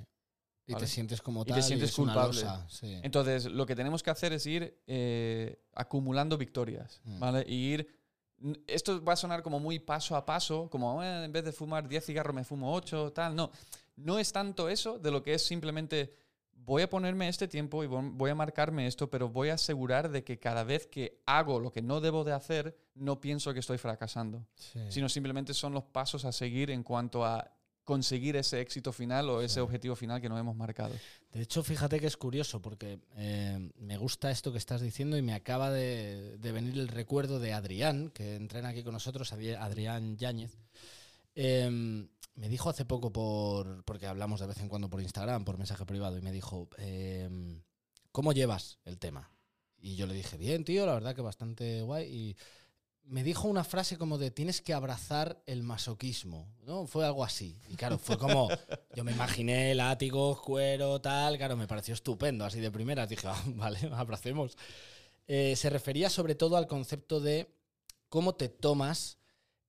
Y 0.67 0.75
Vale. 0.75 0.85
te 0.85 0.93
sientes 0.93 1.23
como 1.23 1.41
Y 1.41 1.47
te 1.47 1.53
tal. 1.55 1.63
sientes 1.63 1.93
culpable. 1.93 2.35
losa, 2.39 2.67
sí. 2.69 3.01
Entonces, 3.03 3.47
lo 3.47 3.65
que 3.65 3.75
tenemos 3.75 4.03
que 4.03 4.11
hacer 4.11 4.35
es 4.35 4.45
ir 4.45 4.79
eh, 4.87 5.59
acumulando 5.73 6.37
victorias, 6.37 7.01
Mm. 7.05 7.19
¿vale? 7.19 7.45
Y 7.49 7.55
ir... 7.73 8.01
Esto 8.67 9.03
va 9.03 9.15
a 9.15 9.17
sonar 9.17 9.43
como 9.43 9.59
muy 9.59 9.79
paso 9.79 10.17
a 10.17 10.25
paso, 10.25 10.69
como 10.71 11.03
"Eh, 11.03 11.25
en 11.25 11.33
vez 11.33 11.45
de 11.45 11.53
fumar 11.53 11.89
10 11.89 12.05
cigarros 12.05 12.35
me 12.35 12.45
fumo 12.45 12.73
8, 12.75 13.13
tal. 13.13 13.35
No, 13.35 13.51
no 13.97 14.19
es 14.19 14.33
tanto 14.33 14.69
eso 14.69 14.99
de 14.99 15.11
lo 15.11 15.23
que 15.23 15.35
es 15.35 15.43
simplemente 15.43 16.15
voy 16.65 16.83
a 16.83 16.91
ponerme 16.91 17.29
este 17.29 17.49
tiempo 17.49 17.83
y 17.83 17.87
vo- 17.87 18.11
voy 18.13 18.31
a 18.31 18.35
marcarme 18.35 18.87
esto, 18.87 19.09
pero 19.11 19.29
voy 19.29 19.49
a 19.49 19.55
asegurar 19.55 20.11
de 20.11 20.23
que 20.25 20.39
cada 20.39 20.63
vez 20.65 20.87
que 20.87 21.21
hago 21.27 21.59
lo 21.61 21.73
que 21.73 21.83
no 21.83 22.01
debo 22.01 22.23
de 22.25 22.33
hacer, 22.33 22.77
no 22.95 23.21
pienso 23.21 23.53
que 23.55 23.61
estoy 23.61 23.79
fracasando, 23.79 24.47
Sí. 24.55 24.81
sino 24.91 25.09
simplemente 25.09 25.55
son 25.55 25.73
los 25.73 25.85
pasos 25.85 26.25
a 26.25 26.33
seguir 26.33 26.71
en 26.71 26.83
cuanto 26.83 27.25
a 27.25 27.51
conseguir 27.85 28.37
ese 28.37 28.61
éxito 28.61 28.93
final 28.93 29.29
o 29.31 29.41
ese 29.43 29.55
Sí. 29.55 29.61
objetivo 29.61 29.97
final 29.97 30.21
que 30.21 30.29
nos 30.29 30.39
hemos 30.39 30.55
marcado. 30.55 30.95
De 31.33 31.41
hecho, 31.43 31.63
fíjate 31.65 31.99
que 31.99 32.07
es 32.07 32.17
curioso 32.17 32.63
porque 32.63 33.01
eh, 33.17 33.71
me 33.79 33.97
gusta 33.97 34.31
esto 34.31 34.53
que 34.53 34.59
estás 34.59 34.81
diciendo 34.81 35.17
y 35.17 35.23
me 35.23 35.33
acaba 35.35 35.71
de, 35.71 36.37
de 36.39 36.53
venir 36.53 36.79
el 36.79 36.87
recuerdo 36.89 37.41
de 37.41 37.53
Adrián, 37.53 38.11
que 38.11 38.37
entrena 38.37 38.69
aquí 38.69 38.85
con 38.85 38.93
nosotros, 38.93 39.33
Adri- 39.33 39.57
Adrián 39.59 40.17
Yáñez. 40.19 40.57
Eh, 41.35 42.07
me 42.35 42.49
dijo 42.49 42.71
hace 42.71 42.85
poco 42.85 43.13
por, 43.13 43.85
porque 43.85 44.07
hablamos 44.07 44.41
de 44.41 44.47
vez 44.47 44.59
en 44.61 44.69
cuando 44.69 44.89
por 44.89 45.01
Instagram, 45.01 45.45
por 45.45 45.59
mensaje 45.59 45.85
privado, 45.85 46.17
y 46.19 46.23
me 46.23 46.33
dijo, 46.33 46.69
eh, 46.79 47.29
¿cómo 48.13 48.33
llevas 48.33 48.79
el 48.85 48.99
tema? 48.99 49.31
Y 49.79 49.97
yo 49.97 50.07
le 50.07 50.15
dije, 50.15 50.37
bien, 50.37 50.65
tío, 50.65 50.87
la 50.87 50.95
verdad 50.95 51.15
que 51.15 51.23
bastante 51.23 51.83
guay. 51.83 52.07
Y 52.07 52.37
me 53.05 53.23
dijo 53.23 53.49
una 53.49 53.65
frase 53.65 53.97
como 53.97 54.19
de, 54.19 54.31
tienes 54.31 54.61
que 54.61 54.75
abrazar 54.75 55.43
el 55.47 55.63
masoquismo, 55.63 56.53
¿no? 56.63 56.87
Fue 56.87 57.05
algo 57.05 57.25
así. 57.25 57.59
Y 57.69 57.77
claro, 57.77 57.99
fue 57.99 58.19
como, 58.19 58.49
yo 58.95 59.05
me 59.05 59.13
imaginé 59.13 59.75
látigos, 59.75 60.41
cuero, 60.41 61.01
tal, 61.01 61.37
claro, 61.39 61.57
me 61.57 61.67
pareció 61.67 61.95
estupendo, 61.95 62.45
así 62.45 62.61
de 62.61 62.71
primeras. 62.71 63.09
Dije, 63.09 63.27
"Ah, 63.27 63.43
vale, 63.47 63.79
abracemos. 63.93 64.57
Eh, 65.27 65.55
se 65.57 65.71
refería 65.71 66.11
sobre 66.11 66.35
todo 66.35 66.57
al 66.57 66.67
concepto 66.67 67.21
de 67.21 67.55
cómo 68.09 68.35
te 68.35 68.49
tomas 68.49 69.20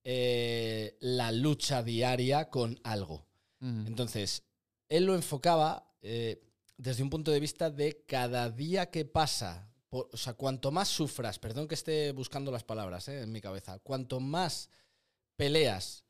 eh, 0.04 0.98
la 1.00 1.32
lucha 1.32 1.84
diaria 1.84 2.50
con 2.50 2.80
algo. 2.84 3.28
Entonces, 3.60 4.44
él 4.90 5.06
lo 5.06 5.14
enfocaba 5.14 5.96
eh, 6.02 6.44
desde 6.78 7.04
un 7.04 7.12
punto 7.12 7.30
de 7.30 7.40
vista 7.40 7.70
de 7.70 8.04
cada 8.08 8.50
día 8.50 8.90
que 8.90 9.06
pasa, 9.06 9.72
o 9.90 10.18
sea, 10.18 10.34
cuanto 10.34 10.72
más 10.72 10.88
sufras, 10.88 11.38
perdón 11.38 11.68
que 11.68 11.76
esté 11.76 12.12
buscando 12.12 12.52
las 12.52 12.64
palabras 12.64 13.08
eh, 13.08 13.22
en 13.22 13.32
mi 13.32 13.40
cabeza, 13.40 13.78
cuanto 13.80 14.20
más 14.20 14.70
peleas 15.36 16.06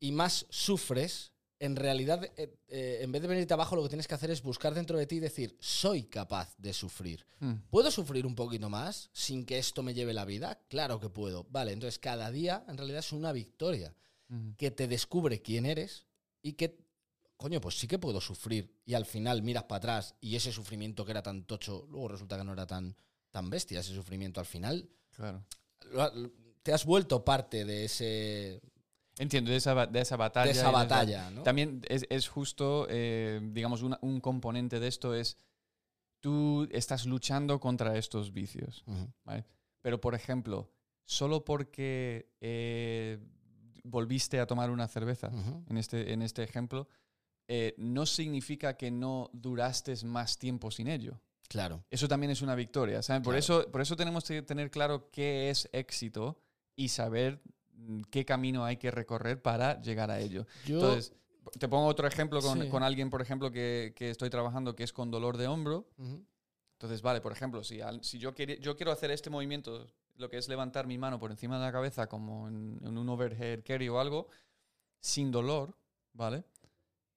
y 0.00 0.12
más 0.12 0.46
sufres, 0.50 1.32
en 1.64 1.76
realidad, 1.76 2.22
eh, 2.36 2.54
eh, 2.68 2.98
en 3.00 3.10
vez 3.10 3.22
de 3.22 3.28
venirte 3.28 3.54
abajo, 3.54 3.74
lo 3.74 3.82
que 3.82 3.88
tienes 3.88 4.06
que 4.06 4.14
hacer 4.14 4.30
es 4.30 4.42
buscar 4.42 4.74
dentro 4.74 4.98
de 4.98 5.06
ti 5.06 5.16
y 5.16 5.20
decir, 5.20 5.56
soy 5.60 6.04
capaz 6.04 6.54
de 6.58 6.74
sufrir. 6.74 7.26
Mm. 7.40 7.54
¿Puedo 7.70 7.90
sufrir 7.90 8.26
un 8.26 8.34
poquito 8.34 8.68
más 8.68 9.08
sin 9.14 9.46
que 9.46 9.58
esto 9.58 9.82
me 9.82 9.94
lleve 9.94 10.12
la 10.12 10.26
vida? 10.26 10.60
Claro 10.68 11.00
que 11.00 11.08
puedo. 11.08 11.46
Vale, 11.50 11.72
entonces 11.72 11.98
cada 11.98 12.30
día 12.30 12.64
en 12.68 12.76
realidad 12.76 12.98
es 12.98 13.12
una 13.12 13.32
victoria 13.32 13.94
Ujú. 14.28 14.54
que 14.58 14.70
te 14.70 14.86
descubre 14.88 15.40
quién 15.40 15.64
eres 15.64 16.06
y 16.42 16.52
que, 16.52 16.78
coño, 17.38 17.60
pues 17.62 17.78
sí 17.78 17.88
que 17.88 17.98
puedo 17.98 18.20
sufrir. 18.20 18.78
Y 18.84 18.92
al 18.92 19.06
final 19.06 19.42
miras 19.42 19.64
para 19.64 19.78
atrás 19.78 20.14
y 20.20 20.36
ese 20.36 20.52
sufrimiento 20.52 21.06
que 21.06 21.12
era 21.12 21.22
tan 21.22 21.44
tocho, 21.44 21.86
luego 21.90 22.08
resulta 22.08 22.36
que 22.36 22.44
no 22.44 22.52
era 22.52 22.66
tan, 22.66 22.94
tan 23.30 23.48
bestia 23.48 23.80
ese 23.80 23.94
sufrimiento. 23.94 24.38
Al 24.38 24.46
final 24.46 24.86
Claro. 25.12 25.42
te 26.62 26.72
has 26.74 26.84
vuelto 26.84 27.24
parte 27.24 27.64
de, 27.64 27.86
ese, 27.86 28.60
Entiendo, 29.18 29.50
de 29.50 29.56
esa, 29.58 29.86
de 29.86 30.00
esa 30.00 30.16
batalla. 30.16 30.46
de 30.52 30.58
esa 30.58 30.70
batalla, 30.70 31.30
¿no? 31.30 31.42
También 31.44 31.80
es, 31.88 32.04
es 32.10 32.28
justo, 32.28 32.86
eh, 32.90 33.40
digamos, 33.52 33.82
una- 33.82 33.98
un 34.02 34.20
componente 34.20 34.80
de 34.80 34.88
esto 34.88 35.14
es, 35.14 35.36
tú 36.20 36.66
estás 36.72 37.06
luchando 37.06 37.60
contra 37.60 37.96
estos 37.96 38.32
vicios. 38.32 38.82
Ujú. 38.86 39.08
¿vale? 39.24 39.44
Pero, 39.82 40.00
por 40.00 40.14
ejemplo, 40.14 40.70
solo 41.04 41.44
porque 41.44 42.30
eh, 42.40 43.18
volviste 43.84 44.40
a 44.40 44.46
tomar 44.46 44.70
una 44.70 44.88
cerveza, 44.88 45.28
Ujú. 45.28 45.64
en, 45.68 45.76
este, 45.78 46.12
en 46.12 46.22
este 46.22 46.42
ejemplo, 46.42 46.88
eh, 47.46 47.74
no 47.76 48.06
significa 48.06 48.76
que 48.76 48.90
no 48.90 49.30
duraste 49.32 49.94
más 50.04 50.38
tiempo 50.38 50.70
sin 50.70 50.88
ello. 50.88 51.20
Claro. 51.46 51.84
Eso 51.90 52.08
también 52.08 52.30
es 52.30 52.40
una 52.40 52.54
victoria, 52.54 53.02
¿saben? 53.02 53.22
Por, 53.22 53.34
Claro. 53.34 53.38
eso, 53.60 53.70
por 53.70 53.82
eso 53.82 53.94
tenemos 53.96 54.24
que 54.24 54.40
tener 54.42 54.70
claro 54.70 55.10
qué 55.12 55.50
es 55.50 55.68
éxito 55.72 56.40
y 56.74 56.88
saber 56.88 57.42
qué 58.10 58.24
camino 58.24 58.64
hay 58.64 58.76
que 58.76 58.90
recorrer 58.90 59.40
para 59.42 59.80
llegar 59.80 60.10
a 60.10 60.20
ello. 60.20 60.46
Yo, 60.66 60.76
Entonces, 60.76 61.12
te 61.58 61.68
pongo 61.68 61.86
otro 61.86 62.06
ejemplo 62.06 62.40
con, 62.40 62.62
Sí. 62.62 62.68
con 62.68 62.82
alguien, 62.82 63.10
por 63.10 63.20
ejemplo, 63.22 63.50
que, 63.50 63.92
que 63.96 64.10
estoy 64.10 64.30
trabajando 64.30 64.74
que 64.74 64.84
es 64.84 64.92
con 64.92 65.10
dolor 65.10 65.36
de 65.36 65.46
hombro. 65.46 65.88
Ujú. 65.98 66.24
Entonces, 66.78 67.02
vale, 67.02 67.20
por 67.20 67.32
ejemplo, 67.32 67.62
si, 67.62 67.80
al- 67.80 68.02
si 68.02 68.18
yo, 68.18 68.34
quiere- 68.34 68.58
yo 68.60 68.76
quiero 68.76 68.92
hacer 68.92 69.10
este 69.10 69.30
movimiento, 69.30 69.86
lo 70.16 70.28
que 70.28 70.38
es 70.38 70.48
levantar 70.48 70.86
mi 70.86 70.98
mano 70.98 71.18
por 71.18 71.30
encima 71.30 71.58
de 71.58 71.64
la 71.64 71.72
cabeza, 71.72 72.06
como 72.08 72.48
en, 72.48 72.80
en 72.84 72.98
un 72.98 73.08
overhead 73.08 73.62
carry 73.64 73.88
o 73.88 74.00
algo, 74.00 74.28
sin 75.00 75.30
dolor, 75.30 75.76
¿vale? 76.12 76.44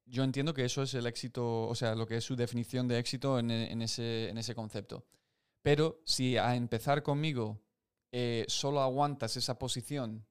Yo 0.05 0.23
entiendo 0.23 0.53
que 0.53 0.63
eso 0.65 0.83
es 0.83 0.93
el 0.93 1.05
éxito, 1.05 1.67
o 1.67 1.75
sea, 1.75 1.95
lo 1.95 2.05
que 2.07 2.17
es 2.17 2.23
su 2.23 2.35
definición 2.35 2.87
de 2.87 2.97
éxito 2.99 3.39
en, 3.39 3.51
en 3.51 3.81
ese, 3.81 4.29
en 4.29 4.37
ese 4.37 4.55
concepto. 4.55 5.05
Pero 5.61 6.01
si 6.05 6.37
a 6.37 6.55
empezar 6.55 7.03
conmigo 7.03 7.59
eh, 8.11 8.45
solo 8.47 8.79
aguantas 8.81 9.35
esa 9.35 9.57
posición 9.59 10.25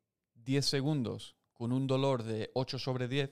10 0.47 0.65
segundos 0.65 1.37
con 1.53 1.73
un 1.73 1.87
dolor 1.87 2.23
de 2.23 2.51
8 2.55 2.79
sobre 2.79 3.09
10 3.09 3.31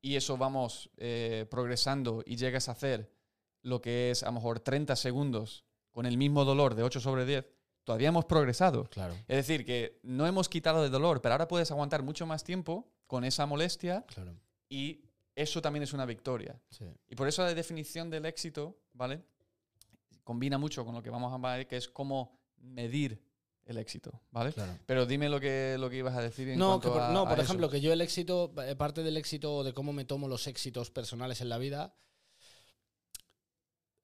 y 0.00 0.16
eso 0.16 0.38
vamos 0.38 0.88
eh, 0.96 1.46
progresando 1.50 2.22
y 2.24 2.36
llegas 2.36 2.68
a 2.68 2.72
hacer 2.72 3.12
lo 3.62 3.82
que 3.82 4.12
es 4.12 4.22
a 4.22 4.26
lo 4.26 4.32
mejor 4.32 4.60
30 4.60 4.94
segundos 4.94 5.64
con 5.90 6.06
el 6.06 6.16
mismo 6.16 6.44
dolor 6.44 6.76
de 6.76 6.84
8 6.84 7.00
sobre 7.00 7.26
10, 7.26 7.44
todavía 7.82 8.08
hemos 8.08 8.24
progresado. 8.26 8.84
Claro, 8.84 9.14
Es 9.26 9.36
decir, 9.36 9.64
que 9.64 9.98
no 10.02 10.26
hemos 10.26 10.48
quitado 10.48 10.82
de 10.82 10.90
dolor, 10.90 11.20
pero 11.20 11.34
ahora 11.34 11.48
puedes 11.48 11.70
aguantar 11.70 12.02
mucho 12.02 12.24
más 12.24 12.44
tiempo 12.44 12.86
con 13.08 13.24
esa 13.24 13.46
molestia 13.46 14.04
claro. 14.06 14.36
y 14.68 15.02
eso 15.34 15.60
también 15.60 15.82
es 15.82 15.92
una 15.92 16.06
victoria. 16.06 16.60
Sí. 16.70 16.84
Y 17.08 17.16
por 17.16 17.26
eso 17.26 17.42
la 17.42 17.52
definición 17.52 18.10
del 18.10 18.26
éxito, 18.26 18.78
¿vale? 18.92 19.24
Combina 20.22 20.58
mucho 20.58 20.84
con 20.84 20.94
lo 20.94 21.02
que 21.02 21.10
vamos 21.10 21.32
a 21.32 21.56
ver, 21.56 21.66
que 21.66 21.76
es 21.76 21.88
cómo 21.88 22.38
medir 22.58 23.25
el 23.66 23.78
éxito, 23.78 24.22
¿vale? 24.30 24.52
Claro. 24.52 24.78
Pero 24.86 25.04
dime 25.06 25.28
lo 25.28 25.38
que, 25.40 25.76
lo 25.78 25.90
que 25.90 25.96
ibas 25.98 26.16
a 26.16 26.22
decir 26.22 26.48
en 26.48 26.58
No, 26.58 26.68
cuanto 26.68 26.88
que 26.88 26.92
por, 26.94 27.02
a- 27.02 27.12
no, 27.12 27.20
a 27.22 27.28
por 27.28 27.34
eso. 27.38 27.42
ejemplo, 27.44 27.68
que 27.68 27.80
yo 27.80 27.92
el 27.92 28.00
éxito, 28.00 28.52
eh, 28.64 28.74
parte 28.76 29.02
del 29.02 29.16
éxito 29.16 29.62
de 29.64 29.74
cómo 29.74 29.92
me 29.92 30.04
tomo 30.04 30.28
los 30.28 30.46
éxitos 30.46 30.90
personales 30.90 31.40
en 31.40 31.48
la 31.48 31.58
vida, 31.58 31.94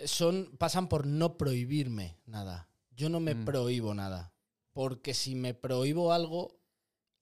son, 0.05 0.57
pasan 0.59 0.89
por 0.89 1.07
no 1.07 1.37
prohibirme 1.39 2.19
nada. 2.27 2.69
Yo 2.91 3.09
no 3.09 3.21
me 3.21 3.35
Mm. 3.35 3.45
prohíbo 3.45 3.95
nada. 3.95 4.35
Porque 4.73 5.15
si 5.15 5.35
me 5.35 5.55
prohíbo 5.55 6.13
algo, 6.13 6.59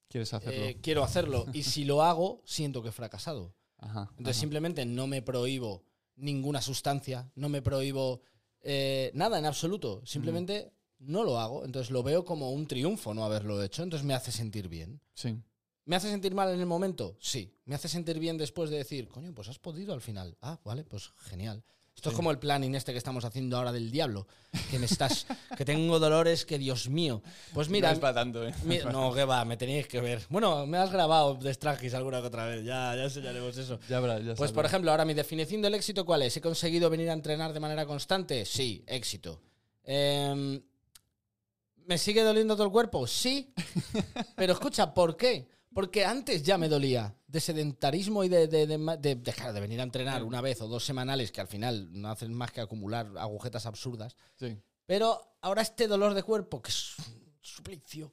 ¿Quieres 0.09 0.33
hacerlo? 0.33 0.63
eh, 0.65 0.79
quiero 0.83 1.03
hacerlo. 1.05 1.47
y 1.53 1.63
si 1.65 1.85
lo 1.85 2.03
hago, 2.03 2.43
siento 2.47 2.83
que 2.83 2.89
he 2.89 2.93
fracasado. 2.93 3.55
Ajá, 3.79 4.09
Entonces 4.11 4.37
ajá. 4.37 4.41
simplemente 4.41 4.85
no 4.87 5.07
me 5.07 5.23
prohíbo 5.23 5.85
ninguna 6.17 6.61
sustancia, 6.63 7.31
no 7.35 7.49
me 7.49 7.63
prohíbo 7.63 8.23
eh, 8.63 9.11
nada 9.15 9.39
en 9.39 9.47
absoluto. 9.47 10.03
Simplemente 10.05 10.73
no 11.01 11.25
lo 11.25 11.39
hago. 11.39 11.65
Entonces 11.65 11.91
lo 11.91 12.03
veo 12.03 12.25
como 12.25 12.53
un 12.53 12.67
triunfo 12.67 13.13
no 13.15 13.25
haberlo 13.25 13.63
hecho. 13.63 13.83
Entonces 13.83 14.07
me 14.07 14.15
hace 14.15 14.33
sentir 14.33 14.69
bien. 14.69 15.01
Sí. 15.15 15.37
¿Me 15.85 15.97
hace 15.97 16.09
sentir 16.09 16.35
mal 16.35 16.53
en 16.53 16.61
el 16.61 16.67
momento? 16.67 17.17
Sí. 17.21 17.53
¿Me 17.65 17.75
hace 17.75 17.89
sentir 17.89 18.19
bien 18.19 18.39
después 18.39 18.71
de 18.71 18.77
decir, 18.77 19.09
coño, 19.09 19.35
pues 19.35 19.49
has 19.49 19.59
podido 19.59 19.93
al 19.93 20.01
final? 20.01 20.37
Ah, 20.41 20.61
vale, 20.65 20.85
pues 20.85 21.11
genial. 21.17 21.65
Esto 22.01 22.11
es 22.11 22.17
como 22.17 22.31
el 22.31 22.39
planning 22.39 22.75
este 22.77 22.93
que 22.93 22.99
estamos 22.99 23.27
haciendo 23.27 23.59
ahora 23.59 23.73
del 23.73 23.91
diablo. 23.91 24.27
Que 24.71 24.79
me 24.79 24.87
estás. 24.87 25.27
que 25.57 25.67
tengo 25.67 25.99
dolores 25.99 26.47
que, 26.47 26.57
Dios 26.59 26.89
mío. 26.89 27.23
Pues 27.53 27.69
mira. 27.69 27.89
no 27.89 27.95
es 27.95 28.01
para 28.01 28.15
tanto, 28.15 28.47
¿eh? 28.47 28.55
mi- 28.65 28.79
no, 28.93 29.13
que 29.13 29.25
va, 29.25 29.45
me 29.45 29.59
tenéis 29.59 29.87
que 29.87 30.01
ver. 30.01 30.23
Bueno, 30.31 30.67
me 30.67 30.79
has 30.79 30.91
grabado 30.91 31.35
de 31.35 31.53
Stragis 31.53 31.93
alguna 31.93 32.21
que 32.21 32.29
otra 32.29 32.47
vez. 32.47 32.65
Ya, 32.65 32.95
ya 32.97 33.05
enseñaremos 33.05 33.57
eso. 33.59 33.79
Ya 33.89 34.01
verás, 34.01 34.25
ya 34.25 34.35
Pues 34.35 34.53
por 34.53 34.65
ejemplo, 34.65 34.91
ahora 34.91 35.05
mi 35.05 35.13
definición 35.13 35.61
del 35.61 35.75
éxito, 35.75 36.07
¿cuál 36.07 36.23
es? 36.23 36.35
¿He 36.37 36.41
conseguido 36.41 36.89
venir 36.89 37.11
a 37.11 37.13
entrenar 37.13 37.53
de 37.53 37.61
manera 37.61 37.85
constante? 37.85 38.47
Sí, 38.47 38.83
éxito. 38.87 39.43
Em, 39.85 40.63
¿Me 41.91 41.99
sigue 41.99 42.23
doliendo 42.23 42.55
todo 42.55 42.67
el 42.67 42.71
cuerpo? 42.73 43.05
Sí. 43.09 43.53
Pero 44.37 44.53
escucha, 44.53 44.95
¿por 44.95 45.17
qué? 45.17 45.49
Porque 45.75 46.05
antes 46.05 46.45
ya 46.45 46.57
me 46.57 46.69
dolía 46.69 47.17
de 47.27 47.41
sedentarismo 47.41 48.23
y 48.23 48.29
de, 48.29 48.47
de- 48.47 48.69
de 48.69 48.79
ma- 48.79 48.97
de 48.97 49.17
dejar 49.17 49.53
de 49.53 49.61
venir 49.61 49.81
a 49.81 49.83
entrenar 49.83 50.23
una 50.23 50.41
vez 50.41 50.61
o 50.61 50.69
dos 50.69 50.85
semanales, 50.85 51.33
que 51.33 51.41
al 51.41 51.49
final 51.49 51.89
no 51.91 52.09
hacen 52.09 52.33
más 52.33 52.53
que 52.53 52.61
acumular 52.61 53.11
agujetas 53.19 53.67
absurdas. 53.67 54.15
Sí. 54.37 54.57
Pero 54.87 55.35
ahora 55.41 55.63
este 55.63 55.89
dolor 55.89 56.15
de 56.15 56.23
cuerpo, 56.23 56.63
que 56.63 56.71
es 56.71 56.97
un 57.01 57.33
suplicio, 57.41 58.13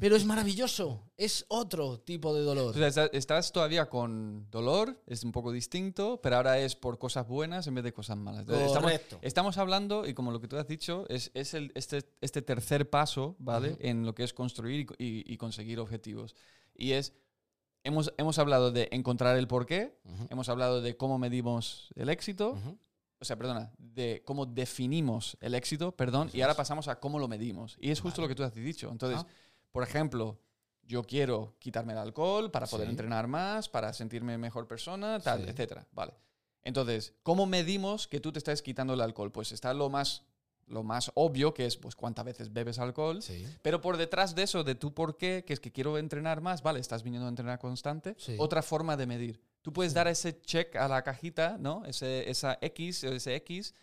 pero 0.00 0.16
es 0.16 0.24
maravilloso, 0.24 1.10
es 1.16 1.44
otro 1.48 2.00
tipo 2.00 2.34
de 2.34 2.42
dolor. 2.42 2.70
O 2.70 2.78
sea, 2.78 2.86
está- 2.88 3.06
estás 3.12 3.52
todavía 3.52 3.88
con 3.88 4.48
dolor, 4.50 5.02
es 5.06 5.24
un 5.24 5.32
poco 5.32 5.52
distinto, 5.52 6.20
pero 6.22 6.36
ahora 6.36 6.58
es 6.58 6.76
por 6.76 6.98
cosas 6.98 7.26
buenas 7.26 7.66
en 7.66 7.74
vez 7.74 7.84
de 7.84 7.92
cosas 7.92 8.16
malas. 8.16 8.40
Entonces, 8.42 8.66
Estamos, 8.68 8.90
Correcto. 8.92 9.18
estamos 9.22 9.58
hablando, 9.58 10.06
y 10.06 10.14
como 10.14 10.30
lo 10.30 10.40
que 10.40 10.48
tú 10.48 10.56
has 10.56 10.66
dicho, 10.68 11.04
es, 11.08 11.30
es 11.34 11.54
el, 11.54 11.72
este, 11.74 12.02
este 12.20 12.42
tercer 12.42 12.88
paso, 12.90 13.36
¿vale? 13.38 13.76
En 13.80 14.04
lo 14.06 14.14
que 14.14 14.24
es 14.24 14.32
construir 14.32 14.86
y 14.98 15.04
y, 15.08 15.32
y 15.32 15.36
conseguir 15.36 15.78
objetivos. 15.80 16.34
Y 16.74 16.92
es, 16.92 17.12
hemos, 17.84 18.12
hemos 18.18 18.38
hablado 18.38 18.70
de 18.70 18.88
encontrar 18.92 19.36
el 19.36 19.48
porqué, 19.48 19.98
Ujú, 20.04 20.26
hemos 20.30 20.48
hablado 20.48 20.80
de 20.80 20.96
cómo 20.96 21.18
medimos 21.18 21.88
el 21.96 22.08
éxito, 22.08 22.50
ujú. 22.50 22.78
o 23.20 23.24
sea, 23.24 23.36
perdona, 23.36 23.72
de 23.78 24.22
cómo 24.24 24.46
definimos 24.46 25.36
el 25.40 25.54
éxito, 25.54 25.92
perdón, 25.96 26.28
Eso 26.28 26.36
y 26.36 26.42
ahora 26.42 26.54
pasamos 26.54 26.86
a 26.88 27.00
cómo 27.00 27.18
lo 27.18 27.26
medimos. 27.26 27.76
Y 27.80 27.90
es 27.90 28.00
justo 28.00 28.20
Vale. 28.20 28.26
lo 28.26 28.28
que 28.28 28.34
tú 28.36 28.42
has 28.44 28.54
dicho. 28.54 28.90
Entonces, 28.92 29.20
Ah. 29.22 29.26
Por 29.72 29.82
ejemplo, 29.82 30.38
yo 30.82 31.02
quiero 31.04 31.54
quitarme 31.58 31.92
el 31.92 31.98
alcohol 31.98 32.50
para 32.50 32.66
poder 32.66 32.86
Sí. 32.86 32.90
entrenar 32.92 33.26
más, 33.26 33.68
para 33.68 33.92
sentirme 33.92 34.38
mejor 34.38 34.66
persona, 34.66 35.20
tal, 35.20 35.44
Sí. 35.44 35.50
etcétera. 35.50 35.86
Vale. 35.92 36.14
Entonces, 36.62 37.14
¿cómo 37.22 37.46
medimos 37.46 38.08
que 38.08 38.20
tú 38.20 38.32
te 38.32 38.38
estás 38.38 38.62
quitando 38.62 38.94
el 38.94 39.00
alcohol? 39.00 39.30
Pues 39.32 39.52
está 39.52 39.72
lo 39.74 39.88
más, 39.90 40.24
lo 40.66 40.82
más 40.82 41.10
obvio, 41.14 41.54
que 41.54 41.66
es 41.66 41.76
pues 41.76 41.94
cuántas 41.94 42.24
veces 42.24 42.52
bebes 42.52 42.78
alcohol. 42.78 43.22
Sí. 43.22 43.46
Pero 43.62 43.80
por 43.80 43.96
detrás 43.96 44.34
de 44.34 44.42
eso, 44.42 44.64
de 44.64 44.74
tu 44.74 44.92
por 44.92 45.16
qué, 45.16 45.44
que 45.46 45.52
es 45.54 45.60
que 45.60 45.72
quiero 45.72 45.96
entrenar 45.98 46.40
más, 46.40 46.62
vale, 46.62 46.80
estás 46.80 47.02
viniendo 47.02 47.26
a 47.26 47.30
entrenar 47.30 47.58
constante, 47.58 48.14
Sí. 48.18 48.36
otra 48.38 48.62
forma 48.62 48.96
de 48.96 49.06
medir. 49.06 49.40
Tú 49.62 49.72
puedes 49.72 49.94
dar 49.94 50.08
ese 50.08 50.40
check 50.42 50.76
a 50.76 50.88
la 50.88 51.02
cajita, 51.02 51.56
¿no? 51.58 51.84
Ese, 51.84 52.28
esa 52.30 52.58
X, 52.60 53.04
ese 53.04 53.34
X, 53.36 53.74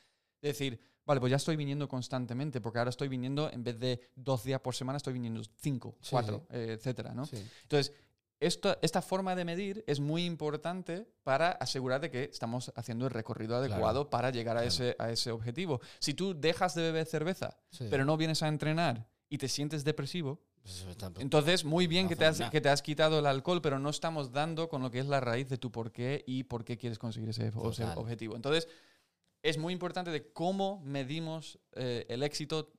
de 0.41 0.47
decir, 0.49 0.79
vale, 1.05 1.19
pues 1.19 1.29
ya 1.31 1.37
estoy 1.37 1.55
viniendo 1.55 1.87
constantemente, 1.87 2.61
porque 2.61 2.79
ahora 2.79 2.89
estoy 2.89 3.07
viniendo, 3.07 3.49
en 3.51 3.63
vez 3.63 3.79
de 3.79 3.99
dos 4.15 4.43
días 4.43 4.59
por 4.61 4.75
semana, 4.75 4.97
estoy 4.97 5.13
viniendo 5.13 5.41
cinco, 5.57 5.95
Sí, 6.01 6.09
cuatro, 6.11 6.45
eh, 6.49 6.75
etcétera, 6.77 7.13
¿no? 7.13 7.25
Sí. 7.25 7.37
Entonces, 7.63 7.93
esto, 8.39 8.77
esta 8.81 9.01
forma 9.01 9.33
de 9.35 9.45
medir 9.45 9.83
es 9.87 9.99
muy 9.99 10.25
importante 10.25 11.07
para 11.23 11.51
asegurar 11.51 12.01
de 12.01 12.11
que 12.11 12.23
estamos 12.25 12.71
haciendo 12.75 13.05
el 13.05 13.11
recorrido 13.11 13.57
Claro. 13.59 13.73
adecuado 13.73 14.09
para 14.09 14.29
llegar 14.29 14.57
a, 14.57 14.61
Claro. 14.61 14.67
ese, 14.67 14.95
a 14.99 15.09
ese 15.09 15.31
objetivo. 15.31 15.79
Si 15.99 16.13
tú 16.13 16.33
dejas 16.39 16.75
de 16.75 16.81
beber 16.83 17.05
cerveza, 17.05 17.57
Sí. 17.69 17.87
pero 17.89 18.03
no 18.03 18.17
vienes 18.17 18.43
a 18.43 18.47
entrenar 18.49 19.07
y 19.29 19.37
te 19.37 19.47
sientes 19.47 19.83
depresivo, 19.83 20.41
Pues 20.63 20.83
entonces 21.19 21.63
muy 21.63 21.85
bien 21.87 22.07
que 22.09 22.15
te, 22.15 22.25
has, 22.25 22.41
que 22.49 22.59
te 22.59 22.69
has 22.69 22.81
quitado 22.81 23.19
el 23.19 23.27
alcohol, 23.27 23.61
pero 23.61 23.77
no 23.79 23.89
estamos 23.89 24.31
dando 24.31 24.67
con 24.67 24.81
lo 24.81 24.89
que 24.89 24.99
es 24.99 25.05
la 25.05 25.19
raíz 25.19 25.47
de 25.47 25.57
tu 25.59 25.71
por 25.71 25.91
qué 25.91 26.23
y 26.25 26.43
por 26.43 26.65
qué 26.65 26.75
quieres 26.75 26.97
conseguir 26.97 27.29
ese, 27.29 27.47
ese 27.49 27.83
objetivo. 27.95 28.35
Entonces, 28.35 28.67
es 29.49 29.57
muy 29.57 29.73
importante 29.73 30.11
de 30.11 30.31
cómo 30.33 30.81
medimos 30.83 31.59
eh, 31.73 32.05
el 32.09 32.23
éxito 32.23 32.73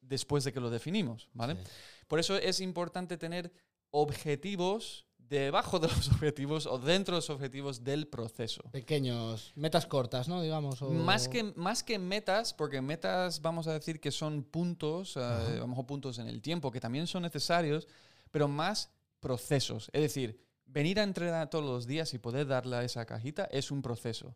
después 0.00 0.44
de 0.44 0.52
que 0.52 0.60
lo 0.60 0.70
definimos, 0.70 1.28
¿vale? 1.32 1.54
Sí. 1.56 1.60
Por 2.08 2.18
eso 2.18 2.36
es 2.36 2.60
importante 2.60 3.16
tener 3.16 3.52
objetivos 3.90 5.06
debajo 5.18 5.78
de 5.78 5.88
los 5.88 6.08
objetivos 6.12 6.66
o 6.66 6.78
dentro 6.78 7.14
de 7.14 7.18
los 7.18 7.30
objetivos 7.30 7.84
del 7.84 8.06
proceso. 8.08 8.62
Pequeños, 8.72 9.52
metas 9.54 9.86
cortas, 9.86 10.28
¿no? 10.28 10.42
Digamos. 10.42 10.82
o- 10.82 10.90
Más 10.90 11.28
que, 11.28 11.44
más 11.56 11.82
que 11.84 11.98
metas, 11.98 12.52
porque 12.52 12.80
metas 12.80 13.40
vamos 13.40 13.66
a 13.68 13.72
decir 13.74 14.00
que 14.00 14.10
son 14.10 14.42
puntos, 14.42 15.16
eh, 15.16 15.20
Ajá. 15.20 15.46
a 15.46 15.56
lo 15.56 15.68
mejor 15.68 15.86
puntos 15.86 16.18
en 16.18 16.26
el 16.28 16.42
tiempo, 16.42 16.70
que 16.70 16.80
también 16.80 17.06
son 17.06 17.22
necesarios, 17.22 17.86
pero 18.30 18.48
más 18.48 18.90
procesos. 19.20 19.88
Es 19.92 20.02
decir, 20.02 20.40
venir 20.66 20.98
a 20.98 21.04
entrenar 21.04 21.48
todos 21.50 21.64
los 21.64 21.86
días 21.86 22.12
y 22.14 22.18
poder 22.18 22.46
darle 22.46 22.76
a 22.76 22.84
esa 22.84 23.04
cajita 23.06 23.44
es 23.52 23.70
un 23.70 23.82
proceso. 23.82 24.34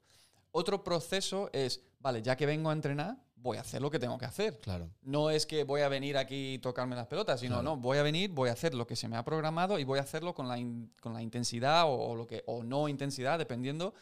Otro 0.57 0.85
proceso 0.85 1.51
es, 1.53 1.81
vale, 1.99 2.23
ya 2.23 2.37
que 2.37 2.47
vengo 2.47 2.71
a 2.71 2.73
entrenar, 2.73 3.17
voy 3.35 3.57
a 3.57 3.63
hacer 3.63 3.83
lo 3.83 3.91
que 3.91 3.99
tengo 3.99 4.17
que 4.17 4.25
hacer. 4.25 4.61
Claro. 4.61 4.89
No 5.03 5.29
es 5.31 5.47
que 5.47 5.65
voy 5.65 5.81
a 5.81 5.89
venir 5.89 6.17
aquí 6.17 6.55
y 6.55 6.59
tocarme 6.61 6.95
las 6.95 7.09
pelotas, 7.09 7.41
sino 7.41 7.57
Claro. 7.57 7.71
no, 7.71 7.77
voy 7.77 7.99
a 7.99 8.03
venir, 8.05 8.31
voy 8.31 8.49
a 8.51 8.53
hacer 8.53 8.73
lo 8.73 8.87
que 8.87 8.95
se 8.95 9.09
me 9.09 9.17
ha 9.17 9.25
programado 9.25 9.81
y 9.81 9.85
voy 9.85 9.99
a 9.99 10.03
hacerlo 10.03 10.33
con 10.33 10.47
la, 10.49 10.57
in- 10.57 10.93
con 11.01 11.13
la 11.13 11.21
intensidad 11.21 11.87
o, 11.87 11.95
o 11.97 12.15
lo 12.15 12.25
que, 12.27 12.45
o 12.47 12.63
no 12.63 12.89
intensidad, 12.89 13.37
dependiendo 13.39 13.95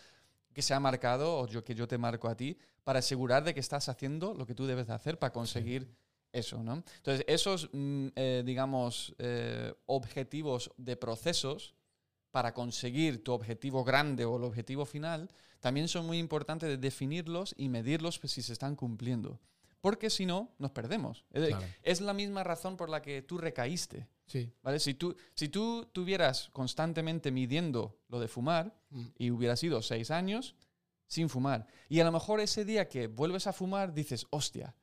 que 0.52 0.60
se 0.60 0.74
ha 0.74 0.78
marcado 0.80 1.38
o 1.38 1.46
yo, 1.46 1.64
que 1.64 1.74
yo 1.74 1.88
te 1.88 1.96
marco 1.96 2.28
a 2.28 2.36
ti, 2.36 2.58
para 2.84 2.98
asegurar 2.98 3.42
de 3.44 3.54
que 3.54 3.60
estás 3.60 3.88
haciendo 3.88 4.34
lo 4.34 4.44
que 4.44 4.54
tú 4.54 4.66
debes 4.66 4.88
de 4.88 4.92
hacer 4.92 5.18
para 5.18 5.32
conseguir 5.32 5.88
eso, 6.32 6.62
¿no? 6.62 6.82
Entonces, 6.96 7.24
esos, 7.28 7.70
mm, 7.72 8.08
eh, 8.14 8.42
digamos, 8.44 9.14
eh, 9.18 9.72
objetivos 9.86 10.70
de 10.76 10.96
procesos 10.96 11.74
para 12.32 12.52
conseguir 12.52 13.22
tu 13.22 13.32
objetivo 13.32 13.84
grande 13.84 14.24
o 14.24 14.36
el 14.36 14.42
objetivo 14.44 14.84
final, 14.84 15.30
también 15.60 15.86
son 15.86 16.06
muy 16.06 16.18
importantes 16.18 16.68
de 16.68 16.76
definirlos 16.78 17.54
y 17.56 17.68
medirlos 17.68 18.18
pues, 18.18 18.32
si 18.32 18.42
se 18.42 18.52
están 18.52 18.74
cumpliendo. 18.74 19.38
Porque 19.80 20.10
si 20.10 20.26
no, 20.26 20.52
nos 20.58 20.70
perdemos. 20.72 21.24
Es, 21.30 21.42
de- 21.42 21.48
Claro. 21.48 21.66
es 21.82 22.00
la 22.00 22.12
misma 22.14 22.42
razón 22.42 22.76
por 22.76 22.88
la 22.88 23.00
que 23.02 23.22
tú 23.22 23.38
recaíste. 23.38 24.08
Sí. 24.26 24.50
¿vale? 24.62 24.78
Si, 24.80 24.94
tú, 24.94 25.14
si 25.34 25.48
tú 25.48 25.86
tuvieras 25.92 26.48
constantemente 26.52 27.30
midiendo 27.30 27.98
lo 28.08 28.18
de 28.18 28.28
fumar 28.28 28.74
Mm. 28.90 29.06
y 29.18 29.30
hubieras 29.30 29.62
ido 29.62 29.80
seis 29.82 30.10
años 30.10 30.54
sin 31.06 31.28
fumar, 31.28 31.66
y 31.88 32.00
a 32.00 32.04
lo 32.04 32.12
mejor 32.12 32.40
ese 32.40 32.64
día 32.64 32.88
que 32.88 33.06
vuelves 33.08 33.46
a 33.46 33.52
fumar 33.52 33.92
dices, 33.92 34.26
hostia, 34.30 34.74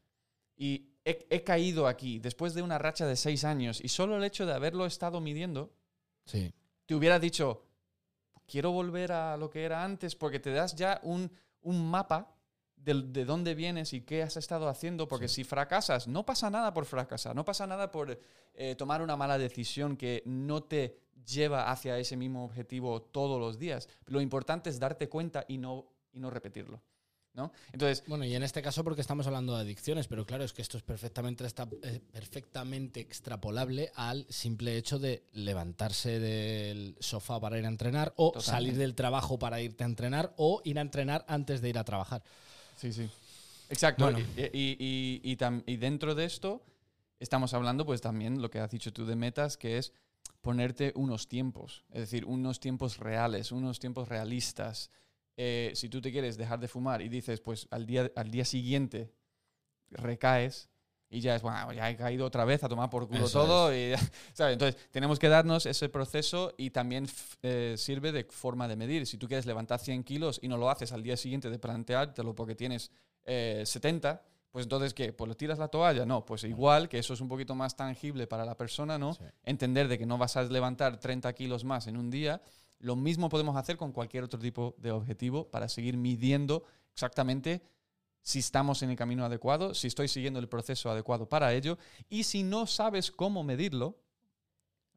y 0.56 0.90
he, 1.06 1.26
he 1.30 1.44
caído 1.44 1.88
aquí 1.88 2.20
después 2.20 2.54
de 2.54 2.62
una 2.62 2.78
racha 2.78 3.08
de 3.08 3.16
seis 3.16 3.44
años, 3.44 3.80
y 3.84 3.88
solo 3.88 4.18
el 4.18 4.24
hecho 4.24 4.46
de 4.46 4.54
haberlo 4.54 4.86
estado 4.86 5.20
midiendo 5.22 5.74
Sí. 6.26 6.54
Te 6.90 6.96
hubiera 6.96 7.20
dicho, 7.20 7.62
quiero 8.48 8.72
volver 8.72 9.12
a 9.12 9.38
lo 9.38 9.48
que 9.52 9.64
era 9.64 9.84
antes, 9.84 10.16
porque 10.16 10.40
te 10.40 10.52
das 10.52 10.74
ya 10.74 11.00
un, 11.04 11.32
un 11.62 11.88
mapa 11.88 12.34
de, 12.76 13.04
de 13.04 13.26
dónde 13.26 13.54
vienes 13.54 13.94
y 13.94 14.02
qué 14.02 14.24
has 14.24 14.38
estado 14.38 14.68
haciendo, 14.68 15.08
porque 15.08 15.28
Sí. 15.28 15.36
si 15.36 15.44
fracasas, 15.44 16.08
no 16.08 16.26
pasa 16.26 16.50
nada 16.50 16.74
por 16.74 16.86
fracasar, 16.86 17.36
no 17.36 17.46
pasa 17.46 17.68
nada 17.68 17.92
por 17.92 18.20
eh, 18.56 18.74
tomar 18.74 19.04
una 19.04 19.16
mala 19.16 19.38
decisión 19.38 19.96
que 19.98 20.24
no 20.26 20.64
te 20.64 20.98
lleva 21.28 21.70
hacia 21.70 21.96
ese 22.00 22.18
mismo 22.18 22.44
objetivo 22.44 23.04
todos 23.04 23.40
los 23.40 23.60
días. 23.60 23.88
Lo 24.08 24.20
importante 24.20 24.72
es 24.72 24.80
darte 24.80 25.08
cuenta 25.10 25.46
y 25.48 25.60
no, 25.60 25.92
y 26.12 26.20
no 26.20 26.32
repetirlo. 26.32 26.82
¿No? 27.40 27.52
Entonces, 27.72 28.04
Bueno, 28.08 28.26
y 28.26 28.36
en 28.36 28.44
este 28.44 28.62
caso 28.62 28.84
porque 28.84 29.00
estamos 29.02 29.26
hablando 29.26 29.56
de 29.56 29.62
adicciones, 29.62 30.08
pero 30.08 30.26
claro, 30.26 30.44
es 30.44 30.52
que 30.52 30.62
esto 30.62 30.78
es 30.78 30.84
perfectamente, 30.84 31.46
está, 31.46 31.68
eh, 31.84 32.02
perfectamente 32.12 33.00
extrapolable 33.00 33.92
al 33.96 34.26
simple 34.30 34.76
hecho 34.78 35.00
de 35.00 35.24
levantarse 35.34 36.20
del 36.20 36.96
sofá 37.00 37.40
para 37.40 37.58
ir 37.58 37.66
a 37.66 37.70
entrenar 37.70 38.14
o 38.18 38.32
Totalmente. 38.32 38.52
salir 38.52 38.78
del 38.78 38.94
trabajo 38.94 39.40
para 39.40 39.62
irte 39.62 39.84
a 39.84 39.88
entrenar 39.88 40.34
o 40.38 40.62
ir 40.66 40.78
a 40.78 40.82
entrenar 40.82 41.24
antes 41.30 41.62
de 41.62 41.70
ir 41.70 41.78
a 41.78 41.84
trabajar. 41.86 42.22
Sí, 42.76 42.92
sí. 42.92 43.10
Exacto. 43.70 44.04
Bueno. 44.04 44.20
Y, 44.20 44.42
y- 44.42 44.78
y- 44.80 45.22
y 45.32 45.38
tam- 45.38 45.64
y 45.66 45.78
dentro 45.78 46.16
de 46.16 46.26
esto 46.26 46.62
estamos 47.20 47.54
hablando 47.54 47.86
pues 47.86 48.02
también 48.02 48.42
lo 48.42 48.50
que 48.50 48.60
has 48.60 48.70
dicho 48.72 48.92
tú 48.92 49.06
de 49.06 49.16
metas, 49.16 49.56
que 49.58 49.78
es 49.78 49.94
ponerte 50.42 50.92
unos 50.96 51.28
tiempos, 51.28 51.84
es 51.92 52.00
decir, 52.02 52.26
unos 52.26 52.60
tiempos 52.60 52.98
reales, 52.98 53.52
unos 53.52 53.80
tiempos 53.80 54.08
realistas. 54.10 54.90
Eh, 55.42 55.72
si 55.74 55.88
tú 55.88 56.02
te 56.02 56.12
quieres 56.12 56.36
dejar 56.36 56.60
de 56.60 56.68
fumar 56.68 57.02
y 57.02 57.08
dices, 57.08 57.40
pues 57.40 57.66
al 57.72 57.86
día, 57.86 58.12
al 58.18 58.30
día 58.30 58.44
siguiente 58.44 59.14
recaes 59.90 60.70
y 61.10 61.22
ya 61.22 61.34
es, 61.34 61.42
bueno, 61.42 61.72
ya 61.72 61.90
he 61.90 61.96
caído 61.96 62.26
otra 62.26 62.44
vez 62.44 62.62
a 62.66 62.68
tomar 62.68 62.90
por 62.90 63.08
culo 63.08 63.26
Eso 63.26 63.44
todo. 63.46 63.74
Y, 63.74 63.94
¿sabes? 64.34 64.52
Entonces, 64.52 64.90
tenemos 64.92 65.18
que 65.18 65.30
darnos 65.30 65.66
ese 65.66 65.88
proceso 65.88 66.54
y 66.58 66.72
también 66.72 67.08
eh, 67.42 67.76
sirve 67.78 68.12
de 68.12 68.26
forma 68.26 68.68
de 68.68 68.76
medir. 68.76 69.08
Si 69.08 69.18
tú 69.18 69.30
quieres 69.30 69.46
levantar 69.46 69.80
100 69.80 70.04
kilos 70.04 70.40
y 70.44 70.50
no 70.50 70.58
lo 70.58 70.70
haces 70.70 70.92
al 70.92 71.04
día 71.04 71.16
siguiente 71.16 71.50
de 71.50 71.58
planteártelo 71.58 72.36
porque 72.36 72.54
tienes 72.54 72.92
eh, 73.24 73.64
70, 73.66 74.22
pues 74.52 74.66
entonces, 74.66 74.94
¿qué? 74.94 75.14
¿Pues 75.14 75.30
lo 75.30 75.38
tiras 75.38 75.58
la 75.58 75.70
toalla? 75.70 76.06
No, 76.06 76.26
pues 76.26 76.44
igual, 76.44 76.90
que 76.90 77.00
eso 77.00 77.14
es 77.14 77.22
un 77.22 77.30
poquito 77.30 77.56
más 77.56 77.78
tangible 77.78 78.28
para 78.28 78.44
la 78.44 78.58
persona, 78.58 78.98
¿no? 78.98 79.14
Sí. 79.14 79.24
Entender 79.46 79.88
de 79.88 79.98
que 79.98 80.06
no 80.06 80.18
vas 80.18 80.36
a 80.36 80.44
levantar 80.44 81.00
30 81.00 81.32
kilos 81.32 81.64
más 81.64 81.88
en 81.88 81.96
un 81.96 82.10
día. 82.10 82.42
Lo 82.80 82.96
mismo 82.96 83.30
podemos 83.30 83.56
hacer 83.58 83.78
con 83.78 83.92
cualquier 83.92 84.24
otro 84.24 84.40
tipo 84.40 84.76
de 84.78 84.92
objetivo 84.92 85.50
para 85.50 85.68
seguir 85.70 85.98
midiendo 85.98 86.64
exactamente 86.94 87.62
si 88.22 88.40
estamos 88.40 88.82
en 88.84 88.90
el 88.92 88.96
camino 88.96 89.24
adecuado, 89.26 89.74
si 89.74 89.88
estoy 89.88 90.08
siguiendo 90.08 90.40
el 90.40 90.48
proceso 90.50 90.90
adecuado 90.92 91.28
para 91.28 91.54
ello. 91.54 91.78
Y 92.10 92.24
si 92.24 92.44
no 92.44 92.66
sabes 92.68 93.12
cómo 93.12 93.44
medirlo, 93.44 93.98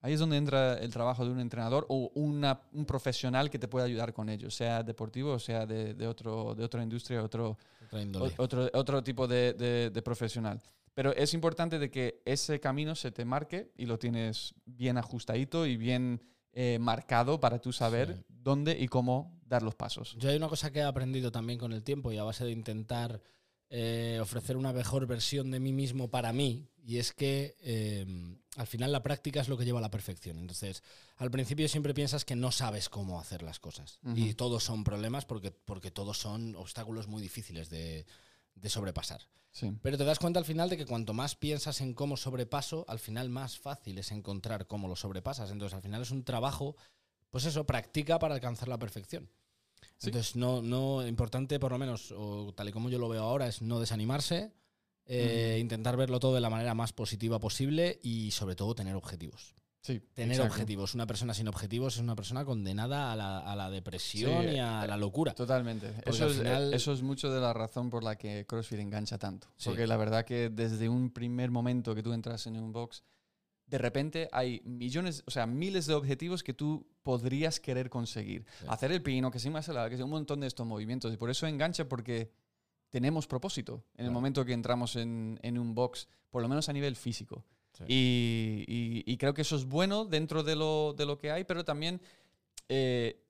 Ahí 0.05 0.15
es 0.15 0.19
donde 0.19 0.37
entra 0.37 0.79
el 0.81 0.93
trabajo 0.93 1.25
de 1.25 1.31
un 1.31 1.39
entrenador 1.39 1.87
o 1.89 2.11
una- 2.17 2.61
un 2.73 2.85
profesional 2.85 3.49
que 3.49 3.59
te 3.61 3.69
pueda 3.69 3.85
ayudar 3.87 4.13
con 4.13 4.29
ello, 4.29 4.51
sea 4.51 4.83
deportivo 4.83 5.31
o 5.35 5.39
sea 5.39 5.65
de, 5.65 5.95
de 5.95 6.09
otro, 6.09 6.57
de 6.57 6.65
otra 6.65 6.83
industria, 6.83 7.23
otro, 7.23 7.57
Otra 8.25 8.43
otro, 8.43 8.71
otro 8.75 9.05
tipo 9.05 9.29
de, 9.29 9.53
de- 9.53 9.91
de 9.91 10.03
profesional. 10.03 10.61
Pero 10.93 11.15
es 11.15 11.35
importante 11.35 11.79
de 11.79 11.89
que 11.89 12.21
ese 12.25 12.59
camino 12.59 12.97
se 12.97 13.13
te 13.13 13.25
marque 13.25 13.71
y 13.77 13.87
lo 13.87 13.97
tienes 13.97 14.55
bien 14.67 14.99
ajustadito 14.99 15.67
y 15.67 15.77
bien 15.77 16.21
eh, 16.53 16.79
marcado 16.81 17.41
para 17.41 17.61
tú 17.61 17.73
saber 17.73 18.17
Sí. 18.17 18.25
dónde 18.29 18.79
y 18.79 18.89
cómo 18.89 19.41
dar 19.47 19.63
los 19.63 19.75
pasos. 19.75 20.17
Yo 20.19 20.31
hay 20.31 20.37
una 20.37 20.49
cosa 20.49 20.71
que 20.73 20.81
he 20.81 20.85
aprendido 20.85 21.31
también 21.33 21.59
con 21.59 21.73
el 21.73 21.83
tiempo 21.83 22.13
y 22.13 22.19
a 22.19 22.25
base 22.25 22.45
de 22.45 22.51
intentar 22.53 23.21
eh, 23.75 24.19
ofrecer 24.21 24.59
una 24.59 24.73
mejor 24.73 25.07
versión 25.07 25.51
de 25.51 25.59
mí 25.59 25.73
mismo 25.73 26.11
para 26.11 26.31
mí, 26.35 26.69
y 26.85 26.99
es 26.99 27.15
que 27.15 27.57
eh, 27.61 28.05
al 28.57 28.67
final 28.67 28.93
la 28.93 29.03
práctica 29.03 29.41
es 29.41 29.49
lo 29.49 29.57
que 29.57 29.65
lleva 29.65 29.79
a 29.79 29.83
la 29.83 29.91
perfección. 29.91 30.39
Entonces, 30.39 30.83
al 31.17 31.31
principio 31.31 31.67
siempre 31.69 31.95
piensas 31.95 32.27
que 32.27 32.37
no 32.37 32.53
sabes 32.53 32.91
cómo 32.91 33.19
hacer 33.19 33.43
las 33.43 33.61
cosas. 33.61 33.99
Y 34.15 34.35
todos 34.35 34.63
son 34.63 34.85
problemas 34.85 35.25
porque, 35.25 35.53
porque 35.53 35.91
todos 35.91 36.19
son 36.19 36.55
obstáculos 36.57 37.07
muy 37.09 37.23
difíciles 37.23 37.71
de, 37.71 38.05
de 38.55 38.69
sobrepasar. 38.69 39.23
Sí. 39.51 39.71
Pero 39.83 39.99
te 39.99 40.05
das 40.05 40.19
cuenta 40.19 40.39
al 40.39 40.47
final 40.47 40.71
de 40.71 40.77
que 40.77 40.87
cuanto 40.87 41.13
más 41.13 41.35
piensas 41.35 41.81
en 41.81 41.93
cómo 41.93 42.17
sobrepaso, 42.17 42.87
al 42.89 42.99
final 42.99 43.29
más 43.29 43.59
fácil 43.59 43.99
es 43.99 44.11
encontrar 44.11 44.67
cómo 44.67 44.89
lo 44.89 44.97
sobrepasas. 44.97 45.51
Entonces, 45.51 45.75
al 45.75 45.83
final 45.83 46.03
es 46.03 46.11
un 46.11 46.25
trabajo, 46.25 46.77
pues 47.31 47.45
eso, 47.45 47.67
practica 47.67 48.19
para 48.19 48.35
alcanzar 48.35 48.69
la 48.69 48.79
perfección. 48.79 49.29
Sí. 49.99 50.09
Entonces, 50.09 50.37
no, 50.37 50.63
no, 50.63 51.07
importante 51.07 51.61
por 51.61 51.73
lo 51.73 51.79
menos, 51.79 52.13
o 52.17 52.53
tal 52.55 52.69
y 52.69 52.73
como 52.73 52.89
yo 52.89 52.99
lo 52.99 53.09
veo 53.09 53.23
ahora, 53.23 53.47
es 53.47 53.61
no 53.61 53.79
desanimarse, 53.79 54.53
eh, 55.07 55.59
intentar 55.61 55.97
verlo 55.97 56.21
todo 56.21 56.35
de 56.35 56.41
la 56.41 56.51
manera 56.51 56.75
más 56.75 56.93
positiva 56.93 57.39
posible 57.39 58.01
y 58.03 58.31
sobre 58.31 58.57
todo 58.57 58.75
tener 58.75 58.95
objetivos. 58.95 59.55
Sí, 59.83 60.01
Tener 60.15 60.37
exacto. 60.37 60.55
objetivos. 60.55 60.95
Una 60.95 61.07
persona 61.09 61.35
sin 61.35 61.49
objetivos 61.49 61.97
es 61.97 62.01
una 62.01 62.15
persona 62.15 62.45
condenada 62.45 63.13
a 63.13 63.17
la, 63.17 63.41
a 63.41 63.57
la 63.57 63.69
depresión 63.69 64.43
Sí, 64.45 64.51
y 64.51 64.59
a 64.61 64.85
eh, 64.85 64.89
la 64.89 64.97
locura. 64.97 65.35
Totalmente. 65.35 65.93
Eso 66.07 66.27
es, 66.29 66.37
eh, 66.37 66.39
final- 66.39 66.73
eso 66.73 66.93
es 66.93 67.03
mucho 67.03 67.31
de 67.33 67.41
la 67.41 67.53
razón 67.53 67.91
por 67.91 68.05
la 68.05 68.17
que 68.17 68.47
CrossFit 68.47 68.79
engancha 68.79 69.19
tanto. 69.19 69.49
Sí. 69.57 69.69
Porque 69.69 69.89
la 69.89 69.97
verdad 69.97 70.25
que 70.25 70.51
desde 70.51 70.89
un 70.89 71.11
primer 71.11 71.51
momento 71.51 71.95
que 71.97 72.03
tú 72.05 72.13
entras 72.13 72.47
en 72.47 72.57
un 72.57 72.73
box, 72.73 73.03
de 73.67 73.79
repente 73.79 74.29
hay 74.33 74.61
millones, 74.65 75.25
o 75.27 75.31
sea, 75.33 75.47
miles 75.47 75.87
de 75.87 75.95
objetivos 75.95 76.45
que 76.45 76.55
tú 76.55 76.87
podrías 77.03 77.59
querer 77.59 77.91
conseguir. 77.91 78.45
Sí. 78.61 78.67
Hacer 78.69 78.93
el 78.93 79.03
pino, 79.03 79.33
que 79.33 79.41
sí 79.41 79.51
más 79.51 79.67
que 79.67 79.97
sea 79.97 80.05
un 80.05 80.11
montón 80.11 80.39
de 80.41 80.47
estos 80.47 80.65
movimientos. 80.65 81.13
Y 81.13 81.17
por 81.17 81.29
eso 81.29 81.47
engancha 81.49 81.89
porque 81.89 82.31
tenemos 82.91 83.27
propósito 83.27 83.85
en 83.95 84.05
el 84.05 84.11
Claro. 84.11 84.13
momento 84.13 84.45
que 84.45 84.53
entramos 84.53 84.95
en, 84.95 85.41
en 85.43 85.59
un 85.59 85.75
box, 85.75 86.07
por 86.31 86.41
lo 86.41 86.49
menos 86.49 86.69
a 86.69 86.73
nivel 86.73 86.95
físico. 86.95 87.45
Sí. 87.73 87.85
Y, 87.89 88.65
y- 88.69 89.13
y 89.13 89.17
creo 89.17 89.35
que 89.35 89.43
eso 89.43 89.57
es 89.57 89.65
bueno 89.65 90.05
dentro 90.05 90.43
de 90.43 90.57
lo, 90.57 90.95
de 90.97 91.07
lo 91.07 91.19
que 91.19 91.31
hay, 91.31 91.45
pero 91.45 91.65
también 91.65 92.01
eh, 92.69 93.23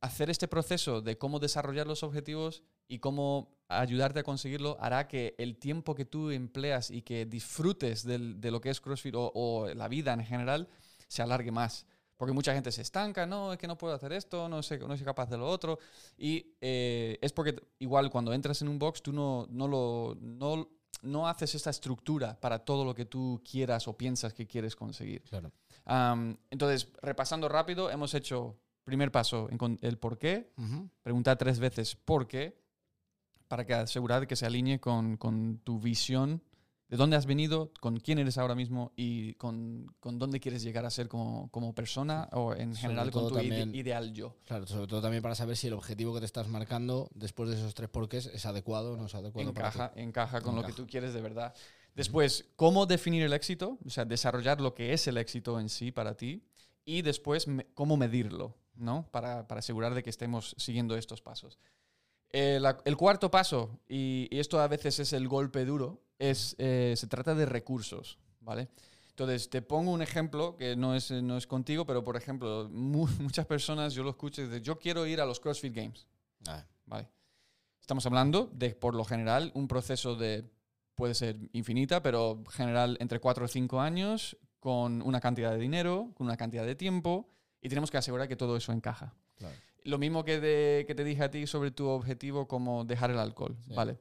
hacer 0.00 0.30
este 0.30 0.48
proceso 0.48 1.00
de 1.02 1.18
cómo 1.18 1.38
desarrollar 1.38 1.86
los 1.86 2.02
objetivos 2.02 2.62
y 2.88 2.98
cómo 2.98 3.54
ayudarte 3.68 4.20
a 4.20 4.22
conseguirlo 4.24 4.76
hará 4.80 5.06
que 5.06 5.34
el 5.38 5.56
tiempo 5.56 5.94
que 5.94 6.04
tú 6.04 6.30
empleas 6.30 6.90
y 6.90 7.02
que 7.02 7.26
disfrutes 7.26 8.04
del- 8.04 8.40
de 8.40 8.50
lo 8.50 8.60
que 8.60 8.70
es 8.70 8.80
CrossFit 8.80 9.14
o, 9.14 9.30
o 9.34 9.68
la 9.74 9.88
vida 9.88 10.12
en 10.12 10.24
general 10.24 10.68
se 11.08 11.22
alargue 11.22 11.50
más. 11.52 11.86
Porque 12.16 12.32
mucha 12.34 12.52
gente 12.52 12.70
se 12.70 12.82
estanca, 12.82 13.24
no, 13.26 13.52
es 13.52 13.58
que 13.58 13.66
no 13.66 13.78
puedo 13.78 13.94
hacer 13.94 14.12
esto, 14.12 14.46
no, 14.48 14.62
sé, 14.62 14.78
no 14.78 14.94
soy 14.94 15.04
capaz 15.06 15.30
de 15.30 15.38
lo 15.38 15.48
otro. 15.48 15.78
Y 16.18 16.54
eh, 16.60 17.16
es 17.22 17.32
porque 17.32 17.56
igual 17.78 18.10
cuando 18.10 18.32
entras 18.34 18.60
en 18.60 18.68
un 18.68 18.78
box 18.78 19.02
tú 19.02 19.12
no, 19.12 19.46
no, 19.50 19.66
lo, 19.68 20.16
no, 20.20 20.68
no 21.02 21.28
haces 21.28 21.54
esta 21.54 21.70
estructura 21.70 22.38
para 22.40 22.60
todo 22.60 22.84
lo 22.84 22.94
que 22.94 23.06
tú 23.06 23.42
quieras 23.48 23.88
o 23.88 23.96
piensas 23.96 24.34
que 24.34 24.46
quieres 24.46 24.76
conseguir. 24.76 25.22
Claro. 25.22 25.52
Entonces, 26.50 26.88
repasando 27.02 27.48
rápido, 27.48 27.90
hemos 27.90 28.14
hecho 28.14 28.58
primer 28.84 29.12
paso, 29.12 29.48
el 29.82 29.98
por 29.98 30.18
qué, 30.18 30.52
preguntar 31.02 31.38
tres 31.38 31.58
veces 31.58 31.96
por 31.96 32.26
qué, 32.26 32.60
para 33.48 33.64
que 33.66 33.74
asegurar 33.74 34.26
que 34.26 34.36
se 34.36 34.46
alinee 34.46 34.78
con, 34.78 35.16
con 35.16 35.58
tu 35.58 35.80
visión, 35.80 36.42
de 36.90 36.96
dónde 36.96 37.16
has 37.16 37.24
venido, 37.24 37.72
con 37.80 37.98
quién 38.00 38.18
eres 38.18 38.36
ahora 38.36 38.54
mismo 38.54 38.92
y 38.96 39.34
con, 39.34 39.86
con 40.00 40.18
dónde 40.18 40.40
quieres 40.40 40.62
llegar 40.62 40.84
a 40.84 40.90
ser 40.90 41.08
como, 41.08 41.48
como 41.50 41.72
persona 41.74 42.28
o 42.32 42.52
en 42.52 42.74
Sobre 42.74 42.80
general 42.80 43.10
con 43.12 43.28
tu 43.28 43.34
ide- 43.38 43.76
ideal 43.76 44.12
yo. 44.12 44.36
Claro, 44.44 44.66
sobre 44.66 44.86
todo 44.88 45.00
también 45.00 45.22
para 45.22 45.34
saber 45.36 45.56
si 45.56 45.68
el 45.68 45.72
objetivo 45.74 46.12
que 46.12 46.20
te 46.20 46.26
estás 46.26 46.48
marcando 46.48 47.08
después 47.14 47.48
de 47.48 47.56
esos 47.56 47.74
tres 47.74 47.88
porqués 47.88 48.26
es 48.26 48.44
adecuado 48.44 48.94
o 48.94 48.96
no 48.96 49.06
es 49.06 49.14
adecuado 49.14 49.54
para 49.54 49.70
ti. 49.70 49.78
Encaja, 49.78 49.92
encaja 50.00 50.40
con 50.42 50.56
lo 50.56 50.62
que 50.64 50.72
tú 50.72 50.86
quieres 50.86 51.14
de 51.14 51.20
verdad. 51.22 51.54
Después, 51.94 52.46
cómo 52.56 52.86
definir 52.86 53.22
el 53.22 53.32
éxito, 53.32 53.78
o 53.86 53.90
sea, 53.90 54.04
desarrollar 54.04 54.60
lo 54.60 54.74
que 54.74 54.92
es 54.92 55.06
el 55.06 55.16
éxito 55.16 55.58
en 55.60 55.68
sí 55.68 55.92
para 55.92 56.16
ti. 56.16 56.42
Y 56.84 57.02
después, 57.02 57.46
me- 57.46 57.66
cómo 57.74 57.96
medirlo, 57.96 58.56
¿no? 58.74 59.06
Para, 59.12 59.46
para 59.46 59.60
asegurar 59.60 59.94
de 59.94 60.02
que 60.02 60.10
estemos 60.10 60.54
siguiendo 60.58 60.96
estos 60.96 61.20
pasos. 61.22 61.58
Eh, 62.32 62.58
la- 62.60 62.78
el 62.84 62.96
cuarto 62.96 63.30
paso, 63.30 63.78
y, 63.88 64.28
y 64.30 64.38
esto 64.40 64.60
a 64.60 64.66
veces 64.68 64.98
es 64.98 65.12
el 65.12 65.28
golpe 65.28 65.64
duro, 65.64 66.00
es, 66.20 66.54
eh, 66.58 66.94
se 66.96 67.06
trata 67.08 67.34
de 67.34 67.46
recursos, 67.46 68.18
¿vale? 68.40 68.68
Entonces, 69.08 69.50
te 69.50 69.60
pongo 69.62 69.90
un 69.90 70.00
ejemplo 70.02 70.56
que 70.56 70.76
no 70.76 70.94
es, 70.94 71.10
no 71.10 71.36
es 71.36 71.46
contigo, 71.46 71.84
pero 71.84 72.04
por 72.04 72.16
ejemplo, 72.16 72.68
mu- 72.70 73.06
muchas 73.20 73.46
personas 73.46 73.92
yo 73.94 74.02
lo 74.04 74.10
escucho 74.10 74.40
y 74.42 74.44
dicen, 74.46 74.62
yo 74.62 74.78
quiero 74.78 75.04
ir 75.06 75.20
a 75.20 75.26
los 75.26 75.40
CrossFit 75.40 75.74
Games. 75.74 76.06
Ah, 76.46 76.64
Vale. 76.86 77.08
Estamos 77.80 78.06
hablando 78.06 78.50
de, 78.54 78.70
por 78.74 78.94
lo 78.94 79.04
general, 79.04 79.50
un 79.54 79.66
proceso 79.66 80.14
de, 80.14 80.44
puede 80.94 81.14
ser 81.14 81.36
infinita, 81.52 82.02
pero 82.02 82.44
general 82.50 82.96
entre 83.00 83.18
4 83.18 83.44
o 83.46 83.48
5 83.48 83.80
años, 83.80 84.36
con 84.60 85.02
una 85.02 85.20
cantidad 85.20 85.50
de 85.50 85.58
dinero, 85.58 86.12
con 86.14 86.26
una 86.26 86.36
cantidad 86.36 86.64
de 86.64 86.76
tiempo, 86.76 87.28
y 87.60 87.68
tenemos 87.68 87.90
que 87.90 87.96
asegurar 87.98 88.28
que 88.28 88.36
todo 88.36 88.56
eso 88.56 88.72
encaja. 88.72 89.14
claro. 89.36 89.54
Lo 89.84 89.96
mismo 89.96 90.24
que, 90.24 90.40
de- 90.40 90.84
que 90.86 90.94
te 90.94 91.04
dije 91.04 91.22
a 91.24 91.30
ti 91.30 91.46
sobre 91.46 91.70
tu 91.70 91.88
objetivo 91.88 92.46
como 92.46 92.84
dejar 92.84 93.10
el 93.10 93.18
alcohol, 93.18 93.56
Sí. 93.66 93.74
¿vale? 93.74 93.98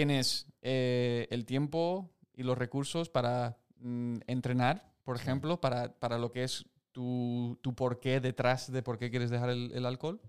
Tienes 0.00 0.44
eh, 0.60 1.26
el 1.30 1.46
tiempo 1.46 2.10
y 2.34 2.42
los 2.42 2.58
recursos 2.58 3.08
para 3.08 3.56
mm, 3.78 4.18
entrenar, 4.26 4.92
por 5.04 5.16
Sí. 5.16 5.22
ejemplo, 5.22 5.58
para, 5.58 5.98
para 5.98 6.18
lo 6.18 6.30
que 6.32 6.44
es 6.44 6.66
tu, 6.92 7.58
tu 7.62 7.74
porqué 7.74 8.20
detrás 8.20 8.70
de 8.70 8.82
por 8.82 8.98
qué 8.98 9.08
quieres 9.08 9.30
dejar 9.30 9.48
el, 9.48 9.72
el 9.74 9.86
alcohol. 9.86 10.20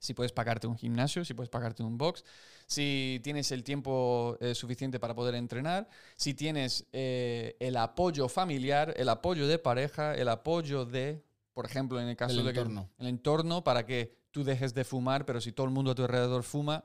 Si 0.00 0.14
puedes 0.14 0.32
pagarte 0.32 0.66
un 0.66 0.76
gimnasio, 0.76 1.24
si 1.24 1.32
puedes 1.32 1.48
pagarte 1.48 1.84
un 1.84 1.96
box, 1.96 2.24
si 2.66 3.20
tienes 3.22 3.52
el 3.52 3.62
tiempo 3.62 4.36
eh, 4.40 4.52
suficiente 4.52 4.98
para 4.98 5.14
poder 5.14 5.36
entrenar, 5.36 5.88
si 6.16 6.34
tienes 6.34 6.84
eh, 6.92 7.56
el 7.60 7.76
apoyo 7.76 8.28
familiar, 8.28 8.92
el 8.96 9.10
apoyo 9.10 9.46
de 9.46 9.60
pareja, 9.60 10.16
el 10.16 10.28
apoyo 10.28 10.84
de, 10.86 11.22
por 11.54 11.66
ejemplo, 11.66 12.00
en 12.00 12.08
el 12.08 12.16
caso 12.16 12.40
El 12.40 12.46
de 12.46 12.52
que- 12.52 12.58
entorno. 12.58 12.90
el 12.98 13.06
entorno 13.06 13.62
para 13.62 13.86
que 13.86 14.18
tú 14.32 14.42
dejes 14.42 14.74
de 14.74 14.82
fumar, 14.82 15.24
pero 15.24 15.40
si 15.40 15.52
todo 15.52 15.66
el 15.66 15.72
mundo 15.72 15.92
a 15.92 15.94
tu 15.94 16.02
alrededor 16.02 16.42
fuma, 16.42 16.84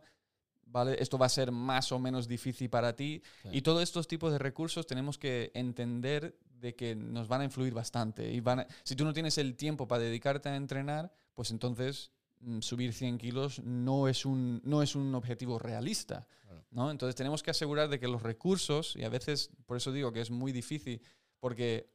¿vale? 0.69 0.95
Esto 0.99 1.17
va 1.17 1.25
a 1.25 1.29
ser 1.29 1.51
más 1.51 1.91
o 1.91 1.99
menos 1.99 2.27
difícil 2.27 2.69
para 2.69 2.95
ti. 2.95 3.21
Sí. 3.43 3.49
Y 3.53 3.61
todos 3.61 3.81
estos 3.83 4.07
tipos 4.07 4.31
de 4.31 4.37
recursos 4.39 4.85
tenemos 4.85 5.17
que 5.17 5.51
entender 5.53 6.37
de 6.59 6.75
que 6.75 6.95
nos 6.95 7.27
van 7.27 7.41
a 7.41 7.43
influir 7.45 7.73
bastante. 7.73 8.31
Y 8.31 8.39
van 8.39 8.61
a- 8.61 8.67
si 8.83 8.95
tú 8.95 9.05
no 9.05 9.13
tienes 9.13 9.37
el 9.37 9.55
tiempo 9.55 9.87
para 9.87 10.03
dedicarte 10.03 10.49
a 10.49 10.55
entrenar, 10.55 11.11
pues 11.35 11.51
entonces 11.51 12.11
mm, 12.39 12.59
subir 12.61 12.93
100 12.93 13.17
kilos 13.17 13.59
no 13.63 14.07
es 14.07 14.23
un, 14.25 14.61
no 14.63 14.83
es 14.83 14.95
un 14.95 15.13
objetivo 15.15 15.57
realista. 15.57 16.27
Claro. 16.43 16.63
¿no? 16.71 16.91
Entonces 16.91 17.15
tenemos 17.15 17.41
que 17.41 17.51
asegurar 17.51 17.89
de 17.89 17.99
que 17.99 18.07
los 18.07 18.21
recursos, 18.21 18.95
y 18.95 19.03
a 19.03 19.09
veces 19.09 19.49
por 19.65 19.77
eso 19.77 19.91
digo 19.91 20.11
que 20.11 20.21
es 20.21 20.29
muy 20.29 20.51
difícil, 20.51 21.01
porque 21.39 21.89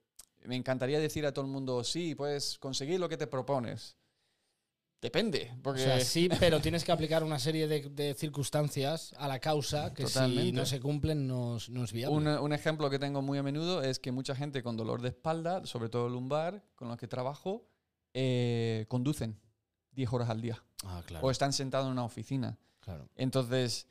me 0.45 0.57
encantaría 0.57 0.99
decir 0.99 1.25
a 1.27 1.33
todo 1.33 1.45
el 1.45 1.51
mundo, 1.51 1.85
sí, 1.85 2.15
puedes 2.17 2.59
conseguir 2.59 2.99
lo 2.99 3.09
que 3.09 3.17
te 3.17 3.27
propones. 3.29 3.97
Depende, 5.03 5.51
O 5.59 5.63
porque 5.63 5.81
sea, 5.81 5.99
sí, 5.99 6.29
pero 6.39 6.61
tienes 6.61 6.85
que 6.85 6.93
aplicar 6.93 7.25
una 7.25 7.41
serie 7.41 7.67
de, 7.67 7.91
de 7.91 8.15
circunstancias 8.15 9.13
a 9.19 9.27
la 9.27 9.41
causa 9.41 9.93
que 9.93 10.07
si 10.07 10.53
no 10.53 10.65
se 10.65 10.79
cumplen 10.79 11.27
no, 11.27 11.59
no 11.71 11.83
es 11.85 11.93
viable. 11.93 12.17
un, 12.17 12.29
un 12.29 12.53
ejemplo 12.53 12.89
que 12.89 13.01
tengo 13.01 13.21
muy 13.21 13.37
a 13.37 13.43
menudo 13.43 13.83
es 13.83 13.99
que 13.99 14.13
mucha 14.13 14.37
gente 14.37 14.63
con 14.63 14.77
dolor 14.77 15.03
de 15.03 15.09
espalda, 15.09 15.67
sobre 15.67 15.89
todo 15.89 16.09
lumbar, 16.09 16.63
con 16.77 16.87
los 16.87 16.97
que 16.99 17.09
trabajo, 17.09 17.67
eh, 18.15 18.87
conducen 18.89 19.41
10 19.91 20.13
horas 20.13 20.31
al 20.31 20.41
día 20.41 20.63
ah, 20.85 21.03
claro. 21.05 21.27
o 21.27 21.33
están 21.33 21.53
sentados 21.53 21.87
en 21.87 21.93
una 21.93 22.05
oficina. 22.05 22.57
claro. 22.79 23.09
Entonces, 23.17 23.89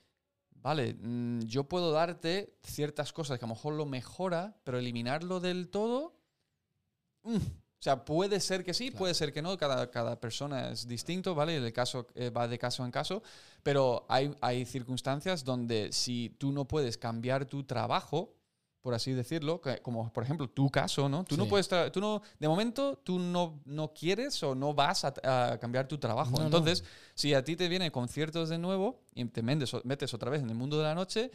vale, 0.53 0.93
mm, 0.93 1.41
yo 1.41 1.65
puedo 1.65 1.91
darte 1.91 2.55
ciertas 2.63 3.11
cosas 3.11 3.37
que 3.37 3.43
a 3.43 3.49
lo 3.49 3.55
mejor 3.55 3.73
lo 3.73 3.85
mejora, 3.85 4.55
pero 4.63 4.79
eliminarlo 4.79 5.41
del 5.41 5.67
todo, 5.67 6.15
mm, 7.23 7.37
o 7.81 7.83
sea, 7.83 8.05
puede 8.05 8.39
ser 8.39 8.63
que 8.63 8.75
sí, 8.75 8.89
Claro. 8.89 8.99
puede 8.99 9.13
ser 9.15 9.33
que 9.33 9.41
no, 9.41 9.57
cada, 9.57 9.89
cada 9.89 10.19
persona 10.19 10.69
es 10.69 10.87
distinto, 10.87 11.33
¿vale? 11.33 11.55
El 11.55 11.73
caso 11.73 12.05
eh, 12.13 12.29
va 12.29 12.47
de 12.47 12.59
caso 12.59 12.85
en 12.85 12.91
caso, 12.91 13.23
pero 13.63 14.05
hay, 14.07 14.31
hay 14.39 14.65
circunstancias 14.65 15.43
donde 15.43 15.91
si 15.91 16.29
tú 16.37 16.51
no 16.51 16.65
puedes 16.67 16.99
cambiar 16.99 17.45
tu 17.47 17.63
trabajo, 17.63 18.35
por 18.83 18.93
así 18.93 19.13
decirlo, 19.13 19.61
como 19.81 20.13
por 20.13 20.23
ejemplo 20.23 20.47
tu 20.47 20.69
caso, 20.69 21.09
¿no? 21.09 21.23
Tú 21.23 21.37
no 21.37 21.47
puedes, 21.47 21.67
tú 21.91 21.99
no, 21.99 22.21
de 22.39 22.47
momento 22.47 22.99
tú 23.03 23.17
no, 23.17 23.59
no 23.65 23.93
quieres 23.95 24.41
o 24.43 24.53
no 24.53 24.75
vas 24.75 25.03
a, 25.05 25.13
a 25.53 25.57
cambiar 25.59 25.87
tu 25.87 25.97
trabajo. 25.97 26.31
No, 26.33 26.37
no. 26.39 26.45
Entonces, 26.45 26.83
si 27.15 27.33
a 27.33 27.43
ti 27.43 27.55
te 27.55 27.67
vienen 27.67 27.89
conciertos 27.89 28.49
de 28.49 28.59
nuevo 28.59 29.01
y 29.15 29.25
te 29.25 29.41
metes, 29.41 29.71
metes 29.85 30.13
otra 30.13 30.29
vez 30.29 30.43
en 30.43 30.49
el 30.49 30.55
mundo 30.55 30.77
de 30.77 30.83
la 30.83 30.93
noche, 30.93 31.31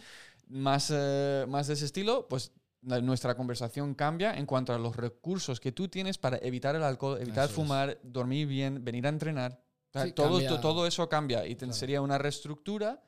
más, 0.49 0.93
eh, 0.95 1.45
más 1.49 1.67
de 1.67 1.75
ese 1.75 1.87
estilo, 1.87 2.29
pues 2.29 2.53
la- 2.87 3.01
nuestra 3.01 3.35
conversación 3.35 3.95
cambia 3.95 4.35
en 4.35 4.47
cuanto 4.47 4.73
a 4.73 4.79
los 4.79 4.97
recursos 4.97 5.61
que 5.61 5.73
tú 5.73 5.89
tienes 5.89 6.17
para 6.19 6.39
evitar 6.39 6.75
el 6.75 6.83
alcohol, 6.83 7.19
evitar 7.21 7.45
Eso 7.45 7.51
es. 7.51 7.55
fumar, 7.55 7.99
dormir 8.03 8.47
bien, 8.47 8.83
venir 8.85 9.05
a 9.07 9.11
entrenar. 9.11 9.61
O 9.91 9.93
sea, 9.93 10.05
Sí, 10.07 10.13
todo, 10.13 10.31
cambia- 10.39 10.49
to- 10.49 10.61
todo 10.61 10.87
eso 10.87 11.09
cambia 11.09 11.47
y 11.47 11.55
te- 11.55 11.67
Claro. 11.67 11.73
sería 11.75 12.01
una 12.01 12.17
reestructura 12.19 13.03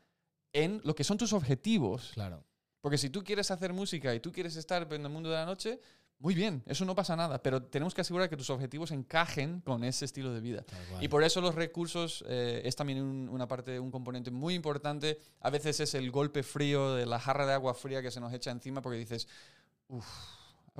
en 0.53 0.81
lo 0.85 0.95
que 0.95 1.05
son 1.05 1.17
tus 1.19 1.33
objetivos. 1.33 2.11
Claro. 2.15 2.45
Porque 2.81 2.99
si 2.99 3.11
tú 3.11 3.23
quieres 3.25 3.51
hacer 3.51 3.73
música 3.73 4.15
y 4.15 4.21
tú 4.21 4.33
quieres 4.33 4.57
estar 4.57 4.87
en 4.93 5.03
el 5.05 5.11
mundo 5.11 5.29
de 5.31 5.37
la 5.37 5.45
noche, 5.47 5.81
muy 6.21 6.35
bien, 6.35 6.63
eso 6.67 6.85
no 6.85 6.97
pasa 6.97 7.15
nada, 7.15 7.41
pero 7.41 7.63
tenemos 7.63 7.95
que 7.95 8.01
asegurar 8.01 8.29
que 8.29 8.37
tus 8.37 8.51
objetivos 8.51 8.91
encajen 8.91 9.61
con 9.61 9.85
ese 9.85 10.05
estilo 10.05 10.33
de 10.33 10.41
vida. 10.41 10.65
Y 11.01 11.07
por 11.09 11.23
eso 11.23 11.41
los 11.41 11.55
recursos 11.55 12.25
eh, 12.27 12.63
es 12.65 12.75
también 12.75 13.01
un- 13.03 13.29
una 13.29 13.47
parte, 13.47 13.79
un 13.79 13.91
componente 13.93 14.31
muy 14.33 14.55
importante. 14.55 15.19
A 15.41 15.51
veces 15.51 15.79
es 15.81 15.95
el 15.95 16.11
golpe 16.11 16.43
frío 16.43 16.95
de 16.95 17.07
la 17.07 17.21
jarra 17.21 17.47
de 17.47 17.53
agua 17.53 17.75
fría 17.75 18.03
que 18.03 18.11
se 18.11 18.19
nos 18.21 18.33
echa 18.33 18.51
encima 18.51 18.83
porque 18.83 18.99
dices, 18.99 19.29
uff, 19.89 20.07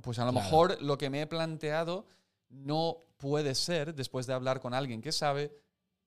pues 0.03 0.19
a 0.19 0.25
lo 0.25 0.33
Claro. 0.33 0.45
mejor 0.45 0.83
lo 0.83 0.97
que 0.99 1.11
me 1.11 1.23
he 1.23 1.27
planteado 1.27 2.07
no 2.51 2.99
puede 3.17 3.55
ser 3.55 3.95
después 3.95 4.27
de 4.27 4.33
hablar 4.35 4.61
con 4.61 4.73
alguien 4.75 5.01
que 5.03 5.13
sabe 5.13 5.53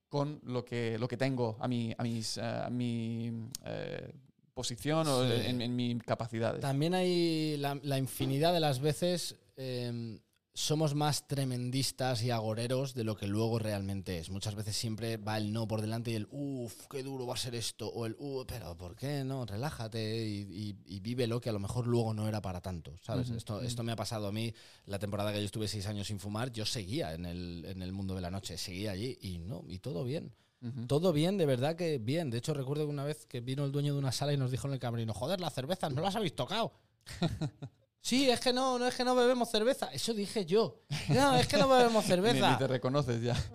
con 0.08 0.40
lo 0.44 0.64
que, 0.66 0.98
lo 1.00 1.08
que 1.08 1.18
tengo 1.18 1.56
a 1.60 1.68
mi, 1.68 1.94
a 1.98 2.04
mis, 2.04 2.38
eh, 2.38 2.42
a 2.42 2.70
mi 2.70 3.32
eh, 3.66 4.12
posición 4.54 5.08
o 5.08 5.24
en, 5.26 5.62
en 5.62 5.76
mis 5.76 6.04
capacidades. 6.04 6.62
También 6.62 6.94
hay 6.94 7.56
la, 7.58 7.80
la 7.84 7.98
infinidad 7.98 8.54
de 8.54 8.60
las 8.60 8.80
veces 8.80 9.36
eh, 9.56 10.20
somos 10.54 10.96
más 10.96 11.28
tremendistas 11.28 12.24
y 12.24 12.32
agoreros 12.32 12.94
de 12.94 13.06
lo 13.06 13.16
que 13.16 13.28
luego 13.28 13.58
realmente 13.58 14.20
es. 14.20 14.30
Muchas 14.30 14.56
veces 14.56 14.76
siempre 14.76 15.18
va 15.18 15.38
el 15.38 15.54
no 15.54 15.68
por 15.68 15.82
delante 15.82 16.12
y 16.12 16.16
el 16.16 16.28
uff, 16.30 16.88
qué 16.90 17.04
duro 17.04 17.26
va 17.26 17.36
a 17.36 17.38
ser 17.38 17.56
esto. 17.56 17.88
O 17.88 18.06
el 18.06 18.16
uh, 18.20 18.44
pero 18.46 18.76
¿por 18.78 18.96
qué 18.96 19.24
no? 19.24 19.46
Relájate 19.46 20.28
y, 20.28 20.42
y, 20.42 20.76
y 20.86 21.00
vívelo 21.00 21.40
que 21.40 21.50
a 21.50 21.54
lo 21.54 21.60
mejor 21.60 21.88
luego 21.88 22.14
no 22.14 22.28
era 22.28 22.42
para 22.42 22.62
tanto. 22.62 22.98
¿Sabes? 23.02 23.30
Ujú, 23.30 23.38
esto, 23.38 23.56
ujú. 23.58 23.66
esto 23.66 23.84
me 23.84 23.94
ha 23.94 23.96
pasado 23.96 24.28
a 24.28 24.32
mí. 24.32 24.54
La 24.86 25.00
temporada 25.00 25.32
que 25.32 25.40
yo 25.40 25.46
estuve 25.46 25.68
seis 25.68 25.88
años 25.88 26.08
sin 26.08 26.20
fumar, 26.20 26.52
yo 26.52 26.66
seguía 26.66 27.14
en 27.14 27.26
el, 27.26 27.66
en 27.66 27.82
el 27.82 27.94
mundo 27.94 28.14
de 28.14 28.22
la 28.22 28.32
noche, 28.32 28.58
seguía 28.58 28.92
allí 28.92 29.18
y 29.22 29.38
no, 29.38 29.64
y 29.70 29.80
todo 29.80 30.04
bien. 30.04 30.34
Ujú. 30.62 30.86
Todo 30.86 31.14
bien, 31.14 31.38
de 31.38 31.46
verdad 31.46 31.76
que 31.76 31.98
bien. 31.98 32.30
De 32.30 32.38
hecho, 32.38 32.54
recuerdo 32.54 32.86
que 32.86 32.92
una 32.92 33.06
vez 33.06 33.26
que 33.26 33.40
vino 33.40 33.66
el 33.66 33.72
dueño 33.72 33.94
de 33.94 34.00
una 34.00 34.12
sala 34.12 34.34
y 34.34 34.38
nos 34.38 34.52
dijo 34.52 34.68
en 34.68 34.74
el 34.74 34.80
camerino, 34.80 35.14
joder, 35.14 35.40
las 35.40 35.54
cervezas 35.54 35.92
no 35.94 36.02
las 36.02 36.16
habéis 36.16 36.36
tocado. 36.36 36.74
sí, 38.02 38.30
es 38.30 38.40
que 38.40 38.52
no, 38.54 38.78
no 38.80 38.88
es 38.88 38.96
que 38.96 39.04
no 39.04 39.16
bebemos 39.16 39.50
cerveza. 39.50 39.90
Eso 39.94 40.14
dije 40.14 40.46
yo. 40.46 40.82
No, 41.10 41.36
es 41.36 41.48
que 41.48 41.58
no 41.58 41.68
bebemos 41.70 42.04
cerveza. 42.14 42.52
ni 42.52 42.58
te 42.58 42.68
reconoces 42.68 43.22
ya. 43.22 43.36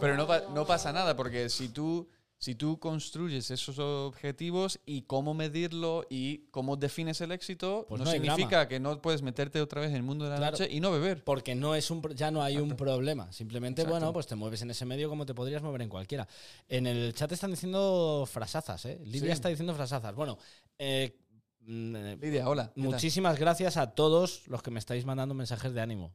Pero 0.00 0.16
no, 0.16 0.26
pa- 0.26 0.42
no 0.52 0.66
pasa 0.66 0.92
nada, 0.92 1.16
porque 1.16 1.48
si 1.48 1.68
tú, 1.68 2.08
si 2.38 2.54
tú 2.56 2.78
construyes 2.80 3.50
esos 3.52 3.78
objetivos 3.78 4.80
y 4.84 5.02
cómo 5.02 5.32
medirlo 5.34 6.04
y 6.10 6.48
cómo 6.50 6.76
defines 6.76 7.20
el 7.20 7.30
éxito, 7.30 7.86
Pues 7.88 8.00
no, 8.02 8.10
significa 8.10 8.66
que 8.66 8.80
no 8.80 9.00
puedes 9.00 9.22
meterte 9.22 9.60
otra 9.60 9.80
vez 9.80 9.90
en 9.90 9.96
el 9.96 10.02
mundo 10.02 10.24
de 10.24 10.30
la 10.32 10.36
Claro. 10.38 10.58
noche 10.58 10.68
y 10.72 10.80
no 10.80 10.90
beber. 10.90 11.22
Porque 11.22 11.54
no 11.54 11.74
es 11.76 11.90
un, 11.90 12.02
ya 12.16 12.30
no 12.32 12.42
hay 12.42 12.56
un 12.58 12.76
problema. 12.76 13.30
Simplemente, 13.32 13.82
Exacto. 13.82 13.98
bueno, 14.00 14.12
pues 14.12 14.26
te 14.26 14.34
mueves 14.34 14.60
en 14.62 14.70
ese 14.70 14.84
medio 14.84 15.08
como 15.08 15.24
te 15.24 15.34
podrías 15.34 15.62
mover 15.62 15.82
en 15.82 15.88
cualquiera. 15.88 16.26
En 16.68 16.86
el 16.88 17.14
chat 17.14 17.30
están 17.30 17.52
diciendo 17.52 18.28
frasazas, 18.30 18.84
¿eh? 18.86 19.00
Lidia 19.04 19.28
Sí. 19.28 19.32
está 19.32 19.48
diciendo 19.48 19.74
frasazas. 19.74 20.14
Bueno, 20.14 20.36
eh, 20.78 21.16
Lidia, 21.66 22.48
hola. 22.48 22.72
¿qué 22.74 22.80
tal? 22.82 22.90
Muchísimas 22.90 23.38
gracias 23.38 23.76
a 23.76 23.92
todos 23.94 24.46
los 24.48 24.62
que 24.62 24.70
me 24.70 24.78
estáis 24.78 25.04
mandando 25.04 25.34
mensajes 25.34 25.72
de 25.72 25.80
ánimo. 25.80 26.12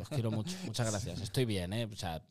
Os 0.00 0.08
quiero 0.08 0.30
mucho. 0.30 0.56
Muchas 0.64 0.90
gracias. 0.90 1.20
Estoy 1.20 1.44
bien, 1.44 1.72
¿eh? 1.72 1.88
O 1.92 1.96
sea, 1.96 2.22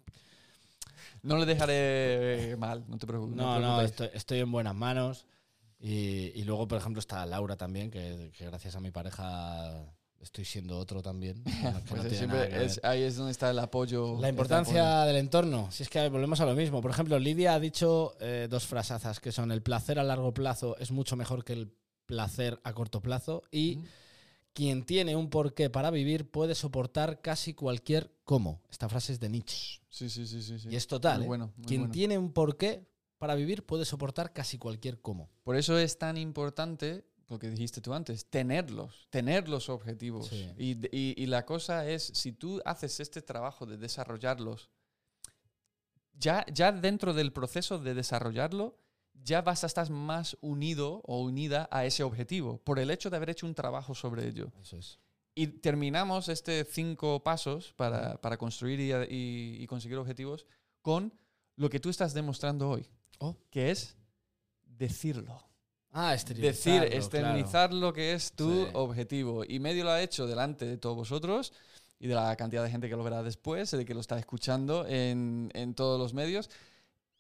No 1.22 1.38
le 1.38 1.46
dejaré 1.46 2.56
mal, 2.58 2.84
no 2.88 2.98
te 2.98 3.06
preocupes. 3.06 3.36
no, 3.36 3.60
no, 3.60 3.82
estoy, 3.82 4.10
estoy 4.14 4.40
en 4.40 4.52
buenas 4.52 4.76
manos. 4.76 5.26
Y, 5.80 6.32
y 6.36 6.44
luego, 6.44 6.68
por 6.68 6.78
ejemplo, 6.78 7.00
está 7.00 7.26
Laura 7.26 7.56
también, 7.56 7.90
que, 7.90 8.32
que 8.38 8.46
gracias 8.46 8.76
a 8.76 8.80
mi 8.82 8.92
pareja 8.92 9.86
estoy 10.20 10.44
siendo 10.44 10.78
otro 10.78 11.02
también. 11.02 11.42
Pues 11.88 12.04
no 12.04 12.10
siempre 12.10 12.66
es- 12.66 12.82
ahí 12.84 13.04
es 13.04 13.16
donde 13.16 13.32
está 13.32 13.50
el 13.52 13.60
apoyo. 13.60 14.18
La 14.20 14.28
importancia 14.30 15.06
del 15.06 15.16
entorno. 15.18 15.70
Si 15.72 15.84
es 15.84 15.90
que 15.90 16.10
volvemos 16.10 16.40
a 16.42 16.46
lo 16.46 16.54
mismo. 16.56 16.82
Por 16.82 16.92
ejemplo, 16.92 17.18
Lidia 17.20 17.54
ha 17.54 17.60
dicho 17.60 18.16
eh, 18.20 18.48
dos 18.50 18.66
frasazas 18.66 19.20
que 19.22 19.32
son 19.32 19.52
el 19.52 19.62
placer 19.62 20.00
a 20.00 20.04
largo 20.04 20.34
plazo 20.34 20.76
es 20.80 20.92
mucho 20.92 21.16
mejor 21.16 21.46
que 21.46 21.54
el 21.54 21.72
placer 22.10 22.60
a 22.64 22.74
corto 22.74 23.02
plazo 23.02 23.44
y 23.52 23.78
quien 24.54 24.84
tiene 24.84 25.16
un 25.16 25.30
porqué 25.30 25.70
para 25.70 25.92
vivir 25.92 26.32
puede 26.32 26.56
soportar 26.56 27.22
casi 27.22 27.54
cualquier 27.54 28.12
cómo. 28.24 28.64
Esta 28.72 28.90
frase 28.90 29.14
es 29.14 29.20
de 29.20 29.30
Nietzsche. 29.30 29.80
Sí, 29.90 30.10
sí, 30.10 30.26
sí, 30.26 30.42
sí. 30.42 30.58
sí. 30.58 30.70
Y 30.72 30.76
es 30.76 30.88
total. 30.88 31.20
Muy 31.20 31.26
¿eh? 31.26 31.28
bueno, 31.28 31.54
muy 31.56 31.68
Quien 31.68 31.82
bueno. 31.82 31.94
tiene 31.94 32.18
un 32.18 32.34
porqué 32.34 32.84
para 33.20 33.36
vivir 33.36 33.64
puede 33.64 33.86
soportar 33.86 34.34
casi 34.34 34.58
cualquier 34.58 35.00
cómo. 35.02 35.30
Por 35.44 35.56
eso 35.56 35.78
es 35.78 36.00
tan 36.00 36.18
importante 36.18 37.06
lo 37.28 37.38
que 37.38 37.48
dijiste 37.52 37.80
tú 37.80 37.94
antes, 37.94 38.26
tenerlos, 38.26 39.08
tener 39.12 39.48
los 39.48 39.70
objetivos. 39.70 40.30
Sí. 40.30 40.50
Y, 40.58 40.72
y- 40.98 41.14
y 41.16 41.26
la 41.28 41.46
cosa 41.46 41.88
es, 41.88 42.02
si 42.16 42.32
tú 42.32 42.60
haces 42.66 43.00
este 43.00 43.22
trabajo 43.22 43.68
de 43.68 43.78
desarrollarlos, 43.78 44.72
ya, 46.18 46.44
ya 46.52 46.72
dentro 46.72 47.14
del 47.14 47.32
proceso 47.32 47.78
de 47.78 47.94
desarrollarlo, 47.94 48.80
ya 49.24 49.42
vas 49.42 49.64
a 49.64 49.68
estar 49.68 49.90
más 49.90 50.38
unido 50.42 51.02
o 51.06 51.22
unida 51.22 51.68
a 51.72 51.86
ese 51.86 52.04
objetivo, 52.04 52.58
por 52.64 52.80
el 52.80 52.90
hecho 52.92 53.10
de 53.10 53.18
haber 53.18 53.30
hecho 53.30 53.46
un 53.46 53.54
trabajo 53.56 53.94
sobre 53.96 54.28
ello. 54.28 54.52
Eso 54.62 54.78
es. 54.78 55.00
Y 55.36 55.48
terminamos 55.48 56.28
este 56.30 56.66
cinco 56.66 57.22
pasos 57.24 57.74
para, 57.78 58.20
para 58.20 58.38
construir 58.38 58.80
y, 58.80 58.92
y- 59.14 59.64
y 59.64 59.68
conseguir 59.68 59.98
objetivos 59.98 60.46
con 60.82 61.14
lo 61.56 61.70
que 61.70 61.80
tú 61.80 61.90
estás 61.90 62.14
demostrando 62.14 62.70
hoy, 62.70 62.88
Oh. 63.20 63.36
que 63.52 63.70
es 63.72 63.96
decirlo. 64.66 65.44
Ah, 65.92 66.12
Decir, 66.12 66.44
exteriorizarlo, 66.46 66.96
externizar 66.96 67.74
lo 67.74 67.94
que 67.94 68.14
es 68.14 68.32
tu 68.34 68.66
Sí. 68.66 68.72
objetivo. 68.74 69.44
Y 69.48 69.60
medio 69.60 69.84
lo 69.84 69.92
ha 69.92 70.02
hecho 70.02 70.28
delante 70.28 70.66
de 70.66 70.78
todos 70.78 70.96
vosotros 70.96 71.52
y 72.00 72.08
de 72.08 72.14
la 72.16 72.36
cantidad 72.36 72.64
de 72.64 72.70
gente 72.70 72.88
que 72.90 72.96
lo 72.96 73.04
verá 73.04 73.24
después, 73.24 73.72
de 73.72 73.86
que 73.86 73.94
lo 73.96 74.00
está 74.00 74.18
escuchando 74.20 74.86
en, 74.88 75.50
en 75.54 75.74
todos 75.74 76.00
los 76.00 76.14
medios. 76.14 76.50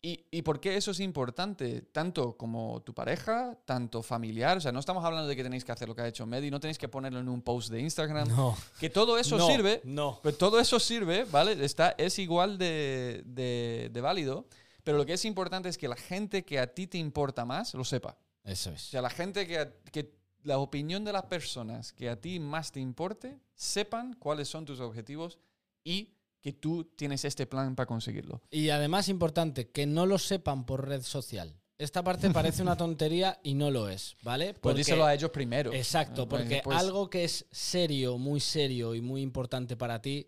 ¿Y, 0.02 0.26
¿Y 0.32 0.42
por 0.44 0.62
qué 0.62 0.78
eso 0.78 0.92
es 0.92 1.02
importante? 1.02 1.82
Tanto 1.92 2.38
como 2.38 2.82
tu 2.84 2.94
pareja, 2.94 3.58
tanto 3.66 4.02
familiar. 4.02 4.58
O 4.58 4.62
sea, 4.62 4.72
no 4.72 4.80
estamos 4.80 5.04
hablando 5.04 5.28
de 5.28 5.36
que 5.36 5.44
tenéis 5.44 5.66
que 5.66 5.74
hacer 5.74 5.90
lo 5.90 5.96
que 5.96 6.02
ha 6.02 6.08
hecho 6.08 6.26
Medi, 6.26 6.50
no 6.50 6.60
tenéis 6.62 6.78
que 6.78 6.88
ponerlo 6.88 7.20
en 7.20 7.28
un 7.28 7.42
post 7.42 7.70
de 7.70 7.82
Instagram. 7.82 8.30
No. 8.30 8.56
Que 8.80 8.90
todo 8.90 9.18
eso 9.18 9.38
No, 9.38 9.46
sirve, 9.48 9.82
No. 9.84 10.20
pues 10.24 10.38
todo 10.38 10.58
eso 10.62 10.80
sirve, 10.80 11.26
¿vale? 11.26 11.64
Está, 11.66 11.96
es 11.98 12.18
igual 12.18 12.58
de, 12.58 13.24
de- 13.26 13.90
de 13.92 14.02
válido, 14.02 14.48
pero 14.86 14.98
lo 14.98 15.06
que 15.06 15.14
es 15.14 15.26
importante 15.26 15.68
es 15.68 15.78
que 15.78 15.90
la 15.90 15.98
gente 15.98 16.46
que 16.46 16.60
a 16.60 16.68
ti 16.74 16.88
te 16.88 16.98
importa 16.98 17.44
más 17.44 17.74
lo 17.74 17.84
sepa. 17.84 18.18
Eso 18.46 18.70
O 18.70 18.74
es. 18.74 18.82
sea, 18.84 19.02
la 19.02 19.10
gente 19.10 19.46
que, 19.46 19.60
a- 19.60 19.74
que 19.92 20.14
la 20.44 20.60
opinión 20.60 21.04
de 21.04 21.12
las 21.12 21.24
personas 21.24 21.92
que 21.92 22.10
a 22.10 22.16
ti 22.22 22.40
más 22.40 22.72
te 22.72 22.80
importe, 22.80 23.38
sepan 23.54 24.14
cuáles 24.14 24.48
son 24.48 24.64
tus 24.64 24.80
objetivos 24.80 25.40
y 25.84 26.14
que 26.42 26.54
tú 26.54 26.86
tienes 26.96 27.26
este 27.26 27.46
plan 27.46 27.76
para 27.76 27.88
conseguirlo. 27.88 28.42
Y 28.50 28.70
además, 28.70 29.10
importante, 29.10 29.70
que 29.70 29.86
no 29.86 30.06
lo 30.06 30.18
sepan 30.18 30.66
por 30.66 30.88
red 30.88 31.02
social. 31.02 31.56
Esta 31.78 32.04
parte 32.04 32.30
parece 32.32 32.62
una 32.62 32.76
tontería 32.76 33.40
y 33.44 33.54
no 33.54 33.72
lo 33.72 33.90
es, 33.90 34.16
¿vale? 34.22 34.54
Pues 34.54 34.76
díselo 34.76 35.06
a 35.06 35.14
ellos 35.14 35.32
primero. 35.32 35.74
Exacto, 35.74 36.28
porque 36.28 36.62
pues- 36.64 36.78
algo 36.78 37.10
que 37.10 37.24
es 37.24 37.46
serio, 37.52 38.18
muy 38.18 38.40
serio 38.40 38.96
y 38.96 39.02
muy 39.02 39.22
importante 39.22 39.76
para 39.78 40.02
ti, 40.02 40.28